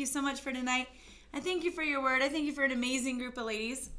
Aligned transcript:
you 0.00 0.06
so 0.06 0.22
much 0.22 0.40
for 0.40 0.50
tonight. 0.50 0.88
I 1.32 1.40
thank 1.40 1.62
you 1.62 1.70
for 1.70 1.82
your 1.82 2.02
word. 2.02 2.22
I 2.22 2.28
thank 2.28 2.46
you 2.46 2.52
for 2.52 2.64
an 2.64 2.72
amazing 2.72 3.18
group 3.18 3.36
of 3.36 3.44
ladies. 3.44 3.90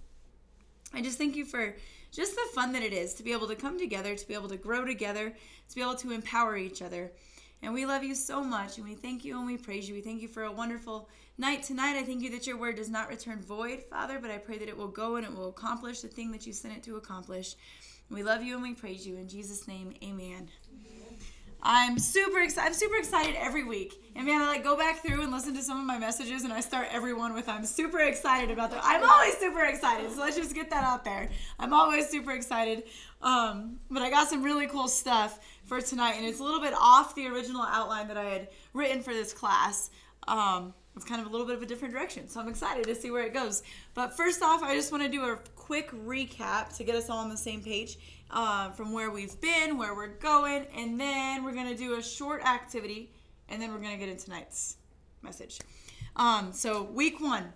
I 0.94 1.02
just 1.02 1.18
thank 1.18 1.36
you 1.36 1.46
for 1.46 1.76
just 2.12 2.36
the 2.36 2.50
fun 2.54 2.74
that 2.74 2.84
it 2.84 2.92
is 2.92 3.14
to 3.14 3.24
be 3.24 3.32
able 3.32 3.48
to 3.48 3.56
come 3.56 3.80
together, 3.80 4.16
to 4.16 4.28
be 4.28 4.34
able 4.34 4.50
to 4.50 4.58
grow 4.58 4.84
together, 4.84 5.30
to 5.70 5.76
be 5.76 5.82
able 5.82 5.96
to 5.96 6.12
empower 6.12 6.58
each 6.58 6.82
other. 6.82 7.12
And 7.62 7.74
we 7.74 7.86
love 7.86 8.04
you 8.04 8.16
so 8.16 8.44
much, 8.44 8.78
and 8.78 8.88
we 8.88 8.96
thank 8.96 9.24
you 9.24 9.38
and 9.38 9.46
we 9.46 9.56
praise 9.56 9.88
you. 9.88 9.94
We 9.94 10.02
thank 10.02 10.22
you 10.22 10.28
for 10.28 10.44
a 10.44 10.52
wonderful 10.52 11.08
night 11.38 11.62
tonight. 11.62 11.96
I 11.96 12.04
thank 12.04 12.24
you 12.24 12.32
that 12.32 12.48
your 12.48 12.58
word 12.58 12.76
does 12.76 12.90
not 12.90 13.08
return 13.08 13.40
void, 13.40 13.84
Father, 13.84 14.18
but 14.20 14.32
I 14.32 14.40
pray 14.40 14.58
that 14.58 14.68
it 14.68 14.76
will 14.76 14.88
go 14.88 15.18
and 15.18 15.26
it 15.26 15.34
will 15.34 15.50
accomplish 15.50 16.02
the 16.02 16.08
thing 16.08 16.32
that 16.32 16.48
you 16.48 16.54
sent 16.54 16.76
it 16.76 16.84
to 16.84 16.98
accomplish. 16.98 17.56
We 18.10 18.24
love 18.24 18.42
you 18.42 18.56
and 18.56 18.64
we 18.64 18.74
praise 18.74 19.06
you. 19.06 19.18
In 19.18 19.30
Jesus' 19.30 19.68
name, 19.68 19.94
amen. 20.04 20.50
I'm 21.64 22.00
super 22.00 22.40
excited. 22.40 22.68
I'm 22.68 22.74
super 22.74 22.96
excited 22.96 23.36
every 23.38 23.64
week. 23.64 24.02
And 24.16 24.26
man, 24.26 24.42
I 24.42 24.48
like 24.48 24.64
go 24.64 24.76
back 24.76 25.04
through 25.04 25.22
and 25.22 25.32
listen 25.32 25.56
to 25.56 25.62
some 25.62 25.80
of 25.80 25.86
my 25.86 25.98
messages, 25.98 26.44
and 26.44 26.52
I 26.52 26.60
start 26.60 26.88
every 26.92 27.14
one 27.14 27.34
with 27.34 27.48
"I'm 27.48 27.66
super 27.66 28.00
excited 28.00 28.50
about 28.50 28.72
that." 28.72 28.82
I'm 28.84 29.08
always 29.08 29.38
super 29.38 29.64
excited. 29.66 30.12
So 30.12 30.20
let's 30.22 30.36
just 30.36 30.56
get 30.56 30.70
that 30.72 30.84
out 30.84 31.04
there. 31.04 31.30
I'm 31.60 31.74
always 31.74 32.10
super 32.10 32.32
excited. 32.32 32.84
Um, 33.22 33.80
but 33.90 34.02
I 34.02 34.10
got 34.10 34.28
some 34.28 34.42
really 34.42 34.68
cool 34.68 34.88
stuff 34.88 35.40
for 35.66 35.82
tonight, 35.82 36.16
and 36.18 36.26
it's 36.26 36.40
a 36.40 36.44
little 36.44 36.62
bit 36.62 36.74
off 36.74 37.14
the 37.16 37.28
original 37.28 37.62
outline 37.62 38.08
that 38.08 38.18
I 38.18 38.26
had 38.26 38.48
written 38.74 39.04
for 39.04 39.14
this 39.14 39.32
class. 39.32 39.92
Um, 40.28 40.74
it's 40.96 41.06
kind 41.06 41.22
of 41.22 41.28
a 41.28 41.30
little 41.30 41.48
bit 41.48 41.56
of 41.56 41.62
a 41.62 41.66
different 41.66 41.94
direction, 41.94 42.28
so 42.28 42.40
I'm 42.40 42.50
excited 42.50 42.86
to 42.86 42.96
see 42.96 43.12
where 43.12 43.24
it 43.24 43.34
goes. 43.34 43.64
But 43.94 44.18
first 44.18 44.42
off, 44.42 44.62
I 44.62 44.76
just 44.76 44.92
want 44.92 45.04
to 45.04 45.10
do 45.10 45.24
a 45.24 45.38
quick 45.56 45.92
recap 45.92 46.76
to 46.78 46.84
get 46.84 46.96
us 46.96 47.10
all 47.10 47.20
on 47.20 47.30
the 47.30 47.38
same 47.38 47.62
page 47.62 47.98
uh, 48.32 48.72
from 48.72 48.94
where 48.94 49.12
we've 49.12 49.40
been, 49.42 49.78
where 49.78 49.94
we're 49.94 50.08
going, 50.08 50.66
and 50.76 51.00
then 51.00 51.44
we're 51.44 51.54
going 51.54 51.68
to 51.68 51.76
do 51.76 51.96
a 51.96 52.04
short 52.04 52.44
activity, 52.44 53.12
and 53.50 53.62
then 53.62 53.72
we're 53.72 53.80
going 53.80 53.92
to 53.92 53.98
get 53.98 54.10
into 54.10 54.26
tonight's 54.26 54.78
message. 55.22 55.60
Um, 56.16 56.52
so, 56.54 56.84
week 56.84 57.22
one, 57.22 57.52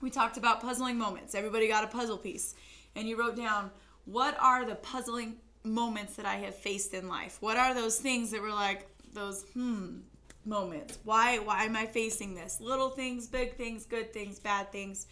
we 0.00 0.10
talked 0.10 0.36
about 0.36 0.60
puzzling 0.60 0.96
moments. 0.96 1.34
Everybody 1.34 1.68
got 1.68 1.84
a 1.84 1.88
puzzle 1.88 2.18
piece, 2.18 2.54
and 2.94 3.08
you 3.08 3.18
wrote 3.18 3.36
down 3.36 3.70
what 4.04 4.36
are 4.40 4.64
the 4.64 4.76
puzzling 4.76 5.36
moments 5.64 6.16
that 6.16 6.26
I 6.26 6.36
have 6.36 6.54
faced 6.54 6.94
in 6.94 7.08
life? 7.08 7.38
What 7.40 7.56
are 7.56 7.74
those 7.74 7.98
things 7.98 8.30
that 8.30 8.40
were 8.40 8.52
like 8.52 8.86
those 9.12 9.44
hmm 9.54 9.98
moments? 10.44 10.98
Why 11.04 11.38
why 11.38 11.64
am 11.64 11.76
I 11.76 11.86
facing 11.86 12.34
this? 12.34 12.60
Little 12.60 12.90
things, 12.90 13.26
big 13.26 13.56
things, 13.56 13.84
good 13.84 14.12
things, 14.12 14.38
bad 14.38 14.72
things. 14.72 15.06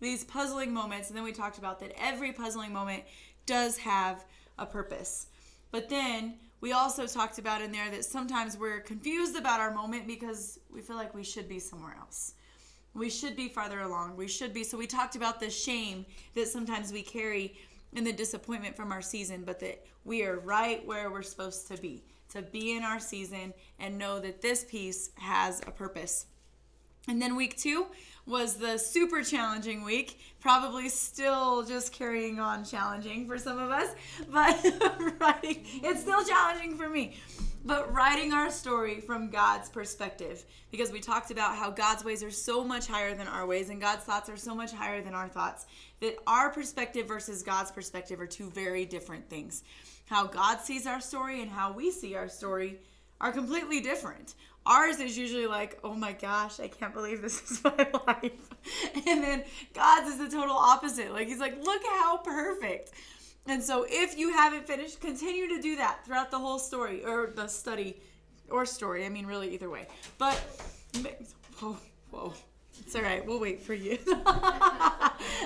These 0.00 0.24
puzzling 0.24 0.72
moments, 0.72 1.08
and 1.08 1.16
then 1.16 1.24
we 1.24 1.32
talked 1.32 1.58
about 1.58 1.78
that 1.80 1.92
every 2.00 2.32
puzzling 2.32 2.72
moment 2.72 3.04
does 3.46 3.78
have 3.78 4.24
a 4.58 4.66
purpose. 4.66 5.26
But 5.70 5.88
then 5.88 6.34
we 6.60 6.72
also 6.72 7.06
talked 7.06 7.38
about 7.38 7.62
in 7.62 7.72
there 7.72 7.90
that 7.90 8.04
sometimes 8.04 8.58
we're 8.58 8.80
confused 8.80 9.36
about 9.36 9.60
our 9.60 9.72
moment 9.72 10.06
because 10.06 10.58
we 10.70 10.82
feel 10.82 10.96
like 10.96 11.14
we 11.14 11.24
should 11.24 11.48
be 11.48 11.58
somewhere 11.58 11.96
else. 11.98 12.34
We 12.92 13.08
should 13.08 13.36
be 13.36 13.48
farther 13.48 13.80
along. 13.80 14.16
We 14.16 14.28
should 14.28 14.52
be. 14.52 14.64
So 14.64 14.76
we 14.76 14.86
talked 14.86 15.16
about 15.16 15.40
the 15.40 15.48
shame 15.48 16.04
that 16.34 16.48
sometimes 16.48 16.92
we 16.92 17.02
carry 17.02 17.56
and 17.94 18.06
the 18.06 18.12
disappointment 18.12 18.76
from 18.76 18.92
our 18.92 19.02
season, 19.02 19.42
but 19.44 19.60
that 19.60 19.84
we 20.04 20.24
are 20.24 20.38
right 20.40 20.84
where 20.86 21.10
we're 21.10 21.22
supposed 21.22 21.68
to 21.68 21.76
be, 21.76 22.02
to 22.30 22.42
be 22.42 22.76
in 22.76 22.82
our 22.82 23.00
season 23.00 23.54
and 23.78 23.96
know 23.96 24.18
that 24.20 24.42
this 24.42 24.64
piece 24.64 25.10
has 25.16 25.60
a 25.66 25.70
purpose. 25.70 26.26
And 27.08 27.20
then 27.20 27.36
week 27.36 27.56
two 27.56 27.86
was 28.26 28.54
the 28.54 28.78
super 28.78 29.22
challenging 29.22 29.84
week. 29.84 30.20
Probably 30.40 30.88
still 30.88 31.64
just 31.64 31.92
carrying 31.92 32.40
on 32.40 32.64
challenging 32.64 33.26
for 33.26 33.38
some 33.38 33.58
of 33.58 33.70
us, 33.70 33.94
but 34.30 34.56
writing, 35.20 35.64
it's 35.82 36.00
still 36.00 36.24
challenging 36.24 36.76
for 36.76 36.88
me. 36.88 37.16
But 37.62 37.92
writing 37.92 38.32
our 38.32 38.50
story 38.50 39.00
from 39.00 39.28
God's 39.28 39.68
perspective, 39.68 40.44
because 40.70 40.90
we 40.90 41.00
talked 41.00 41.30
about 41.30 41.56
how 41.56 41.70
God's 41.70 42.04
ways 42.04 42.22
are 42.22 42.30
so 42.30 42.64
much 42.64 42.86
higher 42.86 43.14
than 43.14 43.26
our 43.26 43.46
ways, 43.46 43.68
and 43.68 43.80
God's 43.80 44.04
thoughts 44.04 44.30
are 44.30 44.36
so 44.38 44.54
much 44.54 44.72
higher 44.72 45.02
than 45.02 45.14
our 45.14 45.28
thoughts, 45.28 45.66
that 46.00 46.16
our 46.26 46.48
perspective 46.48 47.06
versus 47.06 47.42
God's 47.42 47.70
perspective 47.70 48.18
are 48.18 48.26
two 48.26 48.48
very 48.50 48.86
different 48.86 49.28
things. 49.28 49.62
How 50.06 50.26
God 50.26 50.60
sees 50.60 50.86
our 50.86 51.00
story 51.00 51.42
and 51.42 51.50
how 51.50 51.72
we 51.72 51.90
see 51.90 52.14
our 52.14 52.28
story 52.28 52.78
are 53.20 53.32
completely 53.32 53.80
different. 53.80 54.34
Ours 54.66 55.00
is 55.00 55.16
usually 55.16 55.46
like, 55.46 55.78
oh 55.82 55.94
my 55.94 56.12
gosh, 56.12 56.60
I 56.60 56.68
can't 56.68 56.92
believe 56.92 57.22
this 57.22 57.40
is 57.50 57.64
my 57.64 57.88
life. 58.06 58.32
And 59.06 59.22
then 59.22 59.44
God's 59.74 60.10
is 60.10 60.18
the 60.18 60.28
total 60.28 60.56
opposite. 60.56 61.12
Like, 61.12 61.28
He's 61.28 61.40
like, 61.40 61.62
look 61.64 61.82
how 61.84 62.18
perfect. 62.18 62.92
And 63.46 63.62
so, 63.62 63.86
if 63.88 64.18
you 64.18 64.32
haven't 64.32 64.66
finished, 64.66 65.00
continue 65.00 65.48
to 65.48 65.62
do 65.62 65.76
that 65.76 66.04
throughout 66.04 66.30
the 66.30 66.38
whole 66.38 66.58
story 66.58 67.04
or 67.04 67.32
the 67.34 67.48
study 67.48 68.00
or 68.50 68.66
story. 68.66 69.06
I 69.06 69.08
mean, 69.08 69.26
really, 69.26 69.52
either 69.54 69.70
way. 69.70 69.86
But, 70.18 70.34
whoa, 71.58 71.76
whoa. 72.10 72.34
It's 72.80 72.94
all 72.94 73.02
right. 73.02 73.24
We'll 73.24 73.40
wait 73.40 73.60
for 73.60 73.74
you. 73.74 73.98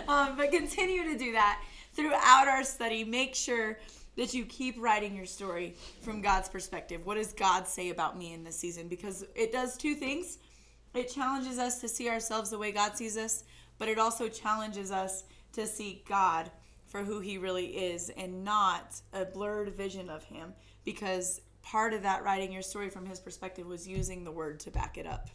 um, 0.08 0.36
but 0.36 0.50
continue 0.50 1.04
to 1.04 1.18
do 1.18 1.32
that 1.32 1.62
throughout 1.94 2.48
our 2.48 2.64
study. 2.64 3.04
Make 3.04 3.34
sure 3.34 3.78
that 4.16 4.34
you 4.34 4.44
keep 4.44 4.76
writing 4.78 5.16
your 5.16 5.26
story 5.26 5.76
from 6.02 6.20
God's 6.20 6.48
perspective. 6.48 7.04
What 7.04 7.16
does 7.16 7.32
God 7.32 7.66
say 7.66 7.90
about 7.90 8.18
me 8.18 8.32
in 8.32 8.44
this 8.44 8.56
season? 8.56 8.88
Because 8.88 9.24
it 9.34 9.52
does 9.52 9.76
two 9.76 9.94
things. 9.94 10.38
It 10.94 11.08
challenges 11.08 11.58
us 11.58 11.80
to 11.80 11.88
see 11.88 12.08
ourselves 12.08 12.50
the 12.50 12.58
way 12.58 12.70
God 12.70 12.96
sees 12.96 13.16
us, 13.16 13.44
but 13.78 13.88
it 13.88 13.98
also 13.98 14.28
challenges 14.28 14.92
us 14.92 15.24
to 15.52 15.66
see 15.66 16.04
God 16.08 16.50
for 16.86 17.02
who 17.02 17.18
he 17.18 17.38
really 17.38 17.66
is 17.66 18.10
and 18.10 18.44
not 18.44 19.00
a 19.12 19.24
blurred 19.24 19.74
vision 19.74 20.08
of 20.08 20.22
him 20.24 20.52
because 20.84 21.40
part 21.62 21.92
of 21.92 22.02
that 22.02 22.22
writing 22.22 22.52
your 22.52 22.62
story 22.62 22.88
from 22.88 23.06
his 23.06 23.18
perspective 23.18 23.66
was 23.66 23.88
using 23.88 24.22
the 24.22 24.30
word 24.30 24.60
to 24.60 24.70
back 24.70 24.96
it 24.96 25.06
up. 25.06 25.28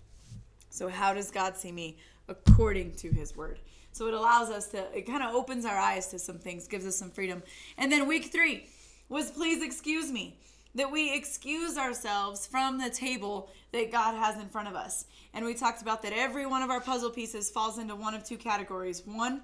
So 0.70 0.88
how 0.88 1.14
does 1.14 1.32
God 1.32 1.58
see 1.58 1.72
me 1.72 1.98
according 2.30 2.94
to 2.98 3.10
his 3.10 3.36
word? 3.36 3.60
So 3.92 4.08
it 4.08 4.14
allows 4.14 4.50
us 4.50 4.68
to, 4.68 4.86
it 4.96 5.08
kind 5.08 5.24
of 5.24 5.34
opens 5.34 5.66
our 5.66 5.78
eyes 5.78 6.08
to 6.08 6.20
some 6.20 6.38
things, 6.38 6.68
gives 6.68 6.86
us 6.86 6.96
some 6.96 7.10
freedom. 7.10 7.44
And 7.78 7.92
then 7.92 8.08
week 8.08 8.32
three 8.32 8.68
was 9.10 9.32
please 9.32 9.64
excuse 9.64 10.12
me. 10.12 10.38
That 10.76 10.92
we 10.92 11.16
excuse 11.16 11.78
ourselves 11.78 12.46
from 12.46 12.78
the 12.78 12.92
table 12.92 13.50
that 13.72 13.92
God 13.92 14.14
has 14.14 14.40
in 14.40 14.48
front 14.50 14.68
of 14.68 14.76
us. 14.76 15.06
And 15.34 15.44
we 15.44 15.56
talked 15.56 15.82
about 15.82 16.04
that 16.04 16.14
every 16.14 16.46
one 16.46 16.62
of 16.62 16.70
our 16.70 16.80
puzzle 16.80 17.10
pieces 17.10 17.50
falls 17.50 17.80
into 17.80 17.96
one 17.96 18.14
of 18.14 18.24
two 18.24 18.38
categories. 18.38 19.02
One, 19.04 19.42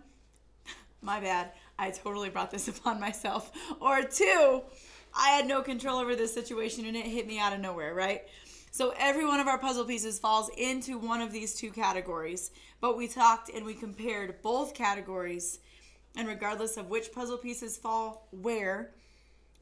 my 1.01 1.19
bad, 1.19 1.51
I 1.79 1.89
totally 1.89 2.29
brought 2.29 2.51
this 2.51 2.67
upon 2.77 2.99
myself. 2.99 3.51
Or 3.81 4.03
two, 4.03 4.61
I 5.17 5.29
had 5.29 5.47
no 5.47 5.61
control 5.63 5.97
over 5.97 6.15
this 6.15 6.33
situation 6.33 6.85
and 6.85 6.95
it 6.95 7.05
hit 7.05 7.25
me 7.25 7.39
out 7.39 7.53
of 7.53 7.59
nowhere, 7.59 7.95
right? 7.95 8.21
So 8.75 8.93
every 8.99 9.25
one 9.25 9.39
of 9.39 9.47
our 9.47 9.57
puzzle 9.57 9.85
pieces 9.85 10.19
falls 10.19 10.49
into 10.57 10.97
one 10.97 11.21
of 11.21 11.31
these 11.31 11.55
two 11.55 11.71
categories. 11.71 12.51
But 12.81 12.97
we 12.97 13.07
talked 13.07 13.49
and 13.49 13.65
we 13.65 13.73
compared 13.73 14.41
both 14.41 14.73
categories. 14.73 15.59
And 16.17 16.27
regardless 16.27 16.75
of 16.75 16.89
which 16.89 17.13
puzzle 17.13 17.37
pieces 17.37 17.77
fall 17.77 18.27
where, 18.31 18.91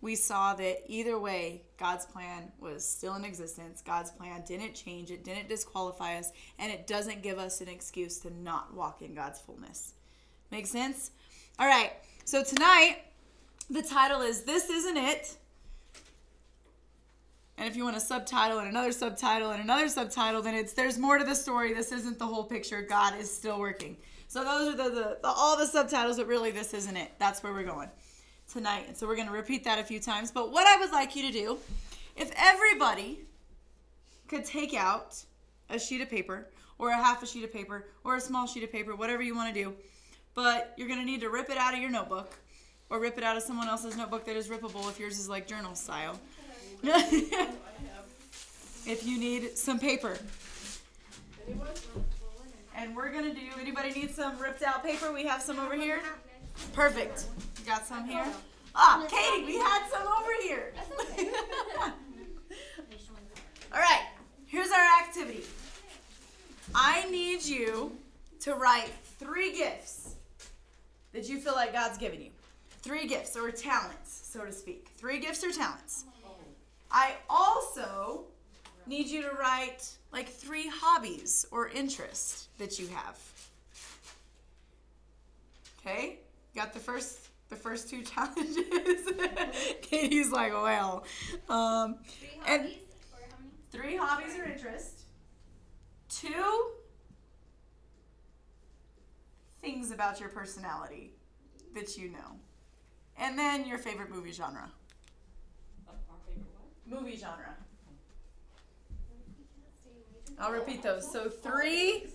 we 0.01 0.15
saw 0.15 0.55
that 0.55 0.79
either 0.87 1.19
way, 1.19 1.61
God's 1.77 2.07
plan 2.07 2.51
was 2.59 2.83
still 2.83 3.13
in 3.13 3.23
existence. 3.23 3.83
God's 3.85 4.09
plan 4.09 4.45
didn't 4.47 4.73
change, 4.73 5.11
it 5.11 5.23
didn't 5.23 5.47
disqualify 5.47 6.17
us, 6.17 6.31
and 6.57 6.71
it 6.71 6.87
doesn't 6.87 7.21
give 7.21 7.37
us 7.37 7.61
an 7.61 7.67
excuse 7.67 8.17
to 8.21 8.33
not 8.33 8.73
walk 8.73 9.03
in 9.03 9.13
God's 9.13 9.39
fullness. 9.39 9.93
Make 10.49 10.65
sense? 10.65 11.11
All 11.59 11.67
right, 11.67 11.91
so 12.25 12.43
tonight, 12.43 13.03
the 13.69 13.83
title 13.83 14.21
is 14.21 14.41
This 14.41 14.71
Isn't 14.71 14.97
It 14.97 15.37
and 17.57 17.67
if 17.67 17.75
you 17.75 17.83
want 17.83 17.95
a 17.95 17.99
subtitle 17.99 18.59
and 18.59 18.67
another 18.67 18.91
subtitle 18.91 19.51
and 19.51 19.63
another 19.63 19.87
subtitle, 19.87 20.41
then 20.41 20.55
it's 20.55 20.73
there's 20.73 20.97
more 20.97 21.17
to 21.17 21.23
the 21.23 21.35
story. 21.35 21.73
This 21.73 21.91
isn't 21.91 22.17
the 22.17 22.25
whole 22.25 22.43
picture. 22.43 22.81
God 22.81 23.19
is 23.19 23.31
still 23.31 23.59
working. 23.59 23.97
So 24.27 24.43
those 24.43 24.73
are 24.73 24.77
the, 24.77 24.89
the, 24.89 25.17
the 25.21 25.27
all 25.27 25.57
the 25.57 25.67
subtitles, 25.67 26.17
but 26.17 26.27
really 26.27 26.51
this 26.51 26.73
isn't 26.73 26.97
it. 26.97 27.11
That's 27.19 27.43
where 27.43 27.53
we're 27.53 27.63
going 27.63 27.89
tonight. 28.51 28.85
And 28.87 28.97
so 28.97 29.07
we're 29.07 29.15
going 29.15 29.27
to 29.27 29.33
repeat 29.33 29.63
that 29.65 29.79
a 29.79 29.83
few 29.83 29.99
times. 29.99 30.31
But 30.31 30.51
what 30.51 30.65
I 30.65 30.79
would 30.79 30.91
like 30.91 31.15
you 31.15 31.27
to 31.27 31.31
do, 31.31 31.57
if 32.15 32.31
everybody 32.35 33.19
could 34.27 34.45
take 34.45 34.73
out 34.73 35.23
a 35.69 35.77
sheet 35.77 36.01
of 36.01 36.09
paper 36.09 36.47
or 36.79 36.89
a 36.89 36.95
half 36.95 37.21
a 37.21 37.27
sheet 37.27 37.43
of 37.43 37.53
paper 37.53 37.85
or 38.03 38.15
a 38.15 38.21
small 38.21 38.47
sheet 38.47 38.63
of 38.63 38.71
paper, 38.71 38.95
whatever 38.95 39.21
you 39.21 39.35
want 39.35 39.53
to 39.53 39.63
do, 39.63 39.73
but 40.33 40.73
you're 40.77 40.87
going 40.87 40.99
to 40.99 41.05
need 41.05 41.21
to 41.21 41.29
rip 41.29 41.49
it 41.49 41.57
out 41.57 41.73
of 41.73 41.79
your 41.79 41.91
notebook 41.91 42.37
or 42.89 42.99
rip 42.99 43.17
it 43.17 43.23
out 43.23 43.37
of 43.37 43.43
someone 43.43 43.67
else's 43.67 43.95
notebook 43.95 44.25
that 44.25 44.35
is 44.35 44.49
rippable 44.49 44.89
if 44.89 44.99
yours 44.99 45.19
is 45.19 45.29
like 45.29 45.47
journal 45.47 45.75
style. 45.75 46.19
if 48.85 49.05
you 49.05 49.17
need 49.17 49.57
some 49.57 49.79
paper. 49.79 50.17
And 52.75 52.93
we're 52.93 53.09
gonna 53.09 53.33
do. 53.33 53.39
Anybody 53.59 53.91
need 53.91 54.13
some 54.13 54.37
ripped 54.37 54.63
out 54.63 54.83
paper? 54.83 55.13
We 55.13 55.25
have 55.25 55.41
some 55.41 55.59
over 55.59 55.75
here. 55.75 56.01
Perfect. 56.73 57.25
Got 57.65 57.87
some 57.87 58.05
here. 58.05 58.25
Ah, 58.75 59.05
Katie, 59.09 59.45
we 59.45 59.55
had 59.55 59.87
some 59.89 60.05
over 60.05 60.31
here. 60.41 60.73
All 63.73 63.79
right. 63.79 64.01
Here's 64.45 64.71
our 64.71 64.85
activity. 65.01 65.43
I 66.75 67.09
need 67.09 67.45
you 67.45 67.95
to 68.41 68.55
write 68.55 68.89
three 69.19 69.53
gifts 69.55 70.15
that 71.13 71.29
you 71.29 71.39
feel 71.39 71.53
like 71.53 71.71
God's 71.71 71.97
given 71.97 72.21
you. 72.21 72.31
Three 72.81 73.07
gifts 73.07 73.37
or 73.37 73.49
talents, 73.51 74.29
so 74.31 74.43
to 74.43 74.51
speak. 74.51 74.89
Three 74.97 75.19
gifts 75.19 75.43
or 75.43 75.51
talents. 75.51 76.03
I 76.93 77.13
also 77.29 78.25
need 78.85 79.07
you 79.07 79.23
to 79.23 79.31
write 79.31 79.89
like 80.11 80.29
three 80.29 80.67
hobbies 80.71 81.45
or 81.51 81.69
interests 81.69 82.49
that 82.59 82.77
you 82.79 82.87
have. 82.89 83.19
Okay? 85.79 86.19
Got 86.55 86.73
the 86.73 86.79
first 86.79 87.29
the 87.49 87.55
first 87.55 87.89
two 87.89 88.01
challenges. 88.13 89.09
Katie's 89.81 90.31
like, 90.31 90.53
well, 90.53 91.03
um, 91.49 91.97
Three 92.19 92.29
and 92.47 92.61
or 92.65 92.67
how 92.67 93.37
many? 93.39 93.51
three 93.71 93.95
hobbies 93.97 94.35
or 94.37 94.45
interests, 94.45 95.03
two 96.09 96.71
things 99.61 99.91
about 99.91 100.19
your 100.19 100.29
personality 100.29 101.13
that 101.73 101.97
you 101.97 102.09
know, 102.09 102.37
and 103.17 103.37
then 103.37 103.65
your 103.65 103.77
favorite 103.77 104.09
movie 104.11 104.31
genre. 104.31 104.69
Movie 106.85 107.17
genre. 107.17 107.55
I'll 110.39 110.51
repeat 110.51 110.81
those. 110.81 111.11
So 111.11 111.29
three, 111.29 112.07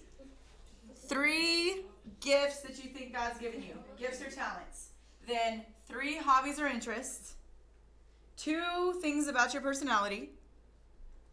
three 1.08 1.84
gifts 2.20 2.60
that 2.60 2.82
you 2.82 2.90
think 2.90 3.14
God's 3.14 3.38
given 3.38 3.62
you, 3.62 3.74
gifts 3.98 4.20
or 4.20 4.30
talents. 4.30 4.90
Then 5.26 5.62
three 5.88 6.16
hobbies 6.16 6.58
or 6.58 6.66
interests, 6.66 7.34
two 8.36 8.98
things 9.00 9.28
about 9.28 9.52
your 9.52 9.62
personality, 9.62 10.30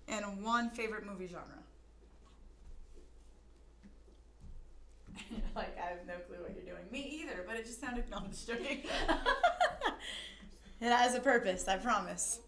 and 0.07 0.43
one 0.43 0.69
favorite 0.69 1.05
movie 1.05 1.27
genre. 1.27 1.45
like 5.55 5.77
I 5.77 5.89
have 5.89 6.05
no 6.07 6.15
clue 6.27 6.37
what 6.41 6.53
you're 6.55 6.63
doing. 6.65 6.85
Me 6.91 7.21
either, 7.21 7.43
but 7.47 7.55
it 7.55 7.65
just 7.65 7.81
sounded 7.81 8.09
no, 8.09 8.17
I'm 8.17 8.29
just 8.29 8.47
joking. 8.47 8.83
it 10.81 10.91
has 10.91 11.15
a 11.15 11.19
purpose, 11.19 11.67
I 11.67 11.77
promise. 11.77 12.39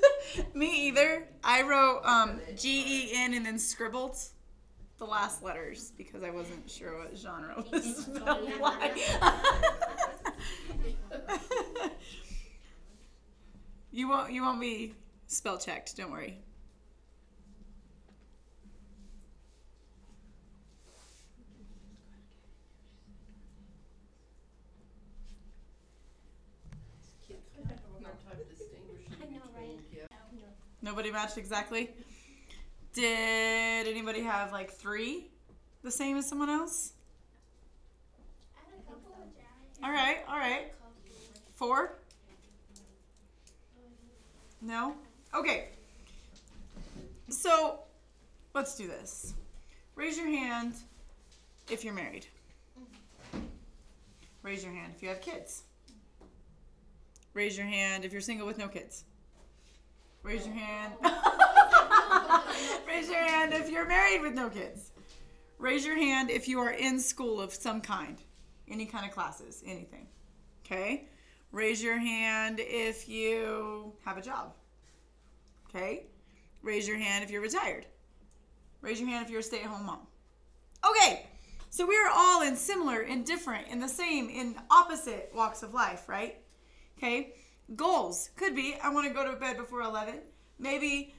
Me 0.55 0.88
either. 0.88 1.29
I 1.44 1.62
wrote 1.62 2.03
um, 2.05 2.41
G 2.56 2.85
E 2.87 3.11
N 3.14 3.35
and 3.35 3.44
then 3.44 3.59
scribbled 3.59 4.17
the 4.99 5.05
last 5.05 5.43
letters 5.43 5.93
because 5.99 6.23
I 6.23 6.31
wasn't 6.31 6.69
sure 6.70 6.99
what 6.99 7.17
genre 7.17 7.64
was 7.73 7.97
spelled 8.06 8.49
like. 8.61 8.99
you 13.93 14.09
won't. 14.09 14.32
You 14.32 14.43
won't 14.43 14.61
be 14.61 14.94
spell 15.26 15.59
checked. 15.59 15.97
Don't 15.97 16.11
worry. 16.11 16.38
Kids 27.26 27.49
have 27.56 27.71
a 27.71 28.05
hard 28.05 28.17
time 28.25 28.38
distinguishing 28.49 29.12
I 29.21 29.25
know, 29.32 29.41
between 29.52 29.76
right? 29.76 29.91
gifts. 29.91 30.12
Nobody 30.82 31.12
matched 31.12 31.38
exactly. 31.38 31.90
Did 32.93 33.87
anybody 33.87 34.23
have 34.23 34.52
like 34.52 34.70
three, 34.70 35.31
the 35.82 35.90
same 35.90 36.17
as 36.17 36.29
someone 36.29 36.50
else? 36.50 36.93
All 39.82 39.90
right. 39.90 40.19
All 40.29 40.38
right. 40.38 40.73
Four. 41.55 41.99
No? 44.61 44.94
Okay. 45.34 45.69
So, 47.28 47.81
let's 48.55 48.76
do 48.76 48.87
this. 48.87 49.35
Raise 49.96 50.17
your 50.17 50.26
hand 50.26 50.75
if 51.70 51.85
you're 51.85 51.94
married. 51.94 52.26
Raise 54.43 54.62
your 54.64 54.73
hand 54.73 54.93
if 54.94 55.02
you 55.02 55.08
have 55.08 55.20
kids. 55.20 55.62
Raise 57.35 57.56
your 57.56 57.67
hand 57.67 58.05
if 58.05 58.12
you're 58.12 58.20
single 58.20 58.46
with 58.46 58.58
no 58.58 58.69
kids. 58.69 59.05
Raise 60.23 60.47
your 60.47 60.55
hand. 60.55 60.93
Raise 62.87 63.09
your 63.09 63.21
hand 63.21 63.53
if 63.53 63.69
you're 63.69 63.87
married 63.87 64.21
with 64.21 64.35
no 64.35 64.49
kids. 64.49 64.93
Raise 65.59 65.85
your 65.85 65.97
hand 65.97 66.31
if 66.31 66.49
you 66.49 66.61
are 66.61 66.73
in 66.73 67.01
school 67.01 67.41
of 67.41 67.53
some 67.53 67.81
kind, 67.81 68.19
any 68.69 68.87
kind 68.87 69.05
of 69.05 69.13
classes, 69.13 69.63
anything. 69.67 70.07
Okay? 70.65 71.09
Raise 71.51 71.83
your 71.83 71.99
hand 71.99 72.61
if 72.61 73.09
you 73.09 73.93
have 74.05 74.17
a 74.17 74.23
job. 74.23 74.55
Okay? 75.69 76.07
Raise 76.63 76.87
your 76.87 76.99
hand 76.99 77.25
if 77.25 77.31
you're 77.31 77.43
retired. 77.43 77.87
Raise 78.81 79.01
your 79.01 79.09
hand 79.09 79.25
if 79.25 79.31
you're 79.31 79.41
a 79.41 79.43
stay 79.45 79.61
at 79.61 79.67
home 79.67 79.87
mom. 79.87 80.07
Okay, 80.85 81.27
so 81.71 81.87
we 81.87 81.97
are 81.97 82.11
all 82.13 82.43
in 82.43 82.57
similar, 82.57 83.03
in 83.03 83.23
different, 83.23 83.69
in 83.69 83.79
the 83.79 83.89
same, 83.89 84.29
in 84.29 84.57
opposite 84.71 85.31
walks 85.35 85.63
of 85.63 85.75
life, 85.75 86.09
right? 86.09 86.39
Okay, 86.99 87.35
goals 87.77 88.31
could 88.37 88.55
be 88.55 88.77
I 88.83 88.91
want 88.91 89.07
to 89.07 89.15
go 89.15 89.31
to 89.31 89.37
bed 89.37 89.57
before 89.57 89.83
11. 89.83 90.21
Maybe 90.59 91.15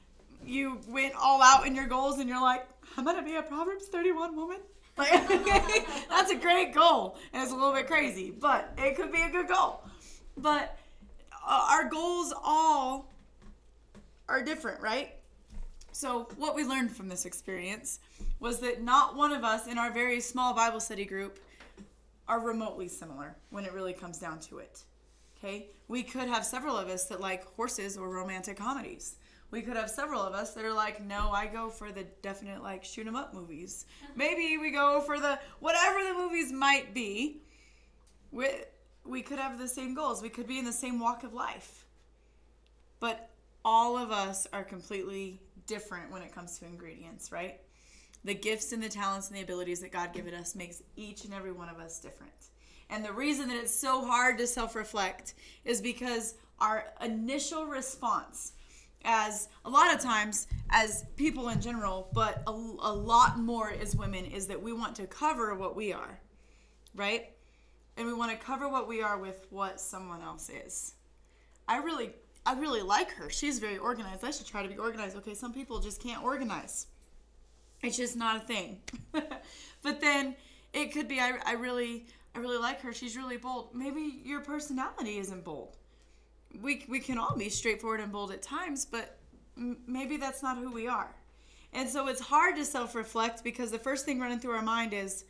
you 0.45 0.79
went 0.87 1.13
all 1.15 1.41
out 1.41 1.65
in 1.65 1.75
your 1.75 1.87
goals 1.87 2.19
and 2.19 2.29
you're 2.29 2.41
like, 2.41 2.67
I'm 2.97 3.03
going 3.03 3.17
to 3.17 3.23
be 3.23 3.35
a 3.35 3.41
Proverbs 3.41 3.87
31 3.87 4.35
woman. 4.35 4.57
Like, 4.95 5.27
that's 6.09 6.29
a 6.29 6.35
great 6.35 6.71
goal, 6.71 7.17
and 7.33 7.41
it's 7.41 7.51
a 7.51 7.55
little 7.55 7.73
bit 7.73 7.87
crazy, 7.87 8.29
but 8.29 8.71
it 8.77 8.95
could 8.95 9.11
be 9.11 9.23
a 9.23 9.29
good 9.29 9.47
goal. 9.47 9.81
But 10.37 10.77
uh, 11.31 11.67
our 11.71 11.89
goals 11.89 12.31
all 12.43 13.09
are 14.29 14.43
different, 14.43 14.81
right? 14.81 15.15
So, 15.93 16.27
what 16.37 16.53
we 16.53 16.63
learned 16.63 16.95
from 16.95 17.09
this 17.09 17.25
experience 17.25 18.01
was 18.39 18.59
that 18.59 18.83
not 18.83 19.15
one 19.15 19.31
of 19.31 19.43
us 19.43 19.65
in 19.65 19.79
our 19.79 19.91
very 19.91 20.19
small 20.19 20.53
Bible 20.53 20.79
study 20.79 21.05
group 21.05 21.39
are 22.27 22.39
remotely 22.39 22.87
similar 22.87 23.35
when 23.49 23.65
it 23.65 23.73
really 23.73 23.93
comes 23.93 24.19
down 24.19 24.39
to 24.41 24.59
it. 24.59 24.83
Okay? 25.43 25.67
We 25.87 26.03
could 26.03 26.27
have 26.27 26.45
several 26.45 26.77
of 26.77 26.87
us 26.87 27.05
that 27.05 27.19
like 27.19 27.45
horses 27.55 27.97
or 27.97 28.09
romantic 28.09 28.57
comedies. 28.57 29.17
We 29.51 29.61
could 29.61 29.77
have 29.77 29.89
several 29.89 30.21
of 30.21 30.33
us 30.33 30.53
that 30.53 30.65
are 30.65 30.73
like, 30.73 31.03
no, 31.03 31.29
I 31.31 31.45
go 31.45 31.69
for 31.69 31.91
the 31.91 32.05
definite 32.21 32.63
like 32.63 32.83
shoot 32.83 33.05
'em 33.05 33.15
up 33.15 33.33
movies. 33.33 33.85
Maybe 34.15 34.57
we 34.57 34.71
go 34.71 35.01
for 35.01 35.19
the 35.19 35.39
whatever 35.59 36.03
the 36.03 36.13
movies 36.13 36.51
might 36.51 36.93
be. 36.93 37.41
We 38.31 38.49
we 39.05 39.21
could 39.21 39.37
have 39.37 39.59
the 39.59 39.67
same 39.67 39.93
goals. 39.93 40.21
We 40.21 40.29
could 40.29 40.47
be 40.47 40.57
in 40.59 40.65
the 40.65 40.73
same 40.73 40.99
walk 40.99 41.23
of 41.23 41.33
life. 41.33 41.85
But 42.99 43.29
all 43.65 43.97
of 43.97 44.11
us 44.11 44.47
are 44.53 44.63
completely 44.63 45.41
different 45.67 46.11
when 46.11 46.21
it 46.21 46.33
comes 46.33 46.57
to 46.59 46.65
ingredients, 46.65 47.31
right? 47.31 47.59
The 48.23 48.33
gifts 48.33 48.71
and 48.71 48.81
the 48.81 48.89
talents 48.89 49.27
and 49.27 49.37
the 49.37 49.41
abilities 49.41 49.81
that 49.81 49.91
God 49.91 50.13
given 50.13 50.33
us 50.33 50.55
makes 50.55 50.81
each 50.95 51.25
and 51.25 51.33
every 51.33 51.51
one 51.51 51.67
of 51.67 51.79
us 51.79 51.99
different. 51.99 52.31
And 52.89 53.03
the 53.03 53.13
reason 53.13 53.47
that 53.49 53.57
it's 53.57 53.73
so 53.73 54.05
hard 54.05 54.37
to 54.37 54.47
self-reflect 54.47 55.33
is 55.65 55.81
because 55.81 56.35
our 56.59 56.85
initial 57.01 57.65
response 57.65 58.53
as 59.05 59.49
a 59.65 59.69
lot 59.69 59.93
of 59.93 59.99
times 59.99 60.47
as 60.69 61.05
people 61.15 61.49
in 61.49 61.59
general, 61.59 62.09
but 62.13 62.41
a, 62.47 62.51
a 62.51 62.93
lot 62.93 63.37
more 63.37 63.71
as 63.71 63.95
women 63.95 64.25
is 64.25 64.47
that 64.47 64.61
we 64.61 64.71
want 64.71 64.95
to 64.95 65.07
cover 65.07 65.55
what 65.55 65.75
we 65.75 65.91
are, 65.91 66.19
right? 66.95 67.31
And 67.97 68.07
we 68.07 68.13
want 68.13 68.31
to 68.31 68.37
cover 68.37 68.69
what 68.69 68.87
we 68.87 69.01
are 69.01 69.17
with 69.17 69.45
what 69.49 69.79
someone 69.79 70.21
else 70.21 70.49
is. 70.49 70.93
I 71.67 71.77
really 71.77 72.11
I 72.45 72.53
really 72.53 72.81
like 72.81 73.11
her. 73.11 73.29
She's 73.29 73.59
very 73.59 73.77
organized. 73.77 74.23
I 74.23 74.31
should 74.31 74.47
try 74.47 74.63
to 74.63 74.69
be 74.69 74.77
organized. 74.77 75.15
Okay, 75.17 75.33
some 75.33 75.53
people 75.53 75.79
just 75.79 76.01
can't 76.01 76.23
organize. 76.23 76.87
It's 77.81 77.97
just 77.97 78.17
not 78.17 78.37
a 78.37 78.39
thing. 78.39 78.79
but 79.11 80.01
then 80.01 80.35
it 80.73 80.91
could 80.91 81.07
be 81.07 81.19
I, 81.19 81.33
I 81.45 81.53
really 81.53 82.05
I 82.35 82.39
really 82.39 82.57
like 82.57 82.81
her. 82.81 82.93
She's 82.93 83.15
really 83.15 83.37
bold. 83.37 83.69
Maybe 83.73 84.21
your 84.23 84.41
personality 84.41 85.17
isn't 85.17 85.43
bold. 85.43 85.77
We 86.61 86.85
we 86.87 86.99
can 86.99 87.17
all 87.17 87.35
be 87.35 87.49
straightforward 87.49 87.99
and 87.99 88.11
bold 88.11 88.31
at 88.31 88.41
times, 88.41 88.85
but 88.85 89.17
m- 89.57 89.77
maybe 89.87 90.17
that's 90.17 90.43
not 90.43 90.57
who 90.57 90.71
we 90.71 90.87
are. 90.87 91.15
And 91.73 91.89
so 91.89 92.07
it's 92.07 92.21
hard 92.21 92.55
to 92.57 92.65
self-reflect 92.65 93.43
because 93.43 93.71
the 93.71 93.79
first 93.79 94.05
thing 94.05 94.19
running 94.19 94.39
through 94.39 94.55
our 94.55 94.61
mind 94.61 94.93
is 94.93 95.25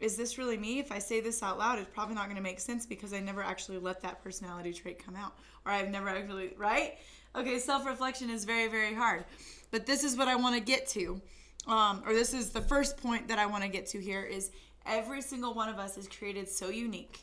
is 0.00 0.16
this 0.16 0.38
really 0.38 0.56
me? 0.56 0.78
If 0.78 0.90
I 0.90 0.98
say 0.98 1.20
this 1.20 1.42
out 1.42 1.58
loud, 1.58 1.78
it's 1.78 1.90
probably 1.92 2.14
not 2.14 2.24
going 2.24 2.36
to 2.36 2.42
make 2.42 2.58
sense 2.58 2.86
because 2.86 3.12
I 3.12 3.20
never 3.20 3.42
actually 3.42 3.78
let 3.78 4.00
that 4.00 4.22
personality 4.24 4.72
trait 4.72 5.04
come 5.04 5.14
out. 5.14 5.34
Or 5.66 5.72
I've 5.72 5.90
never 5.90 6.08
actually, 6.08 6.54
right? 6.56 6.96
Okay, 7.36 7.58
self 7.58 7.86
reflection 7.86 8.30
is 8.30 8.44
very, 8.44 8.66
very 8.68 8.94
hard. 8.94 9.24
But 9.70 9.86
this 9.86 10.02
is 10.02 10.16
what 10.16 10.26
I 10.26 10.36
want 10.36 10.54
to 10.54 10.60
get 10.60 10.88
to. 10.88 11.20
Um, 11.66 12.02
or 12.06 12.14
this 12.14 12.32
is 12.32 12.50
the 12.50 12.62
first 12.62 12.96
point 12.96 13.28
that 13.28 13.38
I 13.38 13.44
want 13.44 13.62
to 13.62 13.68
get 13.68 13.86
to 13.88 14.00
here 14.00 14.22
is 14.22 14.50
every 14.86 15.22
single 15.22 15.54
one 15.54 15.68
of 15.68 15.78
us 15.78 15.96
is 15.96 16.08
created 16.08 16.48
so 16.48 16.68
unique. 16.68 17.20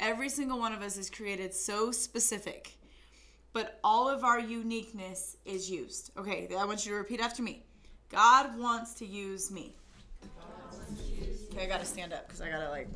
Every 0.00 0.28
single 0.28 0.58
one 0.58 0.72
of 0.72 0.82
us 0.82 0.96
is 0.96 1.10
created 1.10 1.52
so 1.52 1.90
specific. 1.90 2.72
But 3.52 3.80
all 3.82 4.08
of 4.08 4.24
our 4.24 4.38
uniqueness 4.38 5.36
is 5.44 5.70
used. 5.70 6.12
Okay, 6.16 6.48
I 6.56 6.64
want 6.64 6.84
you 6.84 6.92
to 6.92 6.98
repeat 6.98 7.20
after 7.20 7.42
me. 7.42 7.64
God 8.10 8.58
wants 8.58 8.94
to 8.94 9.06
use 9.06 9.50
me. 9.50 9.74
Okay, 11.52 11.64
I 11.64 11.66
gotta 11.66 11.84
stand 11.84 12.12
up 12.12 12.26
because 12.26 12.40
I 12.40 12.50
gotta 12.50 12.70
like, 12.70 12.88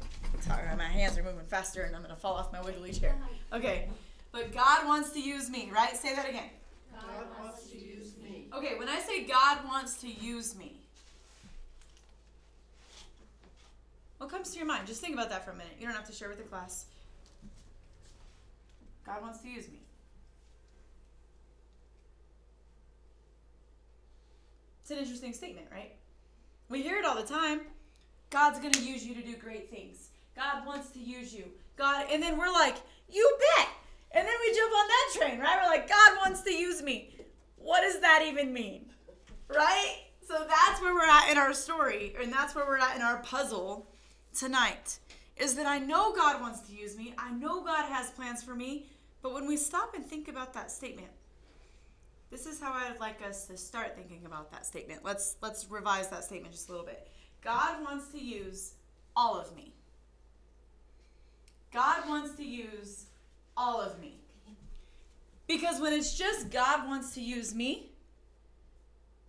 talk. 0.47 0.61
my 0.77 0.85
hands 0.85 1.19
are 1.19 1.23
moving 1.23 1.47
faster 1.47 1.83
and 1.83 1.97
I'm 1.97 2.03
gonna 2.03 2.15
fall 2.15 2.35
off 2.35 2.53
my 2.53 2.63
wiggly 2.63 2.93
chair. 2.93 3.17
Okay, 3.53 3.89
but 4.31 4.53
God 4.53 4.87
wants 4.87 5.11
to 5.11 5.21
use 5.21 5.51
me, 5.51 5.71
right? 5.75 5.97
Say 5.97 6.15
that 6.15 6.29
again. 6.29 6.51
God 6.95 7.27
wants 7.41 7.69
to 7.71 7.77
use 7.79 8.13
me. 8.23 8.49
Okay, 8.57 8.79
when 8.79 8.89
I 8.89 9.01
say 9.01 9.25
God 9.25 9.59
wants 9.65 10.01
to 10.03 10.09
use 10.09 10.57
me, 10.57 10.82
what 14.23 14.31
comes 14.31 14.51
to 14.53 14.59
your 14.59 14.69
mind? 14.69 14.87
Just 14.87 15.01
think 15.01 15.15
about 15.15 15.31
that 15.31 15.45
for 15.45 15.51
a 15.51 15.55
minute. 15.55 15.73
You 15.81 15.87
don't 15.87 15.97
have 15.97 16.07
to 16.07 16.13
share 16.13 16.29
with 16.29 16.39
the 16.39 16.45
class. 16.45 16.87
God 19.05 19.21
wants 19.21 19.41
to 19.41 19.49
use 19.49 19.69
me. 19.69 19.81
It's 24.81 24.93
an 24.93 24.99
interesting 24.99 25.33
statement, 25.33 25.67
right? 25.73 25.97
We 26.69 26.83
hear 26.83 26.99
it 26.99 27.05
all 27.05 27.17
the 27.17 27.27
time. 27.27 27.63
God's 28.31 28.61
going 28.61 28.73
to 28.75 28.85
use 28.85 29.05
you 29.05 29.13
to 29.17 29.23
do 29.23 29.35
great 29.35 29.69
things. 29.71 30.11
God 30.37 30.65
wants 30.65 30.91
to 30.91 31.01
use 31.01 31.35
you. 31.35 31.47
God, 31.77 32.07
and 32.09 32.23
then 32.23 32.39
we're 32.39 32.53
like, 32.53 32.77
you 33.09 33.39
bet. 33.57 33.69
And 34.13 34.25
then 34.25 34.35
we 34.47 34.55
jump 34.55 34.73
on 34.73 34.87
that 34.87 35.11
train, 35.19 35.41
right? 35.41 35.59
We're 35.61 35.69
like, 35.69 35.89
God 35.89 36.19
wants 36.25 36.43
to 36.43 36.55
use 36.55 36.81
me. 36.81 37.17
What 37.57 37.81
does 37.81 38.01
that 38.01 38.25
even 38.25 38.53
mean? 38.53 38.87
Right? 39.49 39.97
So 40.25 40.47
that's 40.49 40.81
where 40.81 40.95
we're 40.95 41.07
at 41.07 41.29
in 41.29 41.39
our 41.39 41.53
story, 41.53 42.15
and 42.23 42.33
that's 42.33 42.55
where 42.55 42.65
we're 42.65 42.79
at 42.79 42.95
in 42.95 43.03
our 43.03 43.19
puzzle 43.23 43.89
tonight. 44.35 44.99
Is 45.37 45.55
that 45.57 45.67
I 45.67 45.79
know 45.79 46.13
God 46.15 46.41
wants 46.41 46.61
to 46.69 46.75
use 46.75 46.97
me. 46.97 47.15
I 47.19 47.33
know 47.33 47.63
God 47.63 47.91
has 47.91 48.11
plans 48.11 48.43
for 48.43 48.55
me. 48.55 48.87
But 49.23 49.35
when 49.35 49.47
we 49.47 49.57
stop 49.57 49.95
and 49.95 50.05
think 50.05 50.29
about 50.29 50.53
that 50.55 50.71
statement, 50.71 51.11
this 52.31 52.47
is 52.47 52.61
how 52.61 52.73
I'd 52.73 52.99
like 52.99 53.23
us 53.23 53.47
to 53.47 53.57
start 53.57 53.95
thinking 53.97 54.27
about 54.27 54.51
that 54.53 54.67
statement. 54.67 55.05
Let's 55.05 55.37
let's 55.41 55.71
revise 55.71 56.09
that 56.09 56.25
statement 56.25 56.53
just 56.53 56.69
a 56.69 56.73
little 56.73 56.87
bit. 56.87 57.09
God 57.43 57.83
wants 57.85 58.09
to 58.09 58.19
use 58.19 58.75
all 59.17 59.39
of 59.39 59.55
me. 59.55 59.73
God 61.73 62.09
wants 62.09 62.35
to 62.37 62.45
use 62.45 63.07
all 63.57 63.81
of 63.81 64.01
me. 64.01 64.19
Because 65.47 65.81
when 65.81 65.93
it's 65.93 66.17
just 66.17 66.51
God 66.51 66.87
wants 66.87 67.15
to 67.15 67.21
use 67.21 67.55
me, 67.55 67.93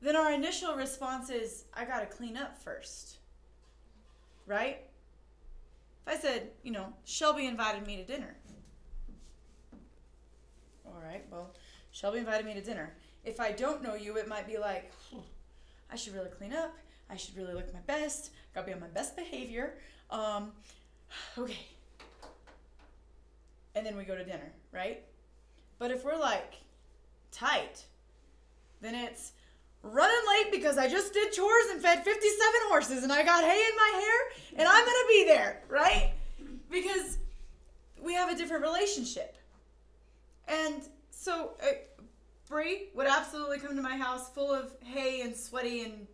then 0.01 0.15
our 0.15 0.31
initial 0.31 0.75
response 0.75 1.29
is, 1.29 1.65
I 1.73 1.85
got 1.85 1.99
to 1.99 2.05
clean 2.05 2.37
up 2.37 2.57
first. 2.61 3.17
Right? 4.45 4.81
If 6.05 6.13
I 6.13 6.17
said, 6.19 6.51
you 6.63 6.71
know, 6.71 6.93
Shelby 7.05 7.45
invited 7.45 7.87
me 7.87 7.95
to 7.97 8.03
dinner. 8.03 8.35
All 10.85 11.01
right, 11.01 11.25
well, 11.31 11.53
Shelby 11.91 12.19
invited 12.19 12.45
me 12.45 12.53
to 12.55 12.61
dinner. 12.61 12.93
If 13.23 13.39
I 13.39 13.51
don't 13.51 13.81
know 13.81 13.95
you, 13.95 14.17
it 14.17 14.27
might 14.27 14.47
be 14.47 14.57
like, 14.57 14.91
I 15.89 15.95
should 15.95 16.13
really 16.13 16.29
clean 16.29 16.53
up. 16.53 16.75
I 17.09 17.15
should 17.15 17.37
really 17.37 17.53
look 17.53 17.73
my 17.73 17.79
best. 17.81 18.31
Gotta 18.53 18.67
be 18.67 18.73
on 18.73 18.79
my 18.79 18.87
best 18.87 19.15
behavior. 19.15 19.75
Um, 20.09 20.51
okay. 21.37 21.67
And 23.75 23.85
then 23.85 23.95
we 23.95 24.03
go 24.03 24.15
to 24.15 24.25
dinner, 24.25 24.51
right? 24.71 25.03
But 25.79 25.91
if 25.91 26.03
we're 26.03 26.17
like 26.17 26.55
tight, 27.31 27.85
then 28.81 28.95
it's 28.95 29.31
running 29.83 30.15
late 30.29 30.51
because 30.51 30.77
I 30.77 30.87
just 30.87 31.13
did 31.13 31.31
chores 31.33 31.65
and 31.71 31.81
fed 31.81 32.03
57 32.03 32.53
horses 32.69 33.03
and 33.03 33.11
I 33.11 33.23
got 33.23 33.43
hay 33.43 33.61
in 33.61 33.75
my 33.75 33.99
hair 34.01 34.59
and 34.59 34.67
I'm 34.67 34.85
gonna 34.85 35.07
be 35.09 35.25
there, 35.27 35.61
right? 35.67 36.13
Because 36.71 37.17
we 38.01 38.13
have 38.13 38.31
a 38.31 38.35
different 38.35 38.63
relationship. 38.63 39.37
And 40.47 40.83
so 41.11 41.51
uh, 41.61 41.73
Brie 42.47 42.89
would 42.95 43.07
absolutely 43.07 43.59
come 43.59 43.75
to 43.75 43.81
my 43.81 43.97
house 43.97 44.29
full 44.29 44.51
of 44.51 44.73
hay 44.83 45.21
and 45.21 45.35
sweaty 45.35 45.83
and 45.83 46.07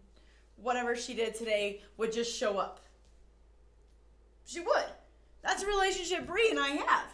whatever 0.58 0.96
she 0.96 1.14
did 1.14 1.36
today 1.36 1.82
would 1.98 2.12
just 2.12 2.36
show 2.36 2.58
up. 2.58 2.82
She 4.46 4.60
would. 4.60 4.86
That's 5.44 5.64
a 5.64 5.68
relationship 5.68 6.26
Brie 6.26 6.50
and 6.50 6.60
I 6.60 6.70
have. 6.70 7.06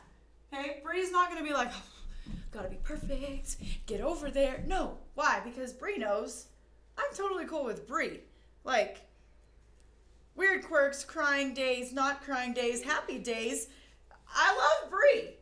Okay? 0.54 0.80
Brie's 0.84 1.12
not 1.12 1.30
gonna 1.30 1.44
be 1.44 1.54
like, 1.54 1.70
oh, 1.72 1.95
gotta 2.56 2.70
be 2.70 2.78
perfect, 2.78 3.58
get 3.86 4.02
over 4.02 4.32
there. 4.32 4.64
No. 4.66 4.98
Why? 5.14 5.42
Because 5.44 5.74
Brie 5.74 5.98
knows 5.98 6.48
I'm 6.98 7.14
totally 7.16 7.46
cool 7.46 7.66
with 7.66 7.88
Brie. 7.88 8.22
Like, 8.64 9.02
weird 10.36 10.64
quirks, 10.64 11.04
crying 11.04 11.54
days, 11.54 11.92
not 11.94 12.24
crying 12.24 12.54
days, 12.54 12.82
happy 12.82 13.20
days. 13.20 13.68
I 14.34 14.56
love 14.56 14.92
Brie. 14.92 15.36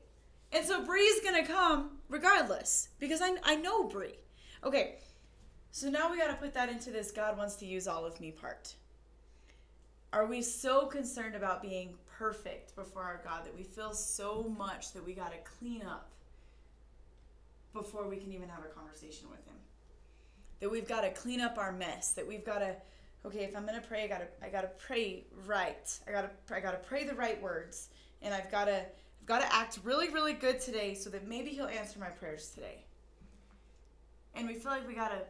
And 0.52 0.66
so 0.66 0.84
Brie's 0.84 1.20
gonna 1.22 1.46
come 1.46 2.00
regardless 2.10 2.90
because 3.00 3.22
I, 3.22 3.36
I 3.44 3.56
know 3.56 3.84
Brie. 3.84 4.18
Okay, 4.64 4.98
so 5.72 5.90
now 5.90 6.12
we 6.12 6.18
gotta 6.18 6.34
put 6.34 6.54
that 6.54 6.70
into 6.70 6.92
this 6.92 7.12
God 7.12 7.38
wants 7.38 7.56
to 7.58 7.66
use 7.66 7.88
all 7.88 8.06
of 8.06 8.20
me 8.20 8.32
part. 8.32 8.74
Are 10.12 10.26
we 10.28 10.42
so 10.42 10.86
concerned 10.86 11.36
about 11.36 11.62
being 11.62 11.96
perfect 12.18 12.76
before 12.76 13.02
our 13.02 13.22
God 13.24 13.46
that 13.46 13.56
we 13.56 13.64
feel 13.64 13.94
so 13.94 14.54
much 14.58 14.94
that 14.94 15.04
we 15.04 15.14
gotta 15.14 15.38
clean 15.60 15.82
up 15.84 16.13
before 17.74 18.08
we 18.08 18.18
can 18.18 18.32
even 18.32 18.50
have 18.50 18.64
a 18.64 18.68
conversation 18.68 19.30
with 19.30 19.46
Him? 19.46 19.56
That 20.60 20.72
we've 20.72 20.88
gotta 20.88 21.10
clean 21.10 21.42
up 21.42 21.58
our 21.58 21.72
mess, 21.72 22.14
that 22.14 22.28
we've 22.28 22.46
gotta 22.46 22.76
okay, 23.26 23.44
if 23.44 23.56
I'm 23.56 23.66
gonna 23.66 23.82
pray, 23.82 24.04
I 24.04 24.08
gotta 24.08 24.28
I 24.42 24.50
gotta 24.50 24.72
pray 24.86 25.26
right. 25.46 26.00
I 26.08 26.12
gotta 26.12 26.30
I 26.54 26.60
gotta 26.60 26.78
pray 26.78 27.04
the 27.04 27.16
right 27.16 27.42
words, 27.42 27.90
and 28.22 28.34
I've 28.34 28.52
gotta 28.52 28.86
I've 29.22 29.26
gotta 29.26 29.54
act 29.54 29.80
really 29.84 30.10
really 30.10 30.34
good 30.34 30.60
today 30.60 30.94
so 30.94 31.10
that 31.10 31.28
maybe 31.28 31.50
He'll 31.50 31.68
answer 31.68 32.00
my 32.00 32.10
prayers 32.10 32.52
today. 32.54 32.84
And 34.36 34.48
we 34.48 34.56
feel 34.56 34.72
like 34.72 34.88
we 34.88 34.96
gotta 34.96 35.22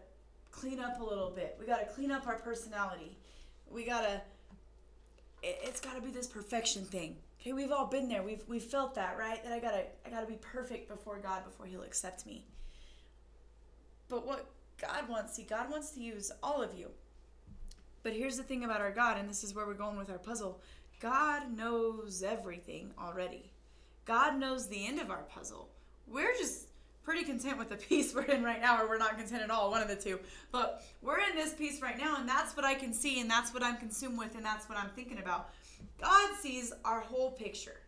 clean 0.51 0.79
up 0.79 1.01
a 1.01 1.03
little 1.03 1.31
bit. 1.31 1.57
We 1.59 1.65
gotta 1.65 1.85
clean 1.85 2.11
up 2.11 2.27
our 2.27 2.37
personality. 2.37 3.17
We 3.69 3.83
gotta. 3.85 4.21
It, 5.41 5.59
it's 5.63 5.81
gotta 5.81 6.01
be 6.01 6.11
this 6.11 6.27
perfection 6.27 6.85
thing. 6.85 7.17
Okay, 7.43 7.51
we've 7.51 7.73
all 7.73 7.87
been 7.87 8.07
there. 8.07 8.23
We've 8.23 8.41
we've 8.47 8.63
felt 8.63 8.95
that, 8.95 9.17
right? 9.17 9.43
That 9.43 9.51
I 9.51 9.59
gotta 9.59 9.83
I 10.05 10.09
gotta 10.09 10.25
be 10.25 10.37
perfect 10.39 10.87
before 10.87 11.17
God 11.17 11.43
before 11.43 11.65
He'll 11.65 11.83
accept 11.83 12.25
me. 12.25 12.45
But 14.07 14.25
what 14.25 14.45
God 14.81 15.09
wants, 15.09 15.35
see, 15.35 15.43
God 15.43 15.69
wants 15.69 15.91
to 15.91 15.99
use 15.99 16.31
all 16.41 16.61
of 16.61 16.73
you. 16.73 16.87
But 18.01 18.13
here's 18.13 18.37
the 18.37 18.43
thing 18.43 18.63
about 18.63 18.79
our 18.79 18.91
God, 18.91 19.17
and 19.17 19.29
this 19.29 19.43
is 19.43 19.53
where 19.53 19.65
we're 19.65 19.73
going 19.73 19.97
with 19.97 20.09
our 20.09 20.17
puzzle 20.17 20.61
God 21.01 21.57
knows 21.57 22.23
everything 22.23 22.91
already. 22.97 23.51
God 24.05 24.39
knows 24.39 24.67
the 24.69 24.87
end 24.87 25.01
of 25.01 25.11
our 25.11 25.23
puzzle. 25.23 25.67
We're 26.07 26.33
just 26.37 26.67
pretty 27.03 27.25
content 27.25 27.57
with 27.57 27.67
the 27.67 27.75
piece 27.89 28.15
we're 28.15 28.21
in 28.23 28.41
right 28.41 28.61
now, 28.61 28.81
or 28.81 28.87
we're 28.87 28.97
not 28.97 29.17
content 29.17 29.41
at 29.41 29.51
all, 29.51 29.69
one 29.69 29.81
of 29.81 29.89
the 29.89 29.97
two. 29.97 30.17
But 30.53 30.85
we're 31.01 31.19
in 31.19 31.35
this 31.35 31.53
piece 31.53 31.81
right 31.81 31.97
now, 31.97 32.15
and 32.19 32.29
that's 32.29 32.55
what 32.55 32.65
I 32.65 32.73
can 32.73 32.93
see, 32.93 33.19
and 33.19 33.29
that's 33.29 33.53
what 33.53 33.63
I'm 33.63 33.75
consumed 33.75 34.17
with, 34.17 34.33
and 34.35 34.45
that's 34.45 34.69
what 34.69 34.77
I'm 34.77 34.91
thinking 34.95 35.19
about. 35.19 35.49
God 36.01 36.35
sees 36.41 36.73
our 36.83 37.01
whole 37.01 37.31
picture. 37.31 37.79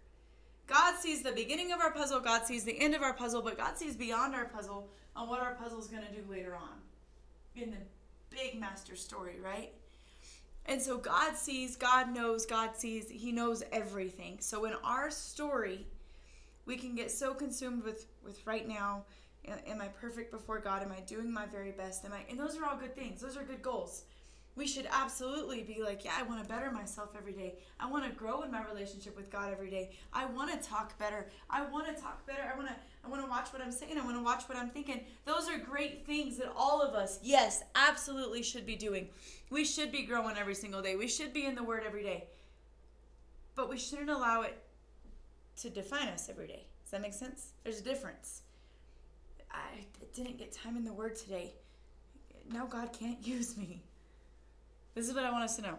God 0.67 0.97
sees 0.97 1.21
the 1.21 1.31
beginning 1.31 1.71
of 1.71 1.79
our 1.79 1.91
puzzle, 1.91 2.19
God 2.19 2.45
sees 2.45 2.63
the 2.63 2.79
end 2.79 2.95
of 2.95 3.03
our 3.03 3.13
puzzle, 3.13 3.41
but 3.41 3.57
God 3.57 3.77
sees 3.77 3.95
beyond 3.95 4.33
our 4.33 4.45
puzzle 4.45 4.89
on 5.15 5.29
what 5.29 5.39
our 5.39 5.53
puzzle 5.55 5.79
is 5.79 5.87
going 5.87 6.03
to 6.03 6.11
do 6.11 6.23
later 6.29 6.55
on 6.55 6.79
in 7.55 7.71
the 7.71 7.77
big 8.29 8.59
master 8.59 8.95
story, 8.95 9.35
right? 9.43 9.73
And 10.65 10.81
so 10.81 10.97
God 10.97 11.37
sees, 11.37 11.75
God 11.75 12.13
knows, 12.13 12.45
God 12.45 12.75
sees, 12.75 13.09
He 13.09 13.31
knows 13.31 13.63
everything. 13.71 14.37
So 14.39 14.65
in 14.65 14.73
our 14.83 15.11
story, 15.11 15.85
we 16.65 16.75
can 16.75 16.95
get 16.95 17.11
so 17.11 17.33
consumed 17.33 17.83
with 17.83 18.07
with 18.23 18.45
right 18.45 18.67
now. 18.67 19.03
Am 19.67 19.79
I 19.79 19.89
perfect 19.89 20.31
before 20.31 20.59
God? 20.59 20.81
Am 20.81 20.91
I 20.91 21.01
doing 21.01 21.31
my 21.31 21.45
very 21.45 21.71
best? 21.71 22.03
Am 22.03 22.13
I? 22.13 22.21
And 22.29 22.39
those 22.39 22.57
are 22.57 22.65
all 22.65 22.77
good 22.77 22.95
things. 22.95 23.21
Those 23.21 23.37
are 23.37 23.43
good 23.43 23.61
goals. 23.61 24.05
We 24.55 24.67
should 24.67 24.87
absolutely 24.89 25.63
be 25.63 25.81
like, 25.83 26.05
yeah, 26.05 26.13
I 26.17 26.23
want 26.23 26.41
to 26.41 26.47
better 26.47 26.71
myself 26.71 27.09
every 27.17 27.33
day. 27.33 27.55
I 27.77 27.89
want 27.89 28.05
to 28.05 28.11
grow 28.11 28.43
in 28.43 28.51
my 28.51 28.63
relationship 28.63 29.15
with 29.17 29.29
God 29.29 29.51
every 29.51 29.69
day. 29.69 29.91
I 30.13 30.25
want 30.25 30.49
to 30.51 30.69
talk 30.69 30.97
better. 30.97 31.27
I 31.49 31.65
want 31.65 31.87
to 31.87 32.01
talk 32.01 32.25
better. 32.25 32.41
I 32.41 32.55
want 32.57 32.69
to 32.69 32.75
I 33.05 33.09
want 33.09 33.21
to 33.21 33.29
watch 33.29 33.49
what 33.53 33.61
I'm 33.61 33.71
saying. 33.71 33.97
I 33.99 34.03
want 34.03 34.17
to 34.17 34.23
watch 34.23 34.43
what 34.47 34.57
I'm 34.57 34.69
thinking. 34.69 35.01
Those 35.25 35.49
are 35.49 35.57
great 35.57 36.05
things 36.05 36.37
that 36.37 36.51
all 36.55 36.81
of 36.81 36.95
us, 36.95 37.19
yes, 37.21 37.63
absolutely 37.75 38.41
should 38.41 38.65
be 38.65 38.75
doing. 38.75 39.09
We 39.49 39.65
should 39.65 39.91
be 39.91 40.03
growing 40.03 40.37
every 40.37 40.55
single 40.55 40.81
day. 40.81 40.95
We 40.95 41.07
should 41.07 41.33
be 41.33 41.45
in 41.45 41.53
the 41.53 41.63
Word 41.63 41.83
every 41.85 42.01
day. 42.01 42.25
But 43.55 43.69
we 43.69 43.77
shouldn't 43.77 44.09
allow 44.09 44.41
it 44.41 44.57
to 45.61 45.69
define 45.69 46.07
us 46.07 46.29
every 46.29 46.47
day. 46.47 46.65
Does 46.83 46.91
that 46.91 47.01
make 47.01 47.13
sense? 47.13 47.49
There's 47.63 47.79
a 47.79 47.83
difference. 47.83 48.41
I 49.51 49.85
didn't 50.13 50.37
get 50.37 50.51
time 50.51 50.77
in 50.77 50.83
the 50.83 50.93
Word 50.93 51.15
today. 51.15 51.53
Now 52.51 52.65
God 52.65 52.91
can't 52.91 53.19
use 53.27 53.57
me. 53.57 53.83
This 54.95 55.09
is 55.09 55.13
what 55.13 55.25
I 55.25 55.31
want 55.31 55.43
us 55.43 55.57
to 55.57 55.61
know. 55.61 55.77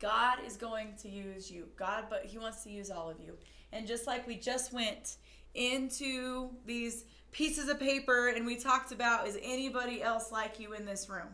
God 0.00 0.38
is 0.44 0.56
going 0.56 0.94
to 1.02 1.08
use 1.08 1.50
you. 1.50 1.68
God, 1.76 2.06
but 2.10 2.24
He 2.24 2.38
wants 2.38 2.64
to 2.64 2.70
use 2.70 2.90
all 2.90 3.08
of 3.08 3.20
you. 3.20 3.36
And 3.72 3.86
just 3.86 4.06
like 4.06 4.26
we 4.26 4.36
just 4.36 4.72
went 4.72 5.16
into 5.54 6.50
these 6.66 7.04
pieces 7.30 7.68
of 7.68 7.78
paper 7.78 8.28
and 8.28 8.44
we 8.44 8.56
talked 8.56 8.90
about 8.90 9.26
is 9.26 9.38
anybody 9.42 10.02
else 10.02 10.32
like 10.32 10.58
you 10.58 10.72
in 10.72 10.84
this 10.84 11.08
room? 11.08 11.28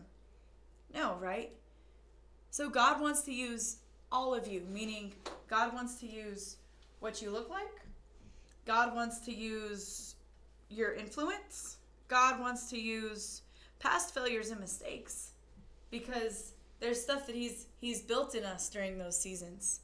No, 0.93 1.15
right? 1.19 1.51
So 2.51 2.69
God 2.69 3.01
wants 3.01 3.21
to 3.23 3.33
use 3.33 3.77
all 4.11 4.33
of 4.33 4.47
you, 4.47 4.61
meaning 4.69 5.13
God 5.47 5.73
wants 5.73 5.95
to 6.01 6.07
use 6.07 6.57
what 6.99 7.21
you 7.21 7.31
look 7.31 7.49
like. 7.49 7.81
God 8.65 8.93
wants 8.93 9.19
to 9.21 9.33
use 9.33 10.15
your 10.69 10.93
influence. 10.93 11.77
God 12.07 12.39
wants 12.39 12.69
to 12.71 12.79
use 12.79 13.41
past 13.79 14.13
failures 14.13 14.49
and 14.49 14.59
mistakes 14.59 15.31
because 15.91 16.53
there's 16.79 17.01
stuff 17.01 17.27
that 17.27 17.35
he's 17.35 17.67
he's 17.79 18.01
built 18.01 18.35
in 18.35 18.43
us 18.43 18.69
during 18.69 18.97
those 18.97 19.19
seasons. 19.19 19.81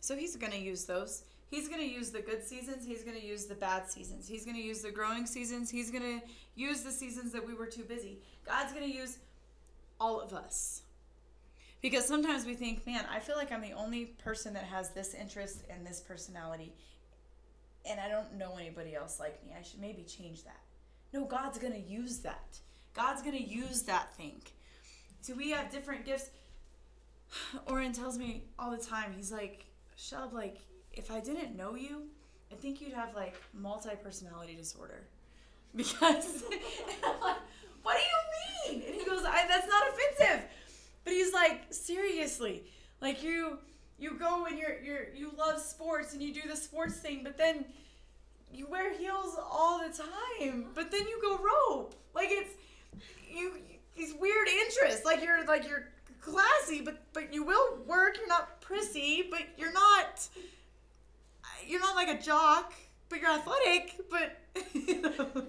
So 0.00 0.16
he's 0.16 0.36
going 0.36 0.52
to 0.52 0.58
use 0.58 0.84
those. 0.84 1.24
He's 1.50 1.66
going 1.66 1.80
to 1.80 1.86
use 1.86 2.10
the 2.10 2.20
good 2.20 2.44
seasons. 2.44 2.86
He's 2.86 3.02
going 3.02 3.18
to 3.18 3.26
use 3.26 3.46
the 3.46 3.54
bad 3.54 3.90
seasons. 3.90 4.28
He's 4.28 4.44
going 4.44 4.56
to 4.56 4.62
use 4.62 4.82
the 4.82 4.90
growing 4.90 5.26
seasons. 5.26 5.70
He's 5.70 5.90
going 5.90 6.20
to 6.20 6.26
use 6.54 6.82
the 6.82 6.90
seasons 6.90 7.32
that 7.32 7.46
we 7.46 7.54
were 7.54 7.66
too 7.66 7.84
busy. 7.84 8.18
God's 8.46 8.72
going 8.72 8.90
to 8.90 8.94
use 8.94 9.18
all 9.98 10.20
of 10.20 10.34
us. 10.34 10.82
Because 11.80 12.04
sometimes 12.04 12.44
we 12.44 12.54
think, 12.54 12.86
man, 12.86 13.04
I 13.10 13.20
feel 13.20 13.36
like 13.36 13.50
I'm 13.50 13.62
the 13.62 13.72
only 13.72 14.06
person 14.06 14.52
that 14.54 14.64
has 14.64 14.90
this 14.90 15.14
interest 15.14 15.62
and 15.70 15.86
this 15.86 16.00
personality. 16.00 16.74
And 17.88 17.98
I 17.98 18.08
don't 18.08 18.34
know 18.34 18.56
anybody 18.58 18.94
else 18.94 19.18
like 19.18 19.42
me. 19.44 19.54
I 19.58 19.62
should 19.62 19.80
maybe 19.80 20.02
change 20.02 20.44
that. 20.44 20.60
No, 21.12 21.24
God's 21.24 21.58
going 21.58 21.72
to 21.72 21.78
use 21.78 22.18
that. 22.18 22.58
God's 22.94 23.22
going 23.22 23.36
to 23.36 23.42
use 23.42 23.82
that 23.82 24.14
thing. 24.16 24.42
So 25.20 25.34
we 25.34 25.50
have 25.50 25.70
different 25.70 26.04
gifts. 26.04 26.30
Oren 27.66 27.92
tells 27.92 28.18
me 28.18 28.44
all 28.58 28.70
the 28.70 28.78
time, 28.82 29.12
he's 29.16 29.32
like, 29.32 29.66
Shelb, 29.96 30.32
like, 30.32 30.58
if 30.92 31.10
I 31.10 31.20
didn't 31.20 31.56
know 31.56 31.74
you, 31.74 32.04
I 32.50 32.54
think 32.54 32.80
you'd 32.80 32.92
have 32.92 33.14
like 33.14 33.34
multi 33.52 33.90
personality 34.02 34.54
disorder. 34.54 35.02
Because 35.76 36.44
like, 37.22 37.36
what 37.82 37.96
do 37.98 38.72
you 38.72 38.78
mean? 38.78 38.82
And 38.86 38.94
he 38.94 39.04
goes, 39.04 39.22
I, 39.22 39.46
that's 39.46 39.66
not 39.68 39.82
offensive. 39.88 40.44
But 41.04 41.12
he's 41.12 41.32
like, 41.32 41.66
seriously, 41.70 42.64
like 43.02 43.22
you 43.22 43.58
you 43.98 44.18
go 44.18 44.46
and 44.46 44.58
you're 44.58 44.80
you're 44.82 45.08
you 45.14 45.32
love 45.36 45.60
sports 45.60 46.14
and 46.14 46.22
you 46.22 46.32
do 46.32 46.48
the 46.48 46.56
sports 46.56 46.96
thing, 46.96 47.20
but 47.22 47.36
then 47.36 47.66
you 48.52 48.66
wear 48.66 48.96
heels 48.96 49.38
all 49.38 49.78
the 49.78 49.94
time. 49.94 50.66
But 50.74 50.90
then 50.90 51.06
you 51.06 51.20
go 51.20 51.36
rope. 51.36 51.94
Like 52.14 52.28
it's 52.30 52.50
you 53.30 53.52
these 53.98 54.14
weird 54.14 54.48
interests. 54.48 55.04
Like 55.04 55.22
you're 55.22 55.44
like 55.44 55.68
you're 55.68 55.88
classy, 56.20 56.80
but 56.80 57.02
but 57.12 57.32
you 57.32 57.44
will 57.44 57.78
work. 57.86 58.16
You're 58.18 58.28
not 58.28 58.60
prissy, 58.60 59.24
but 59.30 59.42
you're 59.56 59.72
not 59.72 60.28
you're 61.66 61.80
not 61.80 61.94
like 61.94 62.08
a 62.08 62.22
jock, 62.22 62.72
but 63.08 63.20
you're 63.20 63.30
athletic. 63.30 64.00
But 64.10 64.38
you 64.72 65.02
know, 65.02 65.46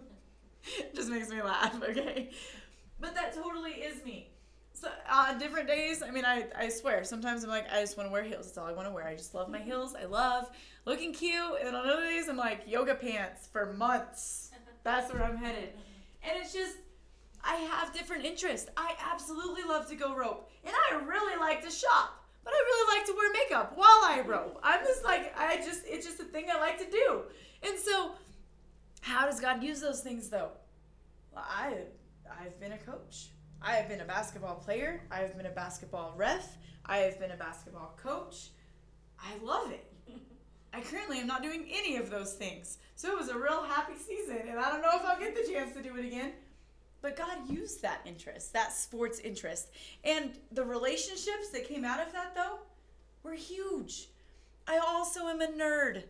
it 0.77 0.96
just 0.96 1.10
makes 1.10 1.29
me 1.29 1.41
laugh. 1.41 1.79
Okay, 1.89 2.32
but 3.00 3.15
that 3.15 3.34
totally 3.34 3.72
is 3.72 4.03
me. 4.03 4.29
So 4.79 4.88
on 5.12 5.38
different 5.39 5.68
days, 5.68 6.01
I 6.01 6.10
mean, 6.10 6.24
I, 6.24 6.46
I 6.58 6.70
swear, 6.70 7.03
sometimes 7.03 7.44
I'm 7.44 7.50
like, 7.50 7.70
I 7.70 7.82
just 7.82 7.98
want 7.98 8.08
to 8.08 8.13
wear 8.13 8.24
heels. 8.24 8.46
That's 8.46 8.58
all 8.58 8.65
I 8.65 8.72
want 8.72 8.88
to 8.88 8.94
wear. 8.94 9.06
I 9.06 9.13
just 9.13 9.36
love 9.36 9.50
my 9.50 9.58
mm-hmm. 9.58 9.68
heels. 9.68 9.94
I 9.94 10.06
love 10.06 10.50
looking 10.86 11.12
cute. 11.12 11.58
And 11.62 11.75
on 11.75 11.89
other 11.89 12.06
days, 12.06 12.29
I'm 12.29 12.38
like, 12.38 12.62
yoga 12.65 12.96
pants 12.96 13.48
for 13.51 13.74
months. 13.74 14.51
That's 14.86 15.12
where 15.12 15.22
I'm 15.22 15.36
headed. 15.36 15.72
Mm-hmm. 15.72 16.29
And 16.29 16.38
it's 16.41 16.53
just, 16.53 16.77
I 17.43 17.55
have 17.55 17.93
different 17.93 18.25
interests. 18.25 18.69
I 18.75 18.96
absolutely 19.12 19.63
love 19.63 19.88
to 19.89 19.96
go 19.96 20.15
rope. 20.15 20.50
And 20.65 20.74
I 20.74 20.96
really 20.96 21.39
like 21.39 21.63
to 21.63 21.72
shop. 21.72 22.24
But 22.43 22.53
I 22.53 22.58
really 22.58 22.98
like 22.98 23.08
to 23.08 23.13
wear 23.13 23.31
makeup 23.34 23.74
while 23.75 23.88
I 23.88 24.24
rope. 24.25 24.60
I'm 24.63 24.86
just 24.86 25.03
like, 25.03 25.38
I 25.38 25.58
just, 25.58 25.81
it's 25.86 26.05
just 26.05 26.19
a 26.19 26.24
thing 26.24 26.46
I 26.51 26.60
like 26.60 26.79
to 26.79 26.89
do. 26.89 27.22
And 27.63 27.77
so, 27.77 28.13
how 29.01 29.25
does 29.25 29.39
God 29.39 29.63
use 29.63 29.81
those 29.81 30.01
things 30.01 30.29
though? 30.29 30.50
Well, 31.34 31.46
I, 31.48 31.75
I've 32.41 32.60
been 32.60 32.72
a 32.72 32.77
coach. 32.77 33.27
I 33.62 33.74
have 33.74 33.89
been 33.89 34.01
a 34.01 34.05
basketball 34.05 34.55
player. 34.55 35.01
I 35.12 35.19
have 35.19 35.36
been 35.36 35.46
a 35.46 35.51
basketball 35.51 36.13
ref. 36.15 36.58
I 36.86 37.00
have 37.00 37.19
been 37.19 37.31
a 37.31 37.38
basketball 37.38 37.98
coach. 38.01 38.50
I 39.19 39.43
love 39.43 39.72
it. 39.72 39.86
I 40.74 40.81
currently 40.81 41.19
am 41.19 41.27
not 41.27 41.43
doing 41.43 41.65
any 41.72 41.98
of 41.98 42.10
those 42.10 42.34
things. 42.34 42.77
So 42.96 43.12
it 43.12 43.17
was 43.17 43.29
a 43.29 43.38
real 43.38 43.63
happy 43.63 43.98
season, 43.98 44.48
and 44.50 44.60
I 44.60 44.69
don't 44.69 44.81
know 44.81 44.91
if 44.93 45.05
I'll 45.05 45.19
get 45.19 45.36
the 45.36 45.51
chance 45.51 45.74
to 45.74 45.84
do 45.84 45.96
it 45.98 46.05
again. 46.05 46.34
But 47.01 47.15
God 47.15 47.50
used 47.50 47.82
that 47.82 48.01
interest, 48.06 48.53
that 48.53 48.74
sports 48.74 49.20
interest. 49.20 49.70
And 50.03 50.32
the 50.51 50.63
relationships 50.63 51.50
that 51.53 51.68
came 51.68 51.86
out 51.86 52.06
of 52.06 52.12
that, 52.13 52.36
though, 52.36 52.60
were 53.24 53.36
huge. 53.36 54.10
I 54.68 54.77
also 54.77 55.27
am 55.27 55.41
a 55.41 55.48
nerd. 55.48 56.03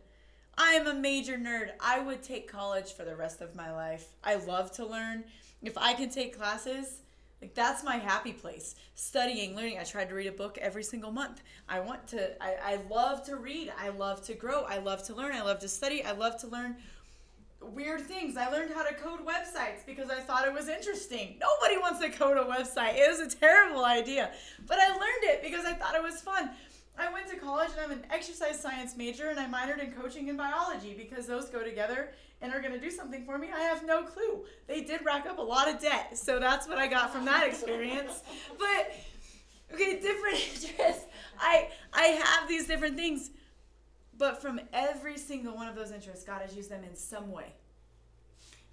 I 0.57 0.73
am 0.73 0.87
a 0.87 0.93
major 0.93 1.37
nerd. 1.37 1.71
I 1.79 1.99
would 1.99 2.21
take 2.23 2.51
college 2.51 2.93
for 2.93 3.05
the 3.05 3.15
rest 3.15 3.39
of 3.41 3.55
my 3.55 3.71
life. 3.71 4.07
I 4.23 4.35
love 4.35 4.71
to 4.73 4.85
learn. 4.85 5.23
If 5.61 5.77
I 5.77 5.93
can 5.93 6.09
take 6.09 6.37
classes, 6.37 7.01
like 7.41 7.53
that's 7.53 7.83
my 7.83 7.95
happy 7.95 8.33
place. 8.33 8.75
Studying, 8.95 9.55
learning. 9.55 9.77
I 9.79 9.83
tried 9.83 10.09
to 10.09 10.15
read 10.15 10.27
a 10.27 10.33
book 10.33 10.57
every 10.57 10.83
single 10.83 11.11
month. 11.11 11.41
I 11.69 11.79
want 11.79 12.05
to 12.07 12.41
I, 12.43 12.55
I 12.61 12.79
love 12.89 13.23
to 13.27 13.37
read. 13.37 13.71
I 13.79 13.89
love 13.89 14.21
to 14.25 14.33
grow. 14.33 14.63
I 14.63 14.79
love 14.79 15.03
to 15.03 15.15
learn. 15.15 15.33
I 15.33 15.41
love 15.41 15.59
to 15.59 15.69
study. 15.69 16.03
I 16.03 16.11
love 16.11 16.37
to 16.41 16.47
learn 16.47 16.75
weird 17.61 18.01
things. 18.01 18.37
I 18.37 18.49
learned 18.49 18.71
how 18.73 18.83
to 18.83 18.93
code 18.93 19.25
websites 19.25 19.85
because 19.85 20.09
I 20.09 20.19
thought 20.19 20.47
it 20.47 20.53
was 20.53 20.67
interesting. 20.67 21.39
Nobody 21.39 21.77
wants 21.77 21.99
to 21.99 22.09
code 22.09 22.37
a 22.37 22.43
website. 22.43 22.95
It 22.95 23.09
was 23.09 23.19
a 23.19 23.37
terrible 23.37 23.85
idea. 23.85 24.31
But 24.67 24.79
I 24.79 24.89
learned 24.89 25.23
it 25.23 25.41
because 25.43 25.65
I 25.65 25.73
thought 25.73 25.95
it 25.95 26.03
was 26.03 26.21
fun. 26.21 26.49
I 26.97 27.11
went 27.11 27.27
to 27.29 27.37
college 27.37 27.69
and 27.71 27.79
I'm 27.79 27.91
an 27.91 28.05
exercise 28.11 28.59
science 28.59 28.97
major 28.97 29.29
and 29.29 29.39
I 29.39 29.47
minored 29.47 29.81
in 29.81 29.91
coaching 29.91 30.27
and 30.27 30.37
biology 30.37 30.93
because 30.97 31.27
those 31.27 31.49
go 31.49 31.63
together 31.63 32.09
and 32.41 32.53
are 32.53 32.61
going 32.61 32.73
to 32.73 32.79
do 32.79 32.91
something 32.91 33.25
for 33.25 33.37
me. 33.37 33.49
I 33.55 33.61
have 33.61 33.85
no 33.85 34.03
clue. 34.03 34.43
They 34.67 34.81
did 34.81 35.05
rack 35.05 35.25
up 35.25 35.37
a 35.37 35.41
lot 35.41 35.69
of 35.69 35.79
debt. 35.79 36.17
So 36.17 36.39
that's 36.39 36.67
what 36.67 36.77
I 36.77 36.87
got 36.87 37.13
from 37.13 37.25
that 37.25 37.47
experience. 37.47 38.23
but 38.57 38.93
okay, 39.73 39.99
different 39.99 40.35
interests. 40.63 41.05
I 41.39 41.69
I 41.93 42.05
have 42.23 42.49
these 42.49 42.67
different 42.67 42.97
things. 42.97 43.31
But 44.19 44.41
from 44.41 44.59
every 44.73 45.17
single 45.17 45.55
one 45.55 45.67
of 45.67 45.75
those 45.75 45.91
interests, 45.91 46.23
God 46.23 46.41
has 46.41 46.53
used 46.55 46.69
them 46.69 46.83
in 46.83 46.95
some 46.95 47.31
way. 47.31 47.53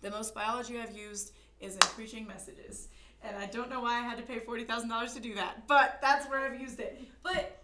The 0.03 0.11
most 0.11 0.35
biology 0.35 0.79
I've 0.79 0.95
used 0.95 1.33
is 1.61 1.75
in 1.75 1.81
preaching 1.81 2.27
messages. 2.27 2.89
And 3.23 3.37
I 3.37 3.47
don't 3.47 3.71
know 3.71 3.81
why 3.81 3.99
I 3.99 4.03
had 4.03 4.19
to 4.19 4.25
pay 4.25 4.41
$40,000 4.41 5.15
to 5.15 5.21
do 5.21 5.35
that, 5.37 5.67
but 5.67 5.99
that's 6.03 6.29
where 6.29 6.41
I've 6.41 6.61
used 6.61 6.81
it. 6.81 7.01
But 7.23 7.63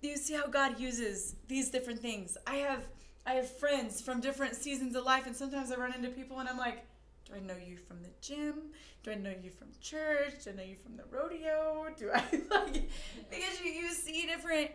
you 0.00 0.16
see 0.16 0.34
how 0.34 0.46
God 0.46 0.80
uses 0.80 1.36
these 1.46 1.70
different 1.70 2.00
things? 2.00 2.36
I 2.46 2.56
have 2.56 2.86
I 3.26 3.32
have 3.32 3.50
friends 3.58 4.00
from 4.00 4.20
different 4.20 4.54
seasons 4.54 4.96
of 4.96 5.04
life 5.04 5.26
and 5.26 5.36
sometimes 5.36 5.70
I 5.70 5.76
run 5.76 5.92
into 5.92 6.08
people 6.08 6.38
and 6.38 6.48
I'm 6.48 6.56
like, 6.56 6.86
do 7.26 7.34
I 7.34 7.40
know 7.40 7.56
you 7.62 7.76
from 7.76 7.98
the 8.02 8.08
gym? 8.22 8.54
Do 9.02 9.10
I 9.10 9.16
know 9.16 9.34
you 9.42 9.50
from 9.50 9.68
church? 9.82 10.44
Do 10.44 10.50
I 10.50 10.54
know 10.54 10.62
you 10.62 10.76
from 10.76 10.96
the 10.96 11.04
rodeo? 11.10 11.88
Do 11.98 12.10
I 12.10 12.22
like 12.50 12.88
because 13.28 13.60
you, 13.62 13.70
you 13.70 13.90
see 13.90 14.26
different 14.26 14.70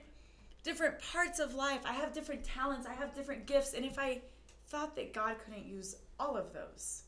different 0.63 0.99
parts 0.99 1.39
of 1.39 1.55
life. 1.55 1.81
I 1.85 1.93
have 1.93 2.13
different 2.13 2.43
talents, 2.43 2.87
I 2.87 2.93
have 2.93 3.13
different 3.13 3.45
gifts, 3.45 3.73
and 3.73 3.85
if 3.85 3.99
I 3.99 4.21
thought 4.67 4.95
that 4.95 5.13
God 5.13 5.35
couldn't 5.43 5.65
use 5.65 5.97
all 6.19 6.35
of 6.35 6.53
those, 6.53 7.03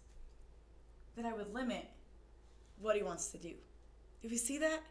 then 1.15 1.25
I 1.25 1.33
would 1.33 1.53
limit 1.53 1.89
what 2.79 2.95
he 2.95 3.03
wants 3.03 3.27
to 3.29 3.37
do. 3.37 3.53
Do 4.21 4.27
you 4.27 4.37
see 4.37 4.57
that? 4.57 4.81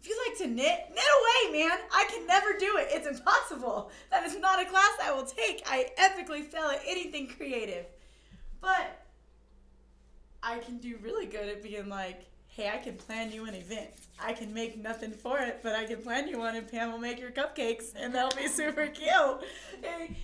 If 0.00 0.08
you 0.08 0.18
like 0.28 0.38
to 0.38 0.46
knit, 0.46 0.90
knit 0.90 1.04
away, 1.48 1.58
man. 1.58 1.78
I 1.92 2.06
can 2.10 2.26
never 2.26 2.52
do 2.58 2.76
it. 2.76 2.88
It's 2.90 3.06
impossible. 3.06 3.90
That 4.10 4.24
is 4.24 4.38
not 4.38 4.60
a 4.60 4.66
class 4.66 4.90
I 5.02 5.12
will 5.12 5.24
take. 5.24 5.62
I 5.66 5.90
epically 5.98 6.44
fail 6.44 6.66
at 6.66 6.82
anything 6.86 7.26
creative. 7.26 7.86
But 8.60 9.04
I 10.42 10.58
can 10.58 10.78
do 10.78 10.98
really 11.02 11.26
good 11.26 11.48
at 11.48 11.62
being 11.62 11.88
like, 11.88 12.26
hey, 12.56 12.70
I 12.72 12.78
can 12.78 12.96
plan 12.96 13.30
you 13.30 13.44
an 13.44 13.54
event. 13.54 13.90
I 14.18 14.32
can 14.32 14.54
make 14.54 14.82
nothing 14.82 15.10
for 15.10 15.38
it, 15.40 15.60
but 15.62 15.74
I 15.74 15.84
can 15.84 15.98
plan 15.98 16.26
you 16.26 16.38
one 16.38 16.56
and 16.56 16.66
Pam 16.66 16.90
will 16.90 16.98
make 16.98 17.20
your 17.20 17.30
cupcakes 17.30 17.92
and 17.94 18.14
they'll 18.14 18.30
be 18.30 18.48
super 18.48 18.86
cute. 18.86 19.10
Hey, 19.82 20.16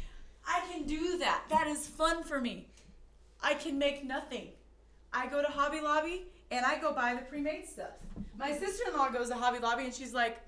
I 0.46 0.62
can 0.70 0.84
do 0.84 1.18
that. 1.18 1.42
That 1.50 1.66
is 1.66 1.86
fun 1.86 2.24
for 2.24 2.40
me. 2.40 2.68
I 3.42 3.52
can 3.52 3.78
make 3.78 4.02
nothing. 4.02 4.48
I 5.12 5.26
go 5.26 5.42
to 5.42 5.48
Hobby 5.48 5.82
Lobby 5.82 6.24
and 6.50 6.64
I 6.64 6.80
go 6.80 6.94
buy 6.94 7.14
the 7.14 7.20
pre-made 7.20 7.68
stuff. 7.68 7.92
My 8.38 8.56
sister-in-law 8.56 9.10
goes 9.10 9.28
to 9.28 9.34
Hobby 9.34 9.58
Lobby 9.58 9.84
and 9.84 9.94
she's 9.94 10.14
like, 10.14 10.40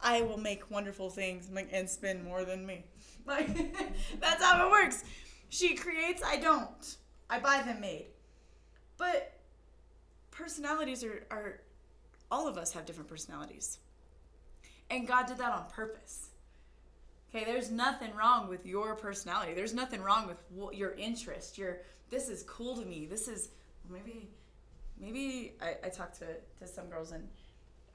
I 0.00 0.22
will 0.22 0.38
make 0.38 0.68
wonderful 0.68 1.10
things 1.10 1.48
and 1.70 1.88
spend 1.88 2.24
more 2.24 2.44
than 2.44 2.66
me. 2.66 2.84
Like 3.26 3.54
that's 4.20 4.42
how 4.42 4.66
it 4.66 4.70
works. 4.70 5.04
She 5.50 5.76
creates, 5.76 6.22
I 6.24 6.38
don't. 6.38 6.96
I 7.28 7.38
buy 7.38 7.62
them 7.62 7.80
made. 7.80 8.06
But 8.96 9.39
personalities 10.40 11.04
are, 11.04 11.26
are 11.30 11.60
all 12.30 12.48
of 12.48 12.56
us 12.56 12.72
have 12.72 12.86
different 12.86 13.08
personalities. 13.08 13.78
And 14.90 15.06
God 15.06 15.26
did 15.26 15.38
that 15.38 15.52
on 15.52 15.64
purpose. 15.70 16.28
Okay, 17.32 17.44
there's 17.44 17.70
nothing 17.70 18.14
wrong 18.14 18.48
with 18.48 18.66
your 18.66 18.96
personality. 18.96 19.54
There's 19.54 19.74
nothing 19.74 20.02
wrong 20.02 20.26
with 20.26 20.74
your 20.74 20.92
interest. 20.92 21.58
Your 21.58 21.78
this 22.10 22.28
is 22.28 22.42
cool 22.42 22.76
to 22.76 22.84
me. 22.84 23.06
This 23.06 23.28
is 23.28 23.50
maybe 23.88 24.28
maybe 25.00 25.52
I, 25.62 25.76
I 25.86 25.88
talk 25.90 26.12
to, 26.18 26.26
to 26.58 26.66
some 26.66 26.88
girls 26.88 27.12
and 27.12 27.28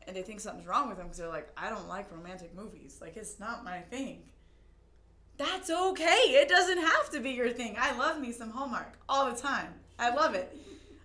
and 0.07 0.15
they 0.15 0.21
think 0.21 0.39
something's 0.39 0.67
wrong 0.67 0.87
with 0.87 0.97
them 0.97 1.07
because 1.07 1.17
they're 1.17 1.27
like, 1.27 1.49
I 1.57 1.69
don't 1.69 1.87
like 1.89 2.11
romantic 2.11 2.55
movies. 2.55 2.99
Like 3.01 3.17
it's 3.17 3.39
not 3.39 3.65
my 3.65 3.79
thing. 3.79 4.21
That's 5.37 5.69
okay. 5.69 6.07
It 6.29 6.47
doesn't 6.47 6.77
have 6.77 7.09
to 7.11 7.19
be 7.19 7.31
your 7.31 7.49
thing. 7.49 7.75
I 7.77 7.97
love 7.97 8.21
me 8.21 8.31
some 8.31 8.51
Hallmark 8.51 8.97
all 9.09 9.29
the 9.29 9.37
time. 9.37 9.73
I 9.99 10.15
love 10.15 10.33
it. 10.33 10.55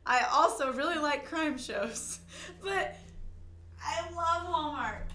I 0.07 0.27
also 0.33 0.73
really 0.73 0.99
like 0.99 1.27
crime 1.27 1.59
shows, 1.59 2.21
but 2.63 2.97
I 3.85 4.03
love 4.11 4.47
Hallmark. 4.47 5.09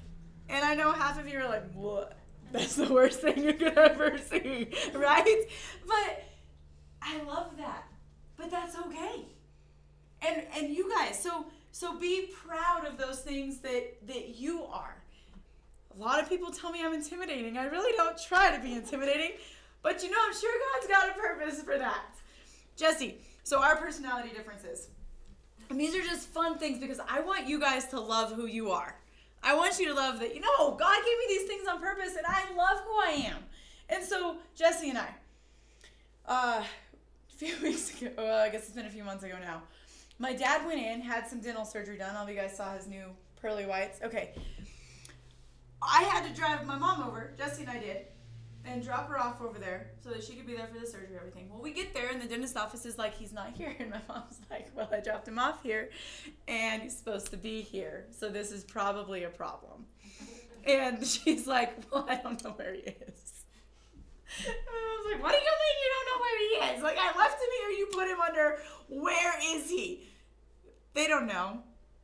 And 0.47 0.63
I 0.63 0.75
know 0.75 0.91
half 0.91 1.19
of 1.19 1.27
you 1.27 1.39
are 1.39 1.49
like, 1.49 1.71
what? 1.73 2.17
That's 2.51 2.75
the 2.75 2.93
worst 2.93 3.21
thing 3.21 3.43
you 3.43 3.53
could 3.53 3.77
ever 3.77 4.17
see, 4.17 4.69
right? 4.93 5.45
But 5.85 6.23
I 7.01 7.21
love 7.23 7.57
that. 7.57 7.83
But 8.37 8.51
that's 8.51 8.77
okay. 8.77 9.25
And 10.21 10.43
and 10.55 10.69
you 10.73 10.89
guys, 10.89 11.21
so 11.21 11.45
so 11.71 11.97
be 11.99 12.29
proud 12.45 12.85
of 12.85 12.97
those 12.97 13.19
things 13.19 13.59
that 13.59 14.07
that 14.07 14.35
you 14.35 14.63
are. 14.65 14.95
A 15.97 16.01
lot 16.01 16.21
of 16.21 16.29
people 16.29 16.51
tell 16.51 16.71
me 16.71 16.83
I'm 16.83 16.93
intimidating. 16.93 17.57
I 17.57 17.65
really 17.65 17.95
don't 17.95 18.17
try 18.21 18.55
to 18.55 18.61
be 18.61 18.73
intimidating, 18.73 19.31
But 19.81 20.03
you 20.03 20.11
know, 20.11 20.17
I'm 20.25 20.33
sure 20.33 20.51
God's 20.73 20.87
got 20.87 21.09
a 21.09 21.13
purpose 21.19 21.61
for 21.61 21.77
that. 21.77 22.15
Jesse, 22.75 23.17
so 23.45 23.61
our 23.61 23.75
personality 23.77 24.29
differences. 24.35 24.89
And 25.69 25.79
these 25.79 25.95
are 25.95 26.01
just 26.01 26.27
fun 26.27 26.57
things 26.57 26.79
because 26.79 26.99
I 27.07 27.21
want 27.21 27.47
you 27.47 27.59
guys 27.59 27.85
to 27.89 27.99
love 27.99 28.33
who 28.33 28.47
you 28.47 28.71
are. 28.71 28.99
I 29.43 29.55
want 29.55 29.79
you 29.79 29.87
to 29.87 29.93
love 29.93 30.19
that, 30.19 30.33
you 30.33 30.41
know, 30.41 30.71
God 30.71 30.95
gave 30.97 31.17
me 31.17 31.25
these 31.27 31.47
things 31.47 31.67
on 31.67 31.79
purpose 31.79 32.15
and 32.17 32.25
I 32.27 32.41
love 32.55 32.83
who 32.83 32.99
I 32.99 33.27
am. 33.27 33.37
And 33.89 34.03
so, 34.03 34.37
Jesse 34.55 34.89
and 34.89 34.97
I, 34.97 35.09
uh, 36.27 36.63
a 37.33 37.37
few 37.37 37.53
weeks 37.61 38.01
ago, 38.01 38.11
well, 38.17 38.41
I 38.41 38.49
guess 38.49 38.63
it's 38.63 38.71
been 38.75 38.87
a 38.87 38.89
few 38.89 39.03
months 39.03 39.23
ago 39.23 39.35
now, 39.39 39.61
my 40.17 40.33
dad 40.33 40.65
went 40.65 40.81
in, 40.81 41.01
had 41.01 41.27
some 41.27 41.39
dental 41.39 41.65
surgery 41.65 41.97
done. 41.97 42.15
All 42.15 42.23
of 42.23 42.29
you 42.29 42.35
guys 42.35 42.57
saw 42.57 42.73
his 42.73 42.87
new 42.87 43.05
pearly 43.39 43.67
whites. 43.67 43.99
Okay. 44.03 44.31
I 45.83 46.01
had 46.03 46.27
to 46.27 46.33
drive 46.33 46.65
my 46.65 46.77
mom 46.77 47.07
over, 47.07 47.31
Jesse 47.37 47.61
and 47.61 47.69
I 47.69 47.77
did, 47.77 48.07
and 48.65 48.83
drop 48.83 49.09
her 49.09 49.19
off 49.19 49.41
over 49.41 49.59
there 49.59 49.91
so 50.03 50.09
that 50.09 50.23
she 50.23 50.33
could 50.33 50.47
be 50.47 50.55
there 50.55 50.67
for 50.67 50.79
the 50.79 50.85
surgery 50.85 51.07
and 51.09 51.17
everything. 51.17 51.49
Well, 51.49 51.61
we 51.61 51.71
get 51.71 51.93
there, 51.93 52.09
and 52.09 52.21
the 52.21 52.27
dentist 52.27 52.57
office 52.57 52.85
is 52.85 52.97
like, 52.97 53.15
he's 53.15 53.33
not 53.33 53.51
here. 53.57 53.75
And 53.79 53.91
my 53.91 54.01
mom's 54.07 54.39
like, 54.49 54.67
well, 54.75 54.89
I 54.91 54.99
dropped 54.99 55.27
him 55.27 55.39
off 55.39 55.61
here, 55.63 55.89
and 56.47 56.81
he's 56.81 56.97
supposed 56.97 57.31
to 57.31 57.37
be 57.37 57.61
here. 57.61 58.05
So 58.11 58.29
this 58.29 58.51
is 58.51 58.63
probably 58.63 59.23
a 59.23 59.29
problem. 59.29 59.85
And 60.65 61.05
she's 61.05 61.45
like, 61.47 61.73
well, 61.91 62.05
I 62.09 62.15
don't 62.15 62.43
know 62.43 62.51
where 62.51 62.73
he 62.73 62.81
is. 62.81 63.43
And 64.45 64.55
I 64.55 64.97
was 64.97 65.13
like, 65.13 65.23
what 65.23 65.31
do 65.31 65.37
you 65.37 65.43
mean 65.43 65.75
you 65.83 65.91
don't 65.93 66.07
know 66.09 66.21
where 66.21 66.39
he 66.39 66.75
is? 66.75 66.83
Like, 66.83 66.97
I 66.99 67.17
left 67.17 67.35
him 67.35 67.49
here, 67.61 67.69
you 67.77 67.87
put 67.93 68.07
him 68.07 68.19
under, 68.19 68.57
where 68.89 69.33
is 69.55 69.69
he? 69.69 70.07
They 70.93 71.07
don't 71.07 71.27
know 71.27 71.59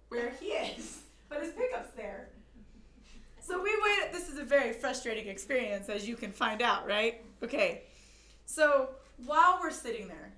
where 0.10 0.32
he 0.40 0.48
is, 0.48 1.00
but 1.30 1.42
his 1.42 1.54
pickup's 1.54 1.96
there. 1.96 2.30
So 3.52 3.60
we 3.62 3.76
wait. 3.84 4.14
This 4.14 4.30
is 4.30 4.40
a 4.40 4.46
very 4.46 4.72
frustrating 4.72 5.28
experience, 5.28 5.90
as 5.90 6.08
you 6.08 6.16
can 6.16 6.32
find 6.32 6.62
out, 6.62 6.88
right? 6.88 7.20
Okay. 7.44 7.84
So 8.46 8.96
while 9.26 9.60
we're 9.60 9.76
sitting 9.76 10.08
there, 10.08 10.32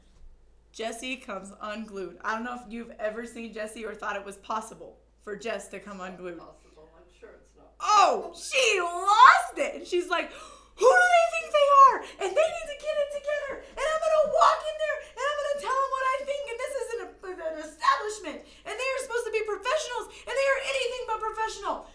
Jesse 0.71 1.17
comes 1.17 1.53
unglued. 1.61 2.17
I 2.25 2.33
don't 2.33 2.43
know 2.43 2.57
if 2.57 2.65
you've 2.73 2.89
ever 2.97 3.27
seen 3.27 3.53
Jesse 3.53 3.85
or 3.85 3.93
thought 3.93 4.15
it 4.15 4.25
was 4.25 4.37
possible 4.37 4.97
for 5.21 5.35
Jess 5.37 5.67
to 5.67 5.79
come 5.79 6.01
unglued. 6.01 6.41
Possible, 6.41 6.89
I'm 6.97 7.05
sure 7.13 7.37
it's 7.37 7.53
not. 7.53 7.69
Oh, 7.77 8.33
she 8.33 8.81
lost 8.81 9.61
it. 9.61 9.75
And 9.77 9.85
she's 9.85 10.09
like, 10.09 10.33
who 10.33 10.89
do 10.89 11.05
they 11.13 11.25
think 11.37 11.53
they 11.53 11.69
are? 11.85 11.97
And 12.25 12.29
they 12.33 12.47
need 12.49 12.67
to 12.73 12.77
get 12.81 12.95
it 12.97 13.09
together. 13.13 13.61
And 13.77 13.85
I'm 13.93 14.01
going 14.01 14.17
to 14.25 14.27
walk 14.33 14.59
in 14.65 14.75
there 14.81 14.97
and 15.13 15.21
I'm 15.21 15.37
going 15.37 15.53
to 15.53 15.59
tell 15.61 15.77
them 15.77 15.89
what 15.93 16.05
I 16.09 16.17
think. 16.25 16.43
And 16.49 16.57
this 16.57 16.73
is 16.81 16.87
an, 16.97 17.01
an 17.29 17.57
establishment. 17.61 18.39
And 18.65 18.73
they 18.73 18.89
are 18.89 19.01
supposed 19.05 19.29
to 19.29 19.33
be 19.37 19.45
professionals. 19.45 20.09
And 20.25 20.33
they 20.33 20.47
are 20.49 20.61
anything 20.65 21.03
but 21.05 21.21
professional. 21.21 21.85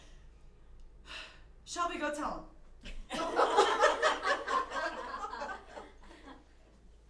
Shelby, 1.69 1.99
go 1.99 2.11
tell 2.15 2.47
them. 3.11 3.21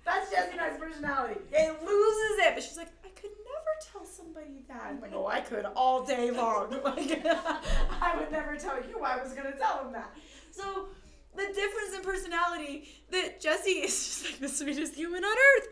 That's 0.04 0.30
Jesse 0.32 0.50
and 0.50 0.60
I's 0.60 0.76
personality. 0.80 1.40
It 1.52 1.80
loses 1.84 2.38
it. 2.40 2.54
But 2.54 2.64
she's 2.64 2.76
like, 2.76 2.88
I 3.04 3.08
could 3.10 3.30
never 3.30 3.92
tell 3.92 4.04
somebody 4.04 4.64
that. 4.66 4.82
I'm 4.84 5.00
like, 5.00 5.12
oh, 5.14 5.28
I 5.28 5.42
could 5.42 5.64
all 5.76 6.04
day 6.04 6.32
long. 6.32 6.72
Like, 6.84 7.24
I 8.00 8.16
would 8.18 8.32
never 8.32 8.56
tell 8.56 8.76
you 8.82 9.00
I 9.00 9.22
was 9.22 9.32
going 9.32 9.46
to 9.52 9.56
tell 9.56 9.84
them 9.84 9.92
that. 9.92 10.12
So, 10.50 10.88
the 11.36 11.46
difference 11.46 11.94
in 11.94 12.02
personality 12.02 12.88
that 13.12 13.40
Jesse 13.40 13.70
is 13.70 13.92
just 13.92 14.24
like 14.24 14.40
the 14.40 14.48
sweetest 14.48 14.96
human 14.96 15.22
on 15.22 15.36
earth. 15.36 15.68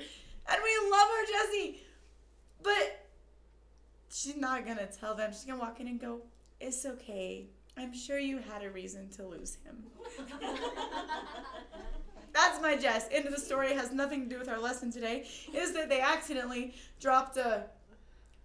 And 0.49 0.61
we 0.63 0.91
love 0.91 1.09
our 1.11 1.25
Jesse. 1.27 1.81
But 2.63 3.05
she's 4.13 4.37
not 4.37 4.65
going 4.65 4.79
to 4.79 4.87
tell 4.87 5.17
them. 5.17 5.33
She's 5.33 5.43
going 5.45 5.59
to 5.59 5.65
walk 5.65 5.81
in 5.81 5.89
and 5.89 6.01
go, 6.01 6.21
It's 6.61 6.87
okay. 6.87 7.49
I'm 7.77 7.95
sure 7.95 8.19
you 8.19 8.39
had 8.39 8.63
a 8.63 8.71
reason 8.71 9.09
to 9.17 9.27
lose 9.27 9.59
him. 9.65 9.85
That's 12.33 12.61
my 12.61 12.77
Jess. 12.77 13.09
End 13.11 13.27
of 13.27 13.35
the 13.35 13.41
story 13.41 13.73
has 13.75 13.93
nothing 13.93 14.25
to 14.25 14.29
do 14.29 14.39
with 14.39 14.49
our 14.49 14.59
lesson 14.59 14.91
today. 14.91 15.27
Is 15.55 15.73
that 15.75 15.89
they 15.89 16.01
accidentally 16.01 16.75
dropped 17.01 17.37
a 17.37 17.67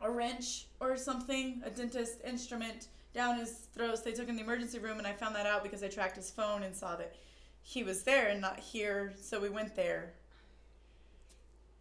a 0.02 0.10
wrench 0.10 0.66
or 0.80 0.98
something, 0.98 1.62
a 1.66 1.70
dentist 1.70 2.22
instrument 2.26 2.88
down 3.14 3.38
his 3.38 3.52
throat. 3.74 3.98
So 3.98 4.04
they 4.06 4.14
took 4.14 4.28
him 4.28 4.38
to 4.38 4.44
the 4.44 4.50
emergency 4.50 4.80
room, 4.80 4.98
and 4.98 5.08
I 5.08 5.14
found 5.14 5.36
that 5.36 5.46
out 5.46 5.64
because 5.64 5.84
I 5.84 5.88
tracked 5.88 6.16
his 6.16 6.32
phone 6.32 6.64
and 6.64 6.76
saw 6.76 6.96
that 6.96 7.14
he 7.62 7.84
was 7.84 8.04
there 8.04 8.30
and 8.30 8.42
not 8.42 8.60
here. 8.60 9.14
So 9.22 9.40
we 9.40 9.50
went 9.50 9.76
there. 9.76 10.14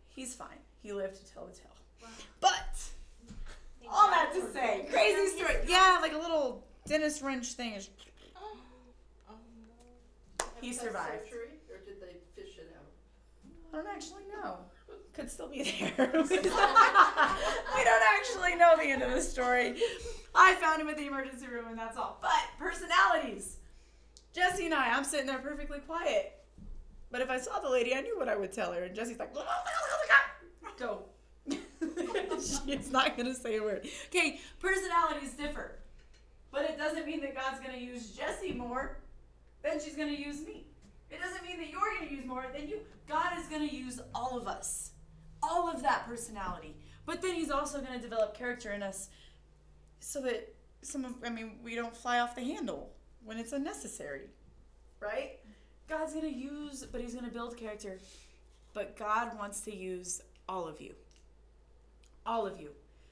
He's 0.09 0.35
fine. 0.35 0.59
He 0.83 0.93
lived 0.93 1.17
to 1.17 1.33
tell 1.33 1.47
the 1.47 1.55
tale. 1.55 2.11
But 2.41 2.83
all 3.89 4.09
that 4.09 4.33
to 4.35 4.53
say, 4.53 4.87
crazy 4.91 5.37
story. 5.37 5.57
Yeah, 5.67 5.99
like 6.01 6.13
a 6.13 6.19
little 6.19 6.65
dentist 6.91 7.23
wrench 7.23 7.53
thing 7.53 7.75
is. 7.75 7.89
Oh, 8.37 8.59
no. 9.29 10.47
He 10.61 10.69
Have 10.69 10.77
had 10.77 10.87
survived. 10.87 11.25
Surgery, 11.25 11.49
or 11.71 11.79
did 11.87 12.01
they 12.01 12.17
fish 12.35 12.59
it 12.59 12.77
out? 12.77 12.91
I 13.73 13.77
don't 13.77 13.95
actually 13.95 14.25
know. 14.33 14.59
Could 15.13 15.31
still 15.31 15.49
be 15.49 15.63
there. 15.63 16.11
we 16.13 16.21
don't 16.21 18.05
actually 18.19 18.57
know 18.57 18.77
the 18.77 18.85
end 18.85 19.03
of 19.03 19.13
the 19.13 19.21
story. 19.21 19.81
I 20.35 20.55
found 20.55 20.81
him 20.81 20.89
at 20.89 20.97
the 20.97 21.07
emergency 21.07 21.47
room, 21.47 21.67
and 21.69 21.79
that's 21.79 21.97
all. 21.97 22.19
But 22.21 22.31
personalities. 22.59 23.57
Jesse 24.33 24.67
and 24.67 24.75
I, 24.75 24.93
I'm 24.93 25.05
sitting 25.05 25.27
there 25.27 25.39
perfectly 25.39 25.79
quiet. 25.81 26.33
But 27.11 27.21
if 27.21 27.31
I 27.31 27.39
saw 27.39 27.59
the 27.61 27.69
lady, 27.69 27.95
I 27.95 28.01
knew 28.01 28.17
what 28.19 28.29
I 28.29 28.37
would 28.37 28.53
tell 28.53 28.73
her. 28.73 28.85
And 28.85 28.95
Jesse's 28.95 29.19
like, 29.19 29.35
go. 30.79 31.03
She's 32.39 32.91
not 32.91 33.17
going 33.17 33.29
to 33.29 33.35
say 33.35 33.57
a 33.57 33.63
word. 33.63 33.87
Okay, 34.09 34.41
personalities 34.61 35.33
differ. 35.33 35.80
But 36.51 36.65
it 36.65 36.77
doesn't 36.79 37.07
mean 37.07 37.21
that 37.21 37.35
God's 37.35 37.61
going 37.61 37.79
to 37.79 37.85
use 37.85 38.11
Jesse 38.11 38.53
more 38.53 38.99
than 39.63 39.81
she's 39.81 39.97
going 39.97 40.15
to 40.15 40.21
use 40.21 40.45
me. 40.45 40.67
It 41.11 41.21
doesn't 41.21 41.43
mean 41.45 41.59
that 41.59 41.71
you're 41.71 41.81
going 41.97 42.09
to 42.09 42.15
use 42.15 42.25
more 42.25 42.47
than 42.53 42.69
you. 42.69 42.81
God 43.09 43.39
is 43.39 43.47
going 43.47 43.69
to 43.69 43.75
use 43.75 44.01
all 44.15 44.39
of 44.39 44.47
us, 44.47 44.93
all 45.43 45.69
of 45.69 45.83
that 45.83 46.07
personality. 46.07 46.77
But 47.07 47.23
then 47.23 47.35
He's 47.35 47.51
also 47.51 47.81
going 47.81 47.95
to 47.95 47.99
develop 48.01 48.37
character 48.37 48.73
in 48.73 48.83
us 48.83 49.11
so 49.99 50.21
that 50.23 50.55
some 50.83 51.05
of, 51.05 51.15
I 51.25 51.31
mean, 51.31 51.59
we 51.63 51.75
don't 51.75 51.97
fly 51.97 52.21
off 52.21 52.35
the 52.35 52.43
handle 52.43 52.91
when 53.25 53.39
it's 53.39 53.53
unnecessary, 53.53 54.31
right? 55.01 55.39
God's 55.89 56.15
going 56.15 56.33
to 56.33 56.39
use, 56.39 56.85
but 56.91 57.01
He's 57.01 57.15
going 57.15 57.27
to 57.27 57.33
build 57.33 57.57
character. 57.57 57.99
But 58.73 58.97
God 58.97 59.37
wants 59.37 59.61
to 59.63 59.75
use 59.75 60.23
all 60.49 60.69
of 60.69 60.81
you. 60.81 60.95
All 62.25 62.47
of 62.47 62.61
you. 62.61 62.71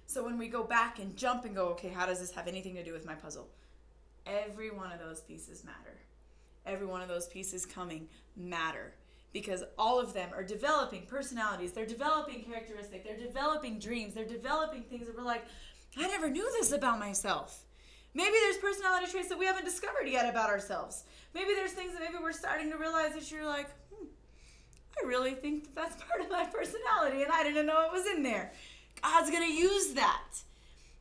So 0.08 0.24
when 0.24 0.38
we 0.38 0.48
go 0.48 0.64
back 0.64 0.98
and 0.98 1.14
jump 1.14 1.44
and 1.44 1.54
go, 1.54 1.66
okay, 1.68 1.90
how 1.90 2.06
does 2.06 2.18
this 2.18 2.30
have 2.30 2.48
anything 2.48 2.74
to 2.76 2.82
do 2.82 2.94
with 2.94 3.04
my 3.04 3.14
puzzle? 3.14 3.46
Every 4.26 4.70
one 4.70 4.90
of 4.90 4.98
those 4.98 5.20
pieces 5.20 5.64
matter. 5.64 5.98
Every 6.64 6.86
one 6.86 7.02
of 7.02 7.08
those 7.08 7.26
pieces 7.26 7.66
coming 7.66 8.08
matter 8.34 8.94
because 9.34 9.64
all 9.76 10.00
of 10.00 10.14
them 10.14 10.30
are 10.34 10.42
developing 10.42 11.04
personalities, 11.04 11.72
they're 11.72 11.84
developing 11.84 12.42
characteristics, 12.42 13.04
they're 13.06 13.18
developing 13.18 13.78
dreams, 13.78 14.14
they're 14.14 14.24
developing 14.24 14.82
things 14.84 15.06
that 15.06 15.14
we're 15.14 15.22
like, 15.22 15.44
I 15.98 16.08
never 16.08 16.30
knew 16.30 16.50
this 16.52 16.72
about 16.72 16.98
myself. 16.98 17.66
Maybe 18.14 18.32
there's 18.32 18.56
personality 18.56 19.12
traits 19.12 19.28
that 19.28 19.38
we 19.38 19.44
haven't 19.44 19.66
discovered 19.66 20.06
yet 20.06 20.30
about 20.30 20.48
ourselves. 20.48 21.04
Maybe 21.34 21.52
there's 21.54 21.72
things 21.72 21.92
that 21.92 22.00
maybe 22.00 22.16
we're 22.22 22.32
starting 22.32 22.70
to 22.70 22.78
realize 22.78 23.12
that 23.12 23.30
you're 23.30 23.44
like, 23.44 23.68
hmm, 23.90 24.06
I 25.02 25.06
really 25.06 25.34
think 25.34 25.64
that 25.64 25.74
that's 25.74 26.02
part 26.08 26.22
of 26.22 26.30
my 26.30 26.46
personality 26.46 27.24
and 27.24 27.30
I 27.30 27.42
didn't 27.42 27.66
know 27.66 27.82
it 27.82 27.92
was 27.92 28.06
in 28.06 28.22
there. 28.22 28.52
God's 29.02 29.30
going 29.30 29.46
to 29.46 29.52
use 29.52 29.92
that. 29.94 30.24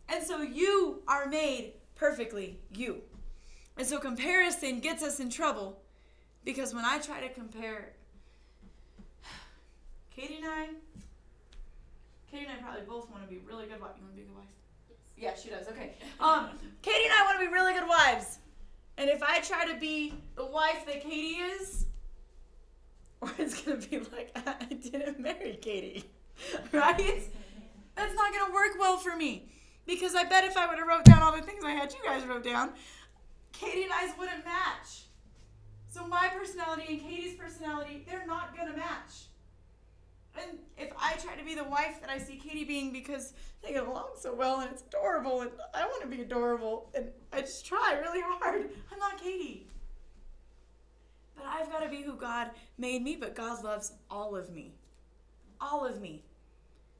And 0.09 0.25
so 0.25 0.41
you 0.41 1.01
are 1.07 1.27
made 1.27 1.73
perfectly 1.95 2.59
you. 2.73 3.01
And 3.77 3.85
so 3.85 3.99
comparison 3.99 4.79
gets 4.79 5.03
us 5.03 5.19
in 5.19 5.29
trouble 5.29 5.79
because 6.43 6.73
when 6.73 6.85
I 6.85 6.99
try 6.99 7.19
to 7.21 7.29
compare 7.29 7.93
Katie 10.15 10.37
and 10.37 10.45
I, 10.45 10.67
Katie 12.31 12.45
and 12.45 12.53
I 12.53 12.61
probably 12.61 12.81
both 12.81 13.09
want 13.09 13.23
to 13.23 13.29
be 13.29 13.39
really 13.47 13.67
good 13.67 13.81
wives. 13.81 13.95
You 13.97 14.03
want 14.03 14.15
to 14.15 14.21
be 14.21 14.23
a 14.23 14.25
good 14.25 14.35
wife? 14.35 14.45
Yeah, 15.17 15.35
she 15.35 15.49
does. 15.49 15.67
Okay. 15.67 15.95
Um, 16.19 16.49
Katie 16.81 17.05
and 17.05 17.13
I 17.13 17.23
want 17.25 17.39
to 17.39 17.45
be 17.45 17.51
really 17.51 17.73
good 17.73 17.87
wives. 17.87 18.39
And 18.97 19.09
if 19.09 19.21
I 19.21 19.39
try 19.41 19.65
to 19.71 19.79
be 19.79 20.13
the 20.35 20.45
wife 20.45 20.85
that 20.85 21.01
Katie 21.01 21.39
is, 21.39 21.85
it's 23.37 23.61
going 23.61 23.81
to 23.81 23.89
be 23.89 23.99
like, 23.99 24.31
I 24.45 24.73
didn't 24.73 25.19
marry 25.19 25.57
Katie, 25.61 26.05
right? 26.71 27.23
That's 27.97 28.13
not 28.13 28.31
going 28.31 28.45
to 28.45 28.53
work 28.53 28.79
well 28.79 28.97
for 28.97 29.15
me. 29.17 29.49
Because 29.85 30.15
I 30.15 30.23
bet 30.23 30.43
if 30.43 30.55
I 30.55 30.67
would 30.67 30.77
have 30.77 30.87
wrote 30.87 31.03
down 31.03 31.23
all 31.23 31.35
the 31.35 31.41
things 31.41 31.63
I 31.63 31.71
had 31.71 31.91
you 31.91 31.99
guys 32.05 32.25
wrote 32.25 32.43
down, 32.43 32.71
Katie 33.51 33.83
and 33.83 33.91
I's 33.91 34.11
wouldn't 34.17 34.45
match. 34.45 35.05
So 35.89 36.05
my 36.05 36.27
personality 36.27 36.85
and 36.89 37.01
Katie's 37.01 37.35
personality, 37.35 38.05
they're 38.07 38.27
not 38.27 38.55
going 38.55 38.71
to 38.71 38.77
match. 38.77 39.27
And 40.39 40.59
if 40.77 40.91
I 40.99 41.13
try 41.13 41.35
to 41.35 41.43
be 41.43 41.55
the 41.55 41.63
wife 41.63 41.99
that 42.01 42.09
I 42.11 42.19
see 42.19 42.35
Katie 42.35 42.65
being 42.65 42.93
because 42.93 43.33
they 43.63 43.73
get 43.73 43.87
along 43.87 44.09
so 44.19 44.35
well 44.35 44.59
and 44.59 44.69
it's 44.71 44.83
adorable 44.83 45.41
and 45.41 45.49
I 45.73 45.85
want 45.85 46.03
to 46.03 46.07
be 46.07 46.21
adorable 46.21 46.91
and 46.93 47.07
I 47.33 47.41
just 47.41 47.65
try 47.65 47.97
really 47.99 48.21
hard, 48.21 48.69
I'm 48.91 48.99
not 48.99 49.19
Katie. 49.19 49.65
But 51.35 51.45
I've 51.47 51.71
got 51.71 51.79
to 51.79 51.89
be 51.89 52.03
who 52.03 52.15
God 52.15 52.51
made 52.77 53.01
me, 53.01 53.15
but 53.15 53.33
God 53.33 53.63
loves 53.63 53.93
all 54.11 54.35
of 54.35 54.51
me. 54.51 54.73
All 55.59 55.85
of 55.85 55.99
me. 55.99 56.23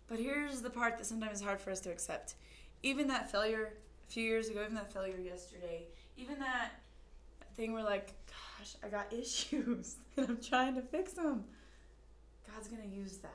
But 0.08 0.20
here's 0.20 0.62
the 0.62 0.70
part 0.70 0.98
that 0.98 1.06
sometimes 1.06 1.40
is 1.40 1.44
hard 1.44 1.60
for 1.60 1.72
us 1.72 1.82
to 1.82 1.92
accept. 1.92 2.36
Even 2.84 3.08
that 3.08 3.32
failure 3.32 3.74
a 4.08 4.12
few 4.12 4.24
years 4.24 4.50
ago, 4.50 4.62
even 4.62 4.76
that 4.76 4.92
failure 4.92 5.20
yesterday, 5.20 5.88
even 6.16 6.40
that 6.40 6.72
thing 7.56 7.74
where 7.74 7.84
like, 7.84 8.14
gosh, 8.28 8.76
I 8.84 8.88
got 8.88 9.12
issues 9.14 9.98
and 10.16 10.28
I'm 10.30 10.42
trying 10.42 10.76
to 10.76 10.82
fix 10.82 11.14
them. 11.14 11.44
God's 12.52 12.68
going 12.68 12.82
to 12.82 12.96
use 12.96 13.18
that. 13.18 13.32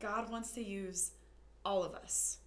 God 0.00 0.30
wants 0.30 0.50
to 0.52 0.62
use 0.62 1.12
all 1.64 1.82
of 1.82 1.94
us. 1.94 2.38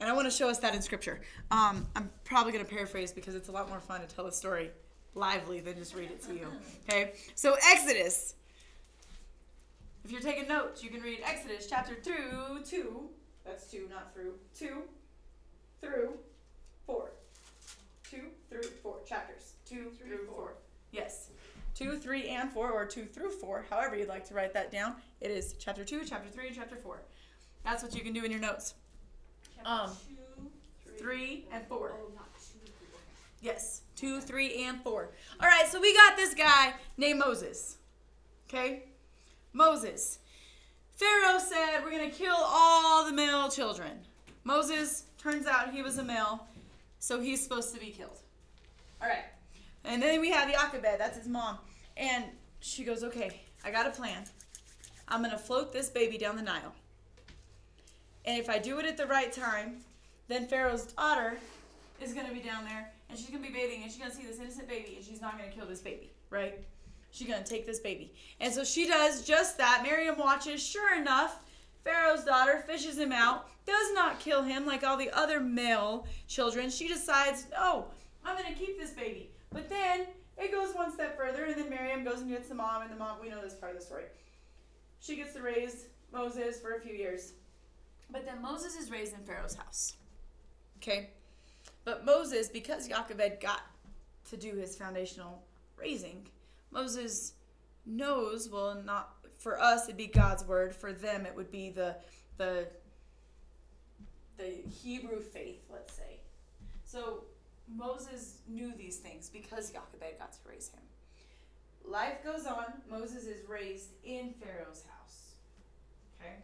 And 0.00 0.08
I 0.08 0.12
want 0.12 0.26
to 0.26 0.30
show 0.30 0.48
us 0.48 0.58
that 0.58 0.74
in 0.74 0.82
scripture. 0.82 1.20
Um, 1.50 1.86
I'm 1.96 2.10
probably 2.24 2.52
going 2.52 2.64
to 2.64 2.70
paraphrase 2.70 3.12
because 3.12 3.34
it's 3.34 3.48
a 3.48 3.52
lot 3.52 3.68
more 3.68 3.80
fun 3.80 4.00
to 4.00 4.06
tell 4.06 4.26
a 4.26 4.32
story 4.32 4.70
lively 5.14 5.60
than 5.60 5.76
just 5.76 5.94
read 5.94 6.10
it 6.10 6.22
to 6.24 6.34
you. 6.34 6.48
Okay? 6.88 7.12
So, 7.34 7.56
Exodus. 7.70 8.34
If 10.04 10.12
you're 10.12 10.20
taking 10.20 10.46
notes, 10.46 10.82
you 10.82 10.90
can 10.90 11.00
read 11.00 11.20
Exodus 11.24 11.66
chapter 11.66 11.94
2, 11.94 12.60
2. 12.62 13.08
That's 13.44 13.70
2, 13.70 13.88
not 13.88 14.12
through. 14.12 14.34
2 14.58 14.82
through 15.80 16.12
4. 16.86 17.10
2 18.10 18.18
through 18.50 18.62
4 18.82 18.96
chapters. 19.06 19.54
2 19.66 19.90
through 19.98 20.26
4. 20.26 20.54
Yes. 20.92 21.30
2, 21.74 21.98
3, 21.98 22.28
and 22.28 22.52
4, 22.52 22.70
or 22.70 22.84
2 22.84 23.06
through 23.06 23.30
4, 23.30 23.64
however 23.68 23.96
you'd 23.96 24.08
like 24.08 24.26
to 24.28 24.34
write 24.34 24.52
that 24.52 24.70
down. 24.70 24.94
It 25.22 25.30
is 25.30 25.54
chapter 25.58 25.84
2, 25.84 26.02
chapter 26.04 26.28
3, 26.28 26.48
and 26.48 26.56
chapter 26.56 26.76
4. 26.76 27.00
That's 27.64 27.82
what 27.82 27.94
you 27.94 28.02
can 28.02 28.12
do 28.12 28.24
in 28.24 28.30
your 28.30 28.40
notes. 28.40 28.74
Um, 29.64 29.90
Two. 30.86 30.98
3 30.98 31.46
and 31.50 31.66
4. 31.66 31.92
Oh, 31.94 32.12
not 32.14 32.28
two. 32.34 32.58
three, 32.60 32.86
okay. 32.92 33.00
Yes, 33.40 33.80
2, 33.96 34.20
3, 34.20 34.64
and 34.64 34.82
4. 34.82 35.08
All 35.40 35.48
right, 35.48 35.66
so 35.66 35.80
we 35.80 35.94
got 35.94 36.16
this 36.16 36.34
guy 36.34 36.74
named 36.98 37.18
Moses. 37.18 37.78
Okay? 38.48 38.84
Moses. 39.54 40.18
Pharaoh 40.96 41.38
said, 41.38 41.82
We're 41.82 41.90
going 41.90 42.10
to 42.10 42.14
kill 42.14 42.36
all 42.36 43.06
the 43.06 43.12
male 43.12 43.48
children. 43.48 43.92
Moses, 44.42 45.04
turns 45.16 45.46
out 45.46 45.72
he 45.72 45.80
was 45.80 45.96
a 45.96 46.04
male, 46.04 46.46
so 46.98 47.20
he's 47.20 47.42
supposed 47.42 47.72
to 47.72 47.80
be 47.80 47.90
killed. 47.90 48.18
All 49.00 49.08
right. 49.08 49.24
And 49.84 50.02
then 50.02 50.20
we 50.20 50.30
have 50.30 50.50
Jochebed, 50.50 50.98
that's 50.98 51.16
his 51.16 51.28
mom. 51.28 51.58
And 51.96 52.24
she 52.60 52.84
goes, 52.84 53.02
Okay, 53.02 53.40
I 53.64 53.70
got 53.70 53.86
a 53.86 53.90
plan. 53.90 54.24
I'm 55.08 55.20
going 55.20 55.32
to 55.32 55.38
float 55.38 55.72
this 55.72 55.88
baby 55.88 56.18
down 56.18 56.36
the 56.36 56.42
Nile. 56.42 56.74
And 58.24 58.38
if 58.38 58.48
I 58.48 58.58
do 58.58 58.78
it 58.78 58.86
at 58.86 58.96
the 58.96 59.06
right 59.06 59.32
time, 59.32 59.76
then 60.28 60.46
Pharaoh's 60.46 60.86
daughter 60.86 61.36
is 62.00 62.14
going 62.14 62.26
to 62.26 62.32
be 62.32 62.40
down 62.40 62.64
there 62.64 62.90
and 63.10 63.18
she's 63.18 63.28
going 63.28 63.42
to 63.42 63.48
be 63.48 63.54
bathing 63.54 63.82
and 63.82 63.92
she's 63.92 64.00
going 64.00 64.10
to 64.10 64.16
see 64.16 64.26
this 64.26 64.40
innocent 64.40 64.66
baby 64.66 64.94
and 64.96 65.04
she's 65.04 65.20
not 65.20 65.38
going 65.38 65.50
to 65.50 65.54
kill 65.54 65.66
this 65.66 65.80
baby, 65.80 66.10
right? 66.30 66.58
She's 67.14 67.28
to 67.28 67.44
take 67.44 67.64
this 67.64 67.78
baby. 67.78 68.12
And 68.40 68.52
so 68.52 68.64
she 68.64 68.88
does 68.88 69.24
just 69.24 69.56
that. 69.58 69.84
Miriam 69.84 70.18
watches. 70.18 70.60
Sure 70.60 70.98
enough, 70.98 71.44
Pharaoh's 71.84 72.24
daughter 72.24 72.64
fishes 72.66 72.98
him 72.98 73.12
out, 73.12 73.46
does 73.66 73.92
not 73.92 74.18
kill 74.18 74.42
him 74.42 74.66
like 74.66 74.82
all 74.82 74.96
the 74.96 75.16
other 75.16 75.38
male 75.38 76.08
children. 76.26 76.68
She 76.70 76.88
decides, 76.88 77.46
no, 77.52 77.86
I'm 78.24 78.36
to 78.36 78.52
keep 78.52 78.80
this 78.80 78.90
baby. 78.90 79.30
But 79.52 79.68
then 79.70 80.08
it 80.36 80.50
goes 80.50 80.74
one 80.74 80.92
step 80.92 81.16
further, 81.16 81.44
and 81.44 81.54
then 81.54 81.70
Miriam 81.70 82.02
goes 82.02 82.18
and 82.18 82.28
gets 82.28 82.48
the 82.48 82.56
mom, 82.56 82.82
and 82.82 82.90
the 82.90 82.96
mom, 82.96 83.20
we 83.22 83.28
know 83.28 83.40
this 83.40 83.54
part 83.54 83.74
of 83.74 83.78
the 83.78 83.84
story. 83.84 84.06
She 84.98 85.14
gets 85.14 85.34
to 85.34 85.40
raise 85.40 85.86
Moses 86.12 86.60
for 86.60 86.74
a 86.74 86.80
few 86.80 86.94
years. 86.94 87.34
But 88.10 88.26
then 88.26 88.42
Moses 88.42 88.74
is 88.74 88.90
raised 88.90 89.14
in 89.14 89.20
Pharaoh's 89.20 89.54
house. 89.54 89.94
Okay? 90.78 91.10
But 91.84 92.04
Moses, 92.04 92.48
because 92.48 92.88
Jochebed 92.88 93.40
got 93.40 93.60
to 94.30 94.36
do 94.36 94.56
his 94.56 94.76
foundational 94.76 95.44
raising, 95.78 96.26
Moses 96.74 97.34
knows, 97.86 98.50
well, 98.50 98.82
not 98.84 99.14
for 99.38 99.60
us 99.60 99.84
it'd 99.84 99.96
be 99.96 100.06
God's 100.06 100.44
word, 100.44 100.74
for 100.74 100.92
them 100.92 101.24
it 101.26 101.34
would 101.34 101.50
be 101.50 101.70
the 101.70 101.96
the 102.36 102.66
the 104.36 104.56
Hebrew 104.82 105.20
faith, 105.20 105.62
let's 105.72 105.94
say. 105.94 106.18
So 106.84 107.24
Moses 107.72 108.38
knew 108.48 108.72
these 108.76 108.96
things 108.96 109.30
because 109.30 109.70
Jochebed 109.70 110.18
got 110.18 110.32
to 110.32 110.38
raise 110.48 110.68
him. 110.68 110.82
Life 111.84 112.24
goes 112.24 112.46
on. 112.46 112.64
Moses 112.90 113.24
is 113.24 113.48
raised 113.48 113.90
in 114.04 114.34
Pharaoh's 114.40 114.82
house. 114.98 115.34
Okay? 116.20 116.34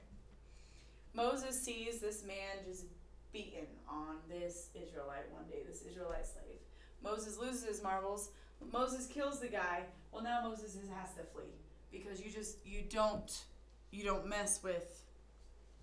Moses 1.15 1.61
sees 1.61 1.99
this 1.99 2.25
man 2.25 2.65
just 2.67 2.85
beaten 3.33 3.67
on 3.89 4.17
this 4.29 4.69
Israelite 4.75 5.31
one 5.33 5.45
day, 5.49 5.63
this 5.67 5.83
Israelite 5.83 6.27
slave. 6.27 6.59
Moses 7.03 7.39
loses 7.39 7.65
his 7.65 7.83
marbles. 7.83 8.31
Moses 8.73 9.07
kills 9.07 9.41
the 9.41 9.49
guy. 9.49 9.85
Well, 10.13 10.23
now 10.23 10.41
Moses 10.43 10.75
is, 10.75 10.89
has 10.99 11.15
to 11.15 11.23
flee 11.23 11.45
because 11.93 12.21
you 12.21 12.31
just 12.31 12.59
you 12.65 12.83
don't 12.89 13.45
you 13.91 14.05
don't 14.05 14.27
mess 14.27 14.61
with 14.63 15.03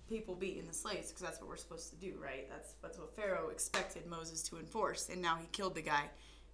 people 0.10 0.36
beating 0.36 0.66
the 0.68 0.74
slaves 0.74 1.10
because 1.10 1.22
that's 1.22 1.40
what 1.40 1.50
we're 1.50 1.58
supposed 1.58 1.90
to 1.90 1.96
do, 1.96 2.14
right? 2.22 2.50
That's 2.50 2.74
that's 2.82 2.98
what 2.98 3.16
Pharaoh 3.16 3.50
expected 3.50 4.06
Moses 4.06 4.42
to 4.44 4.58
enforce, 4.58 5.10
and 5.10 5.22
now 5.22 5.38
he 5.38 5.48
killed 5.52 5.76
the 5.76 5.82
guy 5.82 6.04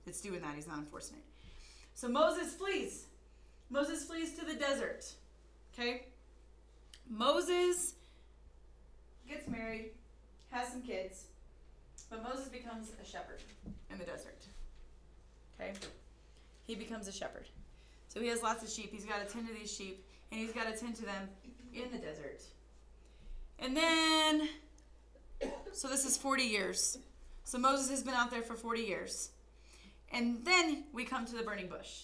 that's 0.05 0.21
doing 0.21 0.41
that. 0.41 0.55
He's 0.55 0.67
not 0.67 0.79
enforcing 0.79 1.17
it. 1.17 1.23
So 1.95 2.07
Moses 2.07 2.53
flees. 2.53 3.05
Moses 3.69 4.03
flees 4.03 4.33
to 4.38 4.45
the 4.45 4.55
desert. 4.55 5.05
Okay. 5.73 6.03
Moses 7.09 7.95
gets 9.27 9.47
married, 9.47 9.91
has 10.51 10.69
some 10.69 10.81
kids, 10.81 11.25
but 12.09 12.23
Moses 12.23 12.47
becomes 12.47 12.91
a 13.01 13.05
shepherd 13.05 13.41
in 13.91 13.97
the 13.97 14.05
desert. 14.05 14.38
Okay? 15.59 15.73
He 16.65 16.75
becomes 16.75 17.07
a 17.07 17.12
shepherd. 17.12 17.47
So 18.13 18.21
he 18.21 18.28
has 18.28 18.43
lots 18.43 18.62
of 18.62 18.69
sheep. 18.69 18.91
He's 18.93 19.06
got 19.06 19.28
to 19.28 19.34
tend 19.34 19.47
to 19.47 19.54
these 19.56 19.73
sheep, 19.73 20.06
and 20.32 20.39
he's 20.39 20.52
got 20.52 20.71
to 20.71 20.80
tend 20.80 20.95
to 20.97 21.06
them 21.06 21.28
in 21.73 21.91
the 21.91 21.97
desert. 21.97 22.41
And 23.58 23.76
then, 23.76 24.49
so 25.71 25.88
this 25.88 26.06
is 26.06 26.15
40 26.15 26.43
years. 26.43 26.99
So 27.43 27.58
Moses 27.58 27.89
has 27.89 28.04
been 28.04 28.13
out 28.13 28.30
there 28.30 28.43
for 28.43 28.54
40 28.54 28.82
years. 28.82 29.32
And 30.12 30.45
then 30.45 30.84
we 30.93 31.06
come 31.06 31.26
to 31.26 31.36
the 31.36 31.41
burning 31.41 31.67
bush. 31.67 32.04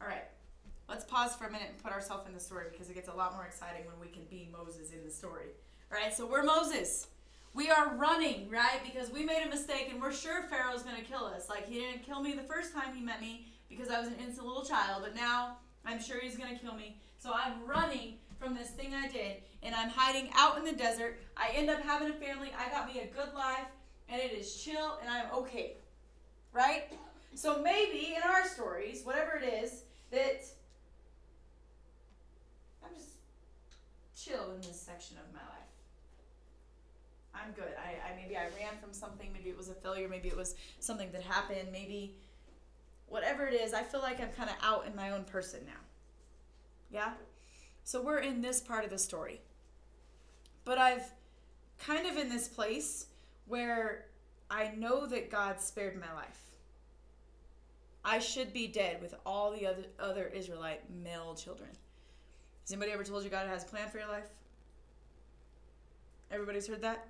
All 0.00 0.08
right, 0.08 0.24
let's 0.88 1.04
pause 1.04 1.34
for 1.34 1.44
a 1.46 1.52
minute 1.52 1.68
and 1.68 1.82
put 1.82 1.92
ourselves 1.92 2.26
in 2.26 2.32
the 2.32 2.40
story 2.40 2.68
because 2.72 2.88
it 2.88 2.94
gets 2.94 3.08
a 3.08 3.14
lot 3.14 3.34
more 3.34 3.44
exciting 3.44 3.84
when 3.84 4.00
we 4.00 4.08
can 4.08 4.24
be 4.30 4.48
Moses 4.50 4.92
in 4.92 5.04
the 5.04 5.10
story. 5.10 5.48
All 5.92 5.98
right, 6.02 6.12
so 6.12 6.26
we're 6.26 6.42
Moses. 6.42 7.08
We 7.52 7.70
are 7.70 7.94
running, 7.96 8.48
right? 8.48 8.80
Because 8.82 9.10
we 9.10 9.26
made 9.26 9.42
a 9.44 9.50
mistake 9.50 9.88
and 9.90 10.00
we're 10.00 10.12
sure 10.12 10.44
Pharaoh's 10.44 10.82
going 10.82 10.96
to 10.96 11.02
kill 11.02 11.26
us. 11.26 11.50
Like, 11.50 11.68
he 11.68 11.80
didn't 11.80 12.02
kill 12.02 12.22
me 12.22 12.32
the 12.32 12.42
first 12.42 12.72
time 12.72 12.94
he 12.94 13.02
met 13.02 13.20
me 13.20 13.51
because 13.76 13.92
I 13.92 13.98
was 13.98 14.08
an 14.08 14.16
innocent 14.22 14.46
little 14.46 14.64
child, 14.64 15.02
but 15.02 15.14
now 15.14 15.56
I'm 15.84 16.00
sure 16.00 16.20
he's 16.20 16.36
going 16.36 16.54
to 16.54 16.60
kill 16.62 16.74
me. 16.74 16.96
So 17.18 17.32
I'm 17.34 17.66
running 17.66 18.14
from 18.38 18.54
this 18.54 18.70
thing 18.70 18.94
I 18.94 19.08
did 19.08 19.36
and 19.62 19.74
I'm 19.74 19.88
hiding 19.88 20.30
out 20.34 20.58
in 20.58 20.64
the 20.64 20.72
desert. 20.72 21.18
I 21.36 21.50
end 21.54 21.70
up 21.70 21.80
having 21.82 22.10
a 22.10 22.14
family. 22.14 22.50
I 22.56 22.70
got 22.70 22.92
me 22.92 23.00
a 23.00 23.06
good 23.06 23.34
life 23.34 23.66
and 24.08 24.20
it 24.20 24.32
is 24.32 24.54
chill 24.62 24.98
and 25.00 25.10
I'm 25.10 25.26
okay. 25.38 25.76
Right? 26.52 26.92
So 27.34 27.62
maybe 27.62 28.14
in 28.16 28.22
our 28.28 28.46
stories, 28.46 29.02
whatever 29.04 29.40
it 29.42 29.64
is, 29.64 29.84
that 30.10 30.44
I'm 32.84 32.94
just 32.94 33.16
chill 34.16 34.52
in 34.54 34.60
this 34.60 34.80
section 34.80 35.16
of 35.16 35.32
my 35.32 35.40
life. 35.40 35.62
I'm 37.34 37.52
good. 37.52 37.72
I, 37.78 38.12
I 38.12 38.16
maybe 38.20 38.36
I 38.36 38.44
ran 38.44 38.78
from 38.80 38.92
something, 38.92 39.30
maybe 39.32 39.48
it 39.48 39.56
was 39.56 39.68
a 39.70 39.74
failure, 39.74 40.08
maybe 40.08 40.28
it 40.28 40.36
was 40.36 40.54
something 40.80 41.10
that 41.12 41.22
happened, 41.22 41.68
maybe 41.72 42.14
whatever 43.12 43.46
it 43.46 43.52
is, 43.52 43.74
I 43.74 43.82
feel 43.82 44.00
like 44.00 44.20
I'm 44.20 44.30
kind 44.30 44.48
of 44.48 44.56
out 44.62 44.86
in 44.86 44.96
my 44.96 45.10
own 45.10 45.24
person 45.24 45.60
now. 45.66 45.80
Yeah? 46.90 47.12
So 47.84 48.00
we're 48.00 48.20
in 48.20 48.40
this 48.40 48.60
part 48.60 48.84
of 48.84 48.90
the 48.90 48.98
story. 48.98 49.42
But 50.64 50.78
I've 50.78 51.12
kind 51.78 52.06
of 52.06 52.16
in 52.16 52.30
this 52.30 52.48
place 52.48 53.06
where 53.46 54.06
I 54.50 54.72
know 54.76 55.06
that 55.06 55.30
God 55.30 55.60
spared 55.60 56.00
my 56.00 56.12
life. 56.14 56.38
I 58.02 58.18
should 58.18 58.52
be 58.52 58.66
dead 58.66 59.02
with 59.02 59.14
all 59.26 59.52
the 59.52 59.66
other 59.66 59.84
other 60.00 60.26
Israelite 60.34 60.82
male 60.90 61.34
children. 61.34 61.70
Has 62.62 62.72
anybody 62.72 62.92
ever 62.92 63.04
told 63.04 63.24
you 63.24 63.30
God 63.30 63.46
has 63.46 63.62
a 63.62 63.66
plan 63.66 63.88
for 63.90 63.98
your 63.98 64.08
life? 64.08 64.28
Everybody's 66.30 66.66
heard 66.66 66.82
that? 66.82 67.08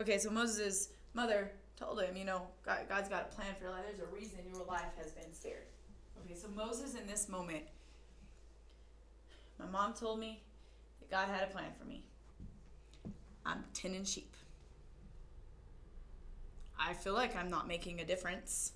Okay, 0.00 0.18
so 0.18 0.30
Moses' 0.30 0.88
mother 1.14 1.52
told 1.82 2.00
him, 2.00 2.16
you 2.16 2.24
know, 2.24 2.42
God, 2.64 2.80
God's 2.88 3.08
got 3.08 3.28
a 3.30 3.34
plan 3.34 3.54
for 3.58 3.64
your 3.64 3.72
life. 3.72 3.84
There's 3.86 4.00
a 4.00 4.14
reason 4.14 4.38
your 4.52 4.64
life 4.64 4.92
has 4.98 5.12
been 5.12 5.32
spared. 5.32 5.66
Okay, 6.24 6.34
so 6.34 6.48
Moses 6.54 6.94
in 6.94 7.06
this 7.06 7.28
moment, 7.28 7.64
my 9.58 9.66
mom 9.66 9.92
told 9.92 10.20
me 10.20 10.42
that 11.00 11.10
God 11.10 11.28
had 11.28 11.48
a 11.48 11.52
plan 11.52 11.70
for 11.78 11.84
me. 11.84 12.04
I'm 13.44 13.64
tending 13.74 14.04
sheep. 14.04 14.36
I 16.78 16.94
feel 16.94 17.14
like 17.14 17.36
I'm 17.36 17.50
not 17.50 17.66
making 17.66 18.00
a 18.00 18.04
difference. 18.04 18.72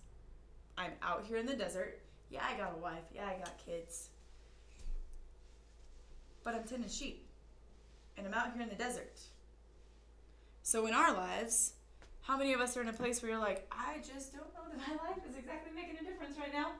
I'm 0.76 0.92
out 1.02 1.24
here 1.24 1.38
in 1.38 1.46
the 1.46 1.56
desert. 1.56 2.00
Yeah, 2.30 2.42
I 2.48 2.56
got 2.56 2.74
a 2.76 2.80
wife. 2.80 3.04
Yeah, 3.14 3.26
I 3.26 3.38
got 3.38 3.56
kids. 3.64 4.08
But 6.42 6.54
I'm 6.54 6.64
tending 6.64 6.90
sheep. 6.90 7.28
And 8.16 8.26
I'm 8.26 8.34
out 8.34 8.52
here 8.52 8.62
in 8.62 8.68
the 8.68 8.74
desert. 8.74 9.20
So 10.62 10.86
in 10.86 10.94
our 10.94 11.12
lives, 11.12 11.74
how 12.26 12.36
many 12.36 12.52
of 12.52 12.60
us 12.60 12.76
are 12.76 12.82
in 12.82 12.88
a 12.88 12.92
place 12.92 13.22
where 13.22 13.30
you're 13.30 13.40
like, 13.40 13.66
I 13.70 13.98
just 13.98 14.32
don't 14.32 14.52
know 14.52 14.62
that 14.68 14.78
my 14.78 14.94
life 15.08 15.20
is 15.30 15.36
exactly 15.36 15.72
making 15.72 15.96
a 16.00 16.04
difference 16.04 16.36
right 16.36 16.52
now? 16.52 16.72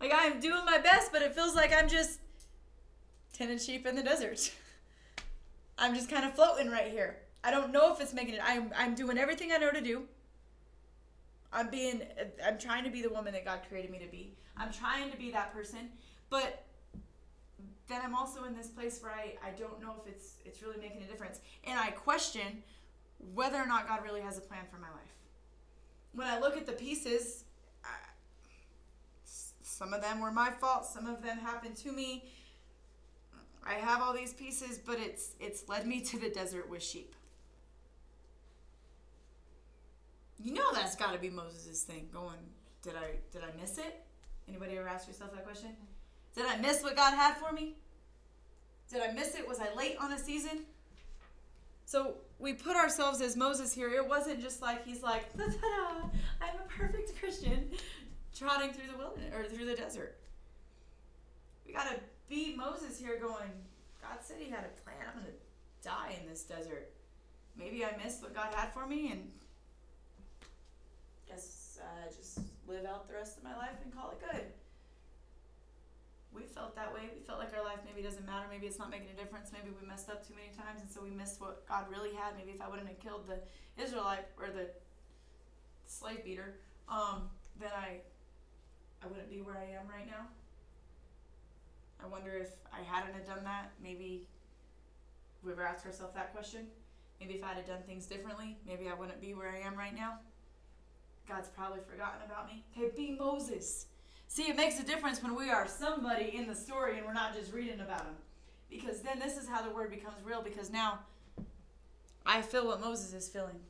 Like 0.00 0.10
I'm 0.12 0.40
doing 0.40 0.64
my 0.64 0.78
best, 0.78 1.12
but 1.12 1.22
it 1.22 1.34
feels 1.34 1.54
like 1.54 1.72
I'm 1.72 1.88
just 1.88 2.18
tending 3.32 3.58
sheep 3.58 3.86
in 3.86 3.94
the 3.94 4.02
desert. 4.02 4.50
I'm 5.78 5.94
just 5.94 6.10
kind 6.10 6.24
of 6.24 6.34
floating 6.34 6.68
right 6.68 6.90
here. 6.90 7.18
I 7.44 7.52
don't 7.52 7.70
know 7.70 7.92
if 7.92 8.00
it's 8.00 8.12
making 8.12 8.34
it. 8.34 8.40
I'm, 8.44 8.72
I'm 8.76 8.96
doing 8.96 9.18
everything 9.18 9.52
I 9.52 9.58
know 9.58 9.70
to 9.70 9.80
do. 9.80 10.02
I'm 11.52 11.68
being 11.70 12.02
I'm 12.44 12.58
trying 12.58 12.82
to 12.84 12.90
be 12.90 13.02
the 13.02 13.10
woman 13.10 13.34
that 13.34 13.44
God 13.44 13.60
created 13.68 13.90
me 13.90 13.98
to 13.98 14.06
be. 14.06 14.34
I'm 14.56 14.72
trying 14.72 15.10
to 15.10 15.16
be 15.16 15.30
that 15.32 15.52
person, 15.52 15.90
but 16.30 16.64
then 17.88 18.00
I'm 18.02 18.14
also 18.14 18.44
in 18.44 18.56
this 18.56 18.68
place 18.68 19.00
where 19.02 19.12
I, 19.12 19.34
I 19.46 19.50
don't 19.50 19.80
know 19.80 19.94
if 20.00 20.10
it's 20.10 20.36
it's 20.44 20.62
really 20.62 20.78
making 20.80 21.02
a 21.02 21.06
difference. 21.06 21.40
And 21.64 21.78
I 21.78 21.90
question 21.90 22.62
whether 23.34 23.56
or 23.56 23.66
not 23.66 23.88
God 23.88 24.00
really 24.04 24.20
has 24.20 24.38
a 24.38 24.40
plan 24.40 24.64
for 24.70 24.78
my 24.78 24.88
life. 24.88 25.14
When 26.12 26.26
I 26.26 26.38
look 26.38 26.56
at 26.56 26.66
the 26.66 26.72
pieces, 26.72 27.44
I, 27.84 27.88
some 29.62 29.92
of 29.92 30.02
them 30.02 30.20
were 30.20 30.32
my 30.32 30.50
fault, 30.50 30.84
some 30.84 31.06
of 31.06 31.22
them 31.22 31.38
happened 31.38 31.76
to 31.76 31.92
me. 31.92 32.24
I 33.64 33.74
have 33.74 34.02
all 34.02 34.12
these 34.12 34.34
pieces, 34.34 34.78
but 34.78 34.98
it's 34.98 35.32
it's 35.38 35.68
led 35.68 35.86
me 35.86 36.00
to 36.00 36.18
the 36.18 36.28
desert 36.28 36.68
with 36.68 36.82
sheep. 36.82 37.14
You 40.38 40.52
know 40.52 40.72
that's 40.72 40.96
got 40.96 41.12
to 41.12 41.18
be 41.18 41.30
Moses' 41.30 41.82
thing. 41.82 42.08
Going, 42.12 42.38
did 42.82 42.94
I 42.96 43.18
did 43.32 43.42
I 43.42 43.60
miss 43.60 43.78
it? 43.78 44.04
Anybody 44.48 44.76
ever 44.76 44.88
ask 44.88 45.06
yourself 45.06 45.32
that 45.32 45.44
question? 45.44 45.70
Mm-hmm. 45.70 46.42
Did 46.42 46.46
I 46.46 46.56
miss 46.56 46.82
what 46.82 46.96
God 46.96 47.14
had 47.14 47.36
for 47.36 47.52
me? 47.52 47.76
Did 48.90 49.02
I 49.02 49.12
miss 49.12 49.34
it? 49.36 49.46
Was 49.46 49.60
I 49.60 49.72
late 49.74 49.96
on 50.00 50.12
a 50.12 50.18
season? 50.18 50.64
So 51.92 52.14
we 52.38 52.54
put 52.54 52.74
ourselves 52.74 53.20
as 53.20 53.36
Moses 53.36 53.74
here. 53.74 53.90
It 53.90 54.08
wasn't 54.08 54.40
just 54.40 54.62
like 54.62 54.82
he's 54.86 55.02
like, 55.02 55.30
ta-da, 55.36 56.08
I'm 56.40 56.56
a 56.58 56.66
perfect 56.66 57.20
Christian, 57.20 57.68
trotting 58.34 58.72
through 58.72 58.90
the 58.90 58.96
wilderness 58.96 59.34
or 59.34 59.44
through 59.44 59.66
the 59.66 59.74
desert. 59.74 60.16
We 61.66 61.74
gotta 61.74 61.96
be 62.30 62.56
Moses 62.56 62.98
here, 62.98 63.18
going. 63.20 63.50
God 64.00 64.20
said 64.22 64.38
He 64.40 64.50
had 64.50 64.64
a 64.64 64.80
plan. 64.80 65.06
I'm 65.06 65.20
gonna 65.20 65.34
die 65.84 66.16
in 66.18 66.26
this 66.26 66.44
desert. 66.44 66.90
Maybe 67.58 67.84
I 67.84 67.94
missed 68.02 68.22
what 68.22 68.34
God 68.34 68.54
had 68.54 68.72
for 68.72 68.86
me, 68.86 69.12
and 69.12 69.30
guess 71.28 71.78
uh, 71.78 72.10
just 72.16 72.40
live 72.66 72.86
out 72.86 73.06
the 73.06 73.12
rest 73.12 73.36
of 73.36 73.44
my 73.44 73.54
life 73.54 73.76
and 73.84 73.94
call 73.94 74.12
it 74.12 74.32
good. 74.32 74.44
We 76.34 76.42
felt 76.44 76.74
that 76.76 76.92
way. 76.92 77.10
We 77.14 77.20
felt 77.20 77.38
like 77.38 77.52
our 77.56 77.64
life 77.64 77.78
maybe 77.84 78.02
doesn't 78.02 78.24
matter. 78.24 78.46
Maybe 78.48 78.66
it's 78.66 78.78
not 78.78 78.90
making 78.90 79.10
a 79.10 79.20
difference. 79.20 79.52
Maybe 79.52 79.68
we 79.78 79.86
messed 79.86 80.08
up 80.08 80.26
too 80.26 80.34
many 80.34 80.48
times, 80.56 80.80
and 80.80 80.90
so 80.90 81.02
we 81.02 81.10
missed 81.10 81.40
what 81.40 81.66
God 81.68 81.86
really 81.90 82.14
had. 82.14 82.36
Maybe 82.36 82.52
if 82.52 82.60
I 82.60 82.68
wouldn't 82.68 82.88
have 82.88 82.98
killed 83.00 83.28
the 83.28 83.40
Israelite 83.82 84.26
or 84.38 84.48
the 84.48 84.70
slave 85.86 86.24
beater, 86.24 86.54
um, 86.88 87.28
then 87.60 87.70
I, 87.76 88.00
I 89.04 89.06
wouldn't 89.08 89.28
be 89.28 89.42
where 89.42 89.58
I 89.58 89.76
am 89.76 89.86
right 89.88 90.06
now. 90.06 90.26
I 92.02 92.08
wonder 92.08 92.32
if 92.32 92.48
I 92.72 92.82
hadn't 92.82 93.14
have 93.14 93.26
done 93.26 93.44
that, 93.44 93.70
maybe 93.82 94.26
we 95.44 95.52
ever 95.52 95.62
asked 95.62 95.86
ourselves 95.86 96.14
that 96.14 96.32
question? 96.32 96.66
Maybe 97.20 97.34
if 97.34 97.44
I 97.44 97.54
had 97.54 97.66
done 97.66 97.82
things 97.86 98.06
differently, 98.06 98.56
maybe 98.66 98.88
I 98.88 98.94
wouldn't 98.94 99.20
be 99.20 99.34
where 99.34 99.50
I 99.50 99.58
am 99.58 99.76
right 99.76 99.94
now. 99.94 100.18
God's 101.28 101.48
probably 101.48 101.80
forgotten 101.88 102.20
about 102.24 102.46
me. 102.46 102.64
Okay, 102.76 102.90
be 102.96 103.16
Moses. 103.18 103.86
See, 104.34 104.44
it 104.44 104.56
makes 104.56 104.80
a 104.80 104.82
difference 104.82 105.22
when 105.22 105.34
we 105.34 105.50
are 105.50 105.68
somebody 105.68 106.34
in 106.34 106.46
the 106.46 106.54
story 106.54 106.96
and 106.96 107.06
we're 107.06 107.12
not 107.12 107.34
just 107.34 107.52
reading 107.52 107.80
about 107.80 107.98
them. 107.98 108.14
Because 108.70 109.02
then 109.02 109.18
this 109.18 109.36
is 109.36 109.46
how 109.46 109.60
the 109.60 109.68
word 109.68 109.90
becomes 109.90 110.16
real, 110.24 110.40
because 110.40 110.70
now 110.70 111.00
I 112.24 112.40
feel 112.40 112.66
what 112.66 112.80
Moses 112.80 113.12
is 113.12 113.28
feeling. 113.28 113.60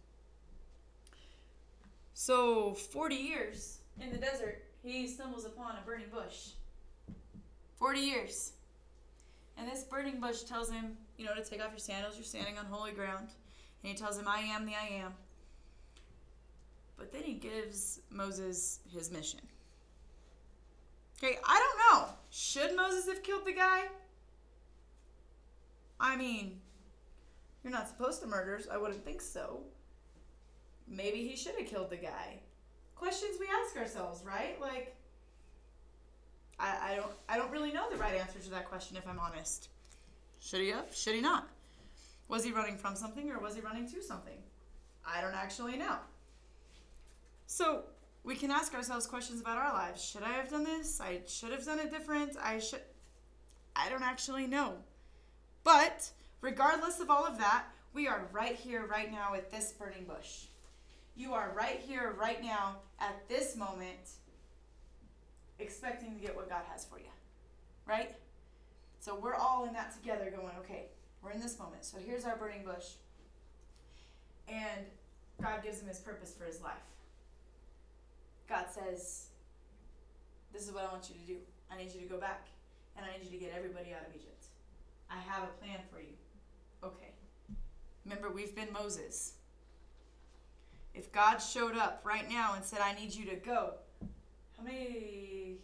So, 2.14 2.74
40 2.74 3.16
years 3.16 3.78
in 4.00 4.12
the 4.12 4.18
desert, 4.18 4.62
he 4.84 5.08
stumbles 5.08 5.46
upon 5.46 5.72
a 5.72 5.84
burning 5.84 6.06
bush. 6.14 6.50
40 7.74 7.98
years. 7.98 8.52
And 9.58 9.68
this 9.68 9.82
burning 9.82 10.20
bush 10.20 10.42
tells 10.42 10.70
him, 10.70 10.96
you 11.18 11.24
know, 11.24 11.34
to 11.34 11.42
take 11.42 11.60
off 11.60 11.72
your 11.72 11.80
sandals, 11.80 12.14
you're 12.14 12.22
standing 12.22 12.56
on 12.56 12.66
holy 12.66 12.92
ground. 12.92 13.30
And 13.82 13.90
he 13.90 13.94
tells 13.94 14.16
him, 14.16 14.28
I 14.28 14.38
am 14.38 14.64
the 14.64 14.76
I 14.76 14.94
am. 15.02 15.14
But 16.96 17.12
then 17.12 17.24
he 17.24 17.34
gives 17.34 17.98
Moses 18.12 18.78
his 18.94 19.10
mission. 19.10 19.40
Okay, 21.22 21.38
I 21.46 21.58
don't 21.58 22.02
know. 22.02 22.08
Should 22.30 22.74
Moses 22.74 23.06
have 23.06 23.22
killed 23.22 23.44
the 23.46 23.52
guy? 23.52 23.82
I 26.00 26.16
mean, 26.16 26.60
you're 27.62 27.72
not 27.72 27.88
supposed 27.88 28.20
to 28.22 28.26
murder, 28.26 28.60
I 28.72 28.76
wouldn't 28.76 29.04
think 29.04 29.20
so. 29.20 29.60
Maybe 30.88 31.18
he 31.18 31.36
should 31.36 31.54
have 31.56 31.66
killed 31.68 31.90
the 31.90 31.96
guy. 31.96 32.40
Questions 32.96 33.36
we 33.38 33.46
ask 33.46 33.76
ourselves, 33.76 34.24
right? 34.26 34.60
Like, 34.60 34.96
I, 36.58 36.92
I 36.92 36.96
don't 36.96 37.12
I 37.28 37.36
don't 37.36 37.50
really 37.50 37.72
know 37.72 37.90
the 37.90 37.96
right 37.96 38.14
answer 38.14 38.38
to 38.40 38.50
that 38.50 38.68
question 38.68 38.96
if 38.96 39.06
I'm 39.06 39.18
honest. 39.18 39.68
Should 40.40 40.60
he 40.60 40.68
have? 40.70 40.94
Should 40.94 41.14
he 41.14 41.20
not? 41.20 41.48
Was 42.28 42.44
he 42.44 42.52
running 42.52 42.76
from 42.76 42.96
something 42.96 43.30
or 43.30 43.38
was 43.38 43.54
he 43.54 43.60
running 43.60 43.88
to 43.90 44.02
something? 44.02 44.38
I 45.06 45.20
don't 45.20 45.34
actually 45.34 45.76
know. 45.76 45.96
So 47.46 47.84
we 48.24 48.36
can 48.36 48.50
ask 48.50 48.74
ourselves 48.74 49.06
questions 49.06 49.40
about 49.40 49.58
our 49.58 49.72
lives. 49.72 50.04
Should 50.04 50.22
I 50.22 50.32
have 50.32 50.48
done 50.48 50.64
this? 50.64 51.00
I 51.00 51.20
should 51.26 51.50
have 51.50 51.64
done 51.64 51.80
it 51.80 51.90
different. 51.90 52.36
I 52.42 52.58
should 52.58 52.82
I 53.74 53.88
don't 53.88 54.02
actually 54.02 54.46
know. 54.46 54.74
But 55.64 56.10
regardless 56.40 57.00
of 57.00 57.10
all 57.10 57.24
of 57.24 57.38
that, 57.38 57.64
we 57.94 58.08
are 58.08 58.28
right 58.32 58.56
here, 58.56 58.86
right 58.86 59.10
now 59.10 59.34
at 59.34 59.50
this 59.50 59.72
burning 59.72 60.04
bush. 60.04 60.46
You 61.16 61.34
are 61.34 61.52
right 61.54 61.80
here, 61.80 62.14
right 62.18 62.42
now, 62.42 62.76
at 62.98 63.28
this 63.28 63.56
moment, 63.56 64.10
expecting 65.58 66.14
to 66.14 66.20
get 66.20 66.34
what 66.34 66.48
God 66.48 66.62
has 66.70 66.84
for 66.84 66.98
you. 66.98 67.10
Right? 67.86 68.14
So 69.00 69.14
we're 69.14 69.34
all 69.34 69.66
in 69.66 69.72
that 69.74 69.92
together 69.92 70.30
going, 70.30 70.54
okay, 70.60 70.86
we're 71.22 71.32
in 71.32 71.40
this 71.40 71.58
moment. 71.58 71.84
So 71.84 71.98
here's 71.98 72.24
our 72.24 72.36
burning 72.36 72.64
bush. 72.64 72.84
And 74.48 74.86
God 75.40 75.62
gives 75.62 75.80
him 75.80 75.88
his 75.88 75.98
purpose 75.98 76.34
for 76.34 76.44
his 76.44 76.60
life. 76.62 76.91
God 78.52 78.66
says, 78.70 79.28
This 80.52 80.68
is 80.68 80.72
what 80.72 80.84
I 80.84 80.92
want 80.92 81.08
you 81.08 81.14
to 81.14 81.26
do. 81.26 81.38
I 81.70 81.78
need 81.78 81.90
you 81.94 82.00
to 82.00 82.06
go 82.06 82.18
back 82.18 82.48
and 82.94 83.06
I 83.06 83.16
need 83.16 83.24
you 83.24 83.38
to 83.38 83.42
get 83.42 83.54
everybody 83.56 83.94
out 83.94 84.06
of 84.06 84.14
Egypt. 84.14 84.44
I 85.10 85.16
have 85.20 85.44
a 85.44 85.64
plan 85.64 85.78
for 85.90 86.00
you. 86.00 86.12
Okay. 86.84 87.12
Remember, 88.04 88.28
we've 88.28 88.54
been 88.54 88.70
Moses. 88.70 89.36
If 90.92 91.10
God 91.12 91.38
showed 91.38 91.78
up 91.78 92.02
right 92.04 92.28
now 92.28 92.52
and 92.54 92.62
said, 92.62 92.80
I 92.82 92.92
need 92.92 93.14
you 93.14 93.24
to 93.26 93.36
go, 93.36 93.74
how 94.58 94.64
many. 94.64 95.56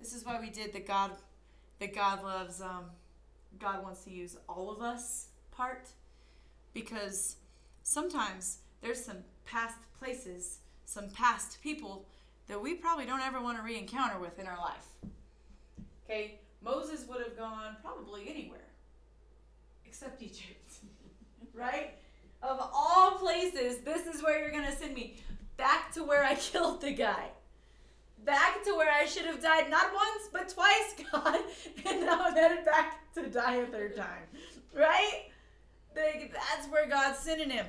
This 0.00 0.14
is 0.14 0.24
why 0.24 0.40
we 0.40 0.48
did 0.48 0.72
the 0.72 0.80
God 0.80 1.10
that 1.78 1.94
God 1.94 2.24
loves, 2.24 2.62
um, 2.62 2.86
God 3.60 3.82
wants 3.82 4.02
to 4.04 4.10
use 4.10 4.38
all 4.48 4.70
of 4.70 4.80
us 4.80 5.26
part. 5.50 5.90
Because 6.72 7.36
sometimes 7.82 8.60
there's 8.80 9.04
some 9.04 9.18
past 9.44 9.76
places, 9.98 10.60
some 10.92 11.08
past 11.08 11.62
people 11.62 12.06
that 12.48 12.60
we 12.60 12.74
probably 12.74 13.06
don't 13.06 13.22
ever 13.22 13.40
want 13.40 13.56
to 13.56 13.62
re 13.62 13.78
encounter 13.78 14.18
with 14.18 14.38
in 14.38 14.46
our 14.46 14.58
life. 14.58 14.86
Okay, 16.04 16.38
Moses 16.62 17.06
would 17.08 17.22
have 17.22 17.36
gone 17.36 17.76
probably 17.82 18.28
anywhere 18.28 18.58
except 19.86 20.22
Egypt, 20.22 20.72
right? 21.54 21.94
Of 22.42 22.58
all 22.60 23.12
places, 23.12 23.78
this 23.78 24.06
is 24.06 24.22
where 24.22 24.40
you're 24.40 24.50
going 24.50 24.70
to 24.70 24.76
send 24.76 24.94
me. 24.94 25.16
Back 25.56 25.92
to 25.94 26.02
where 26.02 26.24
I 26.24 26.34
killed 26.50 26.80
the 26.80 26.92
guy. 26.92 27.28
Back 28.24 28.62
to 28.64 28.74
where 28.74 28.92
I 28.92 29.06
should 29.06 29.26
have 29.26 29.42
died 29.42 29.70
not 29.70 29.92
once, 29.94 30.28
but 30.32 30.48
twice, 30.48 30.94
God. 31.12 31.40
And 31.86 32.00
now 32.00 32.22
I'm 32.24 32.34
headed 32.34 32.64
back 32.64 33.12
to 33.14 33.28
die 33.28 33.56
a 33.56 33.66
third 33.66 33.96
time. 33.96 34.24
Right? 34.74 35.24
Like, 35.94 36.32
That's 36.32 36.68
where 36.68 36.88
God's 36.88 37.18
sending 37.18 37.50
him. 37.50 37.66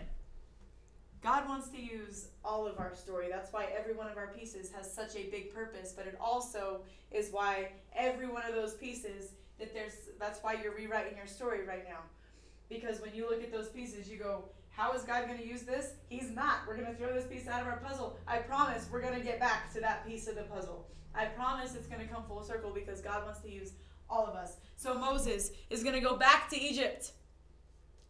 God 1.24 1.48
wants 1.48 1.70
to 1.70 1.82
use 1.82 2.28
all 2.44 2.68
of 2.68 2.80
our 2.80 2.94
story. 2.94 3.28
That's 3.30 3.54
why 3.54 3.68
every 3.78 3.94
one 3.94 4.12
of 4.12 4.18
our 4.18 4.28
pieces 4.28 4.70
has 4.74 4.94
such 4.94 5.16
a 5.16 5.30
big 5.30 5.54
purpose, 5.54 5.94
but 5.96 6.06
it 6.06 6.18
also 6.20 6.82
is 7.12 7.30
why 7.32 7.70
every 7.96 8.28
one 8.28 8.44
of 8.46 8.54
those 8.54 8.74
pieces 8.74 9.32
that 9.58 9.74
there's 9.74 9.94
that's 10.20 10.40
why 10.44 10.58
you're 10.62 10.76
rewriting 10.76 11.16
your 11.16 11.28
story 11.28 11.66
right 11.66 11.86
now. 11.88 12.00
Because 12.70 13.02
when 13.02 13.16
you 13.16 13.30
look 13.30 13.42
at 13.42 13.52
those 13.52 13.70
pieces, 13.70 14.10
you 14.10 14.18
go, 14.18 14.44
how 14.70 14.92
is 14.94 15.04
God 15.04 15.28
going 15.28 15.38
to 15.38 15.48
use 15.48 15.62
this? 15.62 15.94
He's 16.10 16.30
not. 16.32 16.68
We're 16.68 16.76
going 16.76 16.88
to 16.88 16.96
throw 16.96 17.14
this 17.14 17.28
piece 17.28 17.48
out 17.48 17.62
of 17.62 17.68
our 17.68 17.78
puzzle. 17.78 18.18
I 18.28 18.40
promise 18.40 18.88
we're 18.92 19.02
going 19.02 19.14
to 19.14 19.24
get 19.24 19.40
back 19.40 19.72
to 19.74 19.80
that 19.80 20.06
piece 20.06 20.28
of 20.28 20.36
the 20.36 20.44
puzzle. 20.44 20.88
I 21.16 21.26
promise 21.26 21.76
it's 21.76 21.88
going 21.88 22.02
to 22.02 22.12
come 22.12 22.24
full 22.28 22.44
circle 22.44 22.72
because 22.74 23.00
God 23.00 23.24
wants 23.24 23.40
to 23.42 23.52
use 23.52 23.74
all 24.10 24.26
of 24.26 24.36
us. 24.36 24.58
So 24.76 24.96
Moses 24.96 25.52
is 25.70 25.84
going 25.84 25.96
to 25.96 26.02
go 26.02 26.18
back 26.18 26.50
to 26.50 26.60
Egypt, 26.60 27.12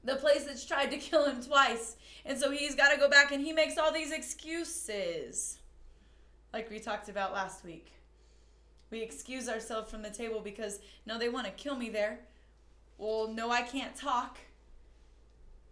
the 0.03 0.15
place 0.15 0.43
that's 0.43 0.65
tried 0.65 0.91
to 0.91 0.97
kill 0.97 1.25
him 1.25 1.41
twice. 1.41 1.95
And 2.25 2.37
so 2.37 2.51
he's 2.51 2.75
got 2.75 2.91
to 2.93 2.99
go 2.99 3.09
back 3.09 3.31
and 3.31 3.43
he 3.43 3.53
makes 3.53 3.77
all 3.77 3.91
these 3.91 4.11
excuses, 4.11 5.59
like 6.53 6.69
we 6.69 6.79
talked 6.79 7.09
about 7.09 7.33
last 7.33 7.63
week. 7.63 7.91
We 8.91 9.01
excuse 9.01 9.49
ourselves 9.49 9.89
from 9.89 10.03
the 10.03 10.09
table 10.09 10.39
because, 10.39 10.79
no, 11.05 11.17
they 11.17 11.29
want 11.29 11.47
to 11.47 11.51
kill 11.51 11.75
me 11.75 11.89
there. 11.89 12.19
Well, 12.97 13.27
no, 13.27 13.49
I 13.49 13.63
can't 13.63 13.95
talk. 13.95 14.37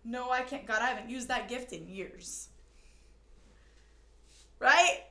No, 0.03 0.31
I 0.31 0.41
can't. 0.41 0.65
God, 0.65 0.81
I 0.81 0.87
haven't 0.87 1.09
used 1.09 1.27
that 1.27 1.47
gift 1.47 1.71
in 1.71 1.87
years. 1.87 2.49
Right? 4.59 5.03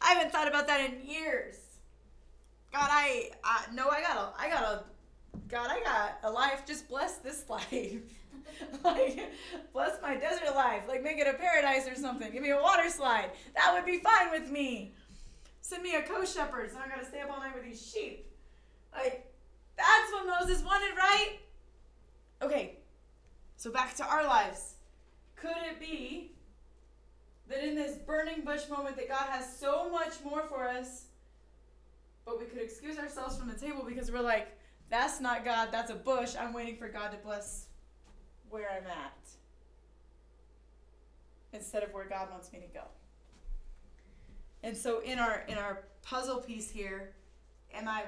I 0.00 0.14
haven't 0.14 0.32
thought 0.32 0.48
about 0.48 0.66
that 0.66 0.80
in 0.90 1.08
years. 1.08 1.56
God, 2.72 2.88
I, 2.90 3.30
I 3.44 3.66
no, 3.72 3.88
I 3.88 4.02
got 4.02 4.16
a, 4.16 4.40
I 4.40 4.48
got 4.50 4.62
a, 4.64 4.84
God, 5.48 5.70
I 5.70 5.80
got 5.82 6.18
a 6.24 6.30
life. 6.30 6.64
Just 6.66 6.88
bless 6.88 7.18
this 7.18 7.44
life. 7.48 8.02
like, 8.84 9.32
bless 9.72 10.00
my 10.02 10.16
desert 10.16 10.54
life. 10.54 10.82
Like, 10.88 11.02
make 11.02 11.18
it 11.18 11.26
a 11.26 11.34
paradise 11.34 11.88
or 11.88 11.94
something. 11.94 12.30
Give 12.32 12.42
me 12.42 12.50
a 12.50 12.60
water 12.60 12.88
slide. 12.88 13.30
That 13.54 13.72
would 13.74 13.84
be 13.84 13.98
fine 13.98 14.30
with 14.30 14.50
me. 14.50 14.92
Send 15.60 15.82
me 15.82 15.94
a 15.96 16.02
co 16.02 16.24
shepherd 16.24 16.70
so 16.70 16.78
I 16.78 16.88
gotta 16.88 17.04
stay 17.04 17.20
up 17.20 17.30
all 17.30 17.40
night 17.40 17.54
with 17.54 17.64
these 17.64 17.84
sheep. 17.84 18.30
Like, 18.92 19.32
that's 19.76 20.12
what 20.12 20.26
Moses 20.26 20.62
wanted, 20.64 20.96
right? 20.96 21.38
Okay, 22.42 22.78
so 23.56 23.70
back 23.70 23.94
to 23.96 24.04
our 24.04 24.24
lives. 24.24 24.74
Could 25.34 25.56
it 25.70 25.80
be 25.80 26.32
that 27.48 27.66
in 27.66 27.74
this 27.74 27.96
burning 27.96 28.42
bush 28.42 28.68
moment 28.68 28.96
that 28.96 29.08
God 29.08 29.28
has 29.28 29.58
so 29.58 29.88
much 29.90 30.14
more 30.24 30.42
for 30.42 30.68
us, 30.68 31.06
but 32.24 32.38
we 32.38 32.46
could 32.46 32.60
excuse 32.60 32.98
ourselves 32.98 33.36
from 33.36 33.48
the 33.48 33.54
table 33.54 33.84
because 33.86 34.10
we're 34.10 34.20
like, 34.20 34.48
that's 34.88 35.20
not 35.20 35.44
God, 35.44 35.68
that's 35.70 35.90
a 35.90 35.94
bush. 35.94 36.34
I'm 36.38 36.52
waiting 36.52 36.76
for 36.76 36.88
God 36.88 37.10
to 37.12 37.18
bless 37.18 37.66
where 38.50 38.68
I'm 38.70 38.86
at 38.86 39.28
instead 41.52 41.82
of 41.82 41.92
where 41.92 42.06
God 42.06 42.30
wants 42.30 42.52
me 42.52 42.60
to 42.60 42.66
go. 42.66 42.84
And 44.62 44.76
so 44.76 45.00
in 45.00 45.18
our 45.18 45.44
in 45.48 45.58
our 45.58 45.84
puzzle 46.02 46.38
piece 46.38 46.70
here, 46.70 47.14
am 47.72 47.88
I 47.88 48.04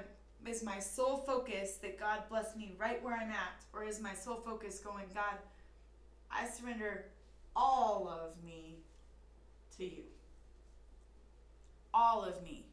is 0.46 0.62
my 0.62 0.78
sole 0.78 1.18
focus 1.18 1.76
that 1.82 1.98
God 1.98 2.22
bless 2.28 2.56
me 2.56 2.74
right 2.78 3.02
where 3.02 3.14
I'm 3.14 3.30
at 3.30 3.64
or 3.72 3.84
is 3.84 4.00
my 4.00 4.14
sole 4.14 4.40
focus 4.40 4.78
going 4.78 5.06
God 5.14 5.34
I 6.30 6.46
surrender 6.48 7.06
all 7.56 8.08
of 8.08 8.42
me 8.44 8.78
to 9.76 9.84
you. 9.84 10.04
All 11.92 12.24
of 12.24 12.42
me. 12.42 12.66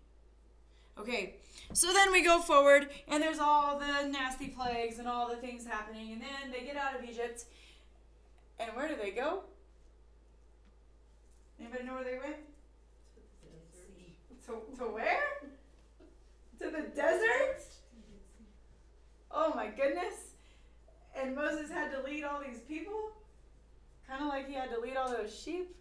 Okay, 0.97 1.35
so 1.73 1.91
then 1.91 2.11
we 2.11 2.23
go 2.23 2.39
forward, 2.39 2.87
and 3.09 3.21
there's 3.21 3.39
all 3.39 3.77
the 3.77 4.07
nasty 4.07 4.47
plagues 4.47 4.97
and 4.97 5.07
all 5.07 5.27
the 5.27 5.35
things 5.35 5.65
happening, 5.65 6.13
and 6.13 6.21
then 6.21 6.51
they 6.51 6.65
get 6.65 6.77
out 6.77 6.97
of 6.97 7.03
Egypt. 7.03 7.43
And 8.59 8.71
where 8.75 8.87
do 8.87 8.95
they 8.95 9.11
go? 9.11 9.41
Anybody 11.59 11.83
know 11.83 11.95
where 11.95 12.03
they 12.03 12.17
went? 12.17 12.37
To, 14.45 14.51
to 14.77 14.83
where? 14.85 15.23
To 16.59 16.65
the 16.65 16.87
desert? 16.95 17.61
Oh 19.31 19.53
my 19.53 19.67
goodness. 19.67 20.13
And 21.15 21.35
Moses 21.35 21.69
had 21.69 21.91
to 21.91 22.01
lead 22.03 22.23
all 22.23 22.41
these 22.41 22.59
people? 22.59 23.11
Kind 24.07 24.21
of 24.21 24.29
like 24.29 24.47
he 24.47 24.53
had 24.53 24.69
to 24.71 24.79
lead 24.79 24.95
all 24.95 25.09
those 25.09 25.37
sheep 25.37 25.75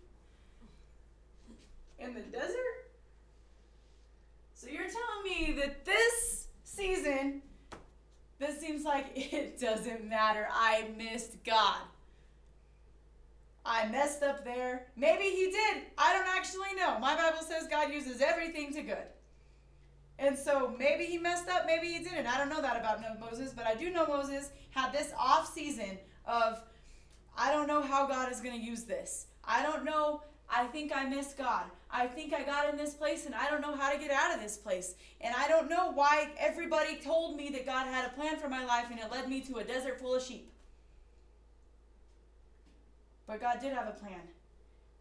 in 1.98 2.14
the 2.14 2.20
desert? 2.20 2.73
You're 4.74 4.88
telling 4.88 5.22
me 5.24 5.52
that 5.60 5.84
this 5.84 6.48
season, 6.64 7.42
this 8.40 8.58
seems 8.60 8.84
like 8.84 9.06
it 9.14 9.60
doesn't 9.60 10.04
matter. 10.08 10.48
I 10.52 10.86
missed 10.98 11.44
God. 11.44 11.78
I 13.64 13.86
messed 13.86 14.24
up 14.24 14.44
there. 14.44 14.86
Maybe 14.96 15.22
he 15.22 15.52
did. 15.52 15.84
I 15.96 16.12
don't 16.12 16.26
actually 16.36 16.74
know. 16.76 16.98
My 16.98 17.14
Bible 17.14 17.46
says 17.46 17.68
God 17.70 17.92
uses 17.92 18.20
everything 18.20 18.74
to 18.74 18.82
good. 18.82 19.06
And 20.18 20.36
so 20.36 20.74
maybe 20.76 21.04
he 21.04 21.18
messed 21.18 21.48
up, 21.48 21.66
maybe 21.66 21.86
he 21.86 22.02
didn't. 22.02 22.26
I 22.26 22.36
don't 22.36 22.48
know 22.48 22.60
that 22.60 22.76
about 22.76 23.00
Moses, 23.20 23.52
but 23.52 23.66
I 23.66 23.74
do 23.76 23.90
know 23.90 24.06
Moses 24.06 24.50
had 24.70 24.92
this 24.92 25.12
off 25.16 25.52
season 25.52 25.98
of 26.26 26.62
I 27.38 27.52
don't 27.52 27.68
know 27.68 27.80
how 27.80 28.06
God 28.06 28.30
is 28.30 28.40
going 28.40 28.58
to 28.58 28.64
use 28.64 28.82
this. 28.84 29.26
I 29.44 29.62
don't 29.62 29.84
know. 29.84 30.22
I 30.50 30.66
think 30.66 30.92
I 30.94 31.04
missed 31.04 31.36
God. 31.38 31.64
I 31.90 32.06
think 32.06 32.32
I 32.32 32.42
got 32.42 32.68
in 32.70 32.76
this 32.76 32.94
place 32.94 33.26
and 33.26 33.34
I 33.34 33.48
don't 33.48 33.60
know 33.60 33.76
how 33.76 33.92
to 33.92 33.98
get 33.98 34.10
out 34.10 34.34
of 34.34 34.40
this 34.40 34.56
place. 34.56 34.94
And 35.20 35.34
I 35.36 35.48
don't 35.48 35.70
know 35.70 35.92
why 35.92 36.30
everybody 36.38 36.96
told 36.96 37.36
me 37.36 37.48
that 37.50 37.66
God 37.66 37.86
had 37.86 38.06
a 38.06 38.14
plan 38.14 38.36
for 38.36 38.48
my 38.48 38.64
life 38.64 38.86
and 38.90 38.98
it 38.98 39.10
led 39.10 39.28
me 39.28 39.40
to 39.42 39.56
a 39.58 39.64
desert 39.64 40.00
full 40.00 40.14
of 40.14 40.22
sheep. 40.22 40.50
But 43.26 43.40
God 43.40 43.58
did 43.60 43.72
have 43.72 43.88
a 43.88 43.92
plan. 43.92 44.20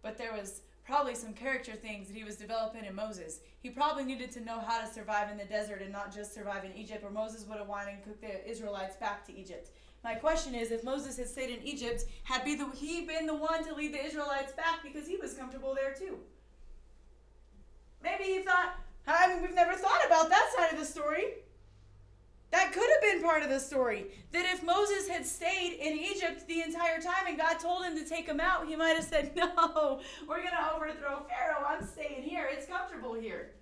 But 0.02 0.18
there 0.18 0.34
was 0.34 0.62
probably 0.86 1.16
some 1.16 1.34
character 1.34 1.74
things 1.74 2.08
that 2.08 2.16
he 2.16 2.24
was 2.24 2.36
developing 2.36 2.86
in 2.86 2.96
Moses. 2.96 3.40
He 3.62 3.70
probably 3.70 4.04
needed 4.04 4.32
to 4.32 4.42
know 4.42 4.60
how 4.60 4.82
to 4.82 4.92
survive 4.92 5.32
in 5.32 5.38
the 5.38 5.46
desert 5.46 5.82
and 5.82 5.92
not 5.92 6.14
just 6.14 6.34
survive 6.34 6.66
in 6.66 6.74
Egypt, 6.74 7.04
or 7.04 7.10
Moses 7.10 7.46
would 7.48 7.58
have 7.58 7.68
wanted 7.68 7.98
to 7.98 8.10
cook 8.10 8.22
the 8.22 8.50
Israelites 8.50 8.98
back 8.98 9.26
to 9.28 9.38
Egypt. 9.38 9.70
My 10.04 10.16
question 10.16 10.54
is, 10.54 10.72
if 10.72 10.84
Moses 10.84 11.18
had 11.18 11.30
stayed 11.30 11.50
in 11.50 11.66
Egypt, 11.66 12.04
had 12.24 12.44
be 12.44 12.56
the, 12.56 12.70
he 12.76 13.06
been 13.06 13.26
the 13.26 13.36
one 13.36 13.64
to 13.66 13.74
lead 13.74 13.94
the 13.94 14.06
Israelites 14.06 14.52
back 14.52 14.84
because 14.84 15.08
he 15.08 15.16
was 15.16 15.34
comfortable 15.34 15.74
there 15.74 15.94
too? 15.94 16.18
Maybe 18.04 18.26
he 18.26 18.40
thought, 18.42 18.76
I 19.08 19.30
mean, 19.30 19.42
we've 19.42 19.56
never 19.56 19.74
thought 19.74 20.06
about 20.06 20.30
that 20.30 20.52
side 20.58 20.74
of 20.74 20.80
the 20.80 20.86
story. 20.86 21.26
That 22.52 22.72
could 22.72 22.88
have 22.88 23.02
been 23.02 23.24
part 23.24 23.44
of 23.44 23.50
the 23.50 23.60
story. 23.60 24.08
That 24.32 24.46
if 24.54 24.62
Moses 24.62 25.08
had 25.08 25.26
stayed 25.26 25.78
in 25.80 25.98
Egypt 25.98 26.46
the 26.48 26.62
entire 26.62 27.02
time 27.02 27.26
and 27.28 27.38
God 27.38 27.60
told 27.60 27.84
him 27.84 27.98
to 27.98 28.08
take 28.08 28.28
him 28.28 28.40
out, 28.40 28.68
he 28.68 28.76
might 28.76 28.96
have 28.96 29.06
said, 29.06 29.32
No, 29.36 30.02
we're 30.28 30.38
going 30.38 30.50
to 30.50 30.76
overthrow 30.76 31.26
Pharaoh. 31.28 31.66
I'm 31.66 31.84
staying 31.88 32.24
here. 32.24 32.48
It's 32.52 32.68
comfortable 32.68 33.16
here. 33.16 33.54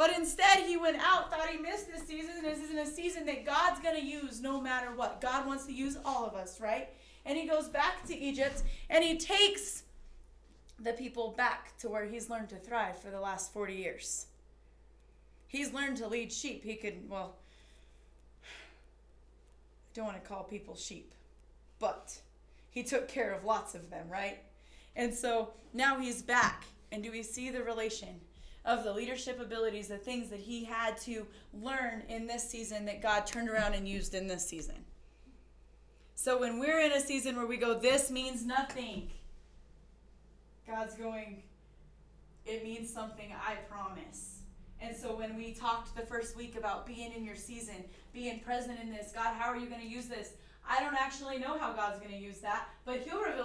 But 0.00 0.16
instead, 0.16 0.60
he 0.60 0.78
went 0.78 0.96
out, 0.98 1.30
thought 1.30 1.50
he 1.50 1.58
missed 1.58 1.92
this 1.92 2.06
season, 2.08 2.30
and 2.38 2.46
this 2.46 2.58
isn't 2.60 2.78
a 2.78 2.86
season 2.86 3.26
that 3.26 3.44
God's 3.44 3.80
going 3.80 3.96
to 3.96 4.02
use 4.02 4.40
no 4.40 4.58
matter 4.58 4.94
what. 4.96 5.20
God 5.20 5.46
wants 5.46 5.66
to 5.66 5.74
use 5.74 5.98
all 6.06 6.24
of 6.24 6.34
us, 6.34 6.58
right? 6.58 6.88
And 7.26 7.36
he 7.36 7.46
goes 7.46 7.68
back 7.68 8.06
to 8.06 8.16
Egypt 8.16 8.62
and 8.88 9.04
he 9.04 9.18
takes 9.18 9.82
the 10.78 10.94
people 10.94 11.34
back 11.36 11.76
to 11.80 11.90
where 11.90 12.06
he's 12.06 12.30
learned 12.30 12.48
to 12.48 12.56
thrive 12.56 12.98
for 12.98 13.10
the 13.10 13.20
last 13.20 13.52
40 13.52 13.74
years. 13.74 14.24
He's 15.48 15.70
learned 15.74 15.98
to 15.98 16.08
lead 16.08 16.32
sheep. 16.32 16.64
He 16.64 16.76
could, 16.76 17.06
well, 17.06 17.34
I 18.42 18.46
don't 19.92 20.06
want 20.06 20.22
to 20.22 20.26
call 20.26 20.44
people 20.44 20.76
sheep, 20.76 21.12
but 21.78 22.18
he 22.70 22.82
took 22.84 23.06
care 23.06 23.34
of 23.34 23.44
lots 23.44 23.74
of 23.74 23.90
them, 23.90 24.08
right? 24.08 24.38
And 24.96 25.12
so 25.12 25.50
now 25.74 26.00
he's 26.00 26.22
back. 26.22 26.64
And 26.90 27.02
do 27.02 27.12
we 27.12 27.22
see 27.22 27.50
the 27.50 27.62
relation 27.62 28.18
of 28.64 28.84
the 28.84 28.92
leadership 28.92 29.40
abilities, 29.40 29.88
the 29.88 29.96
things 29.96 30.28
that 30.30 30.40
he 30.40 30.64
had 30.64 30.96
to 31.02 31.26
learn 31.52 32.02
in 32.08 32.26
this 32.26 32.48
season 32.48 32.84
that 32.86 33.02
God 33.02 33.26
turned 33.26 33.48
around 33.48 33.74
and 33.74 33.88
used 33.88 34.14
in 34.14 34.26
this 34.26 34.46
season? 34.46 34.84
So 36.14 36.38
when 36.38 36.58
we're 36.58 36.80
in 36.80 36.92
a 36.92 37.00
season 37.00 37.36
where 37.36 37.46
we 37.46 37.56
go, 37.56 37.78
this 37.78 38.10
means 38.10 38.44
nothing, 38.44 39.10
God's 40.66 40.94
going, 40.94 41.42
it 42.44 42.62
means 42.62 42.92
something, 42.92 43.32
I 43.46 43.54
promise. 43.70 44.40
And 44.82 44.96
so 44.96 45.16
when 45.16 45.36
we 45.36 45.52
talked 45.52 45.94
the 45.96 46.02
first 46.02 46.36
week 46.36 46.56
about 46.56 46.86
being 46.86 47.12
in 47.12 47.24
your 47.24 47.36
season, 47.36 47.84
being 48.12 48.40
present 48.40 48.78
in 48.80 48.90
this, 48.90 49.12
God, 49.12 49.34
how 49.34 49.48
are 49.50 49.56
you 49.56 49.66
going 49.66 49.80
to 49.80 49.88
use 49.88 50.06
this? 50.06 50.32
I 50.68 50.80
don't 50.80 50.94
actually 50.94 51.38
know 51.38 51.58
how 51.58 51.72
God's 51.72 51.98
going 51.98 52.12
to 52.12 52.18
use 52.18 52.38
that, 52.38 52.68
but 52.84 53.00
He'll 53.00 53.22
reveal 53.22 53.44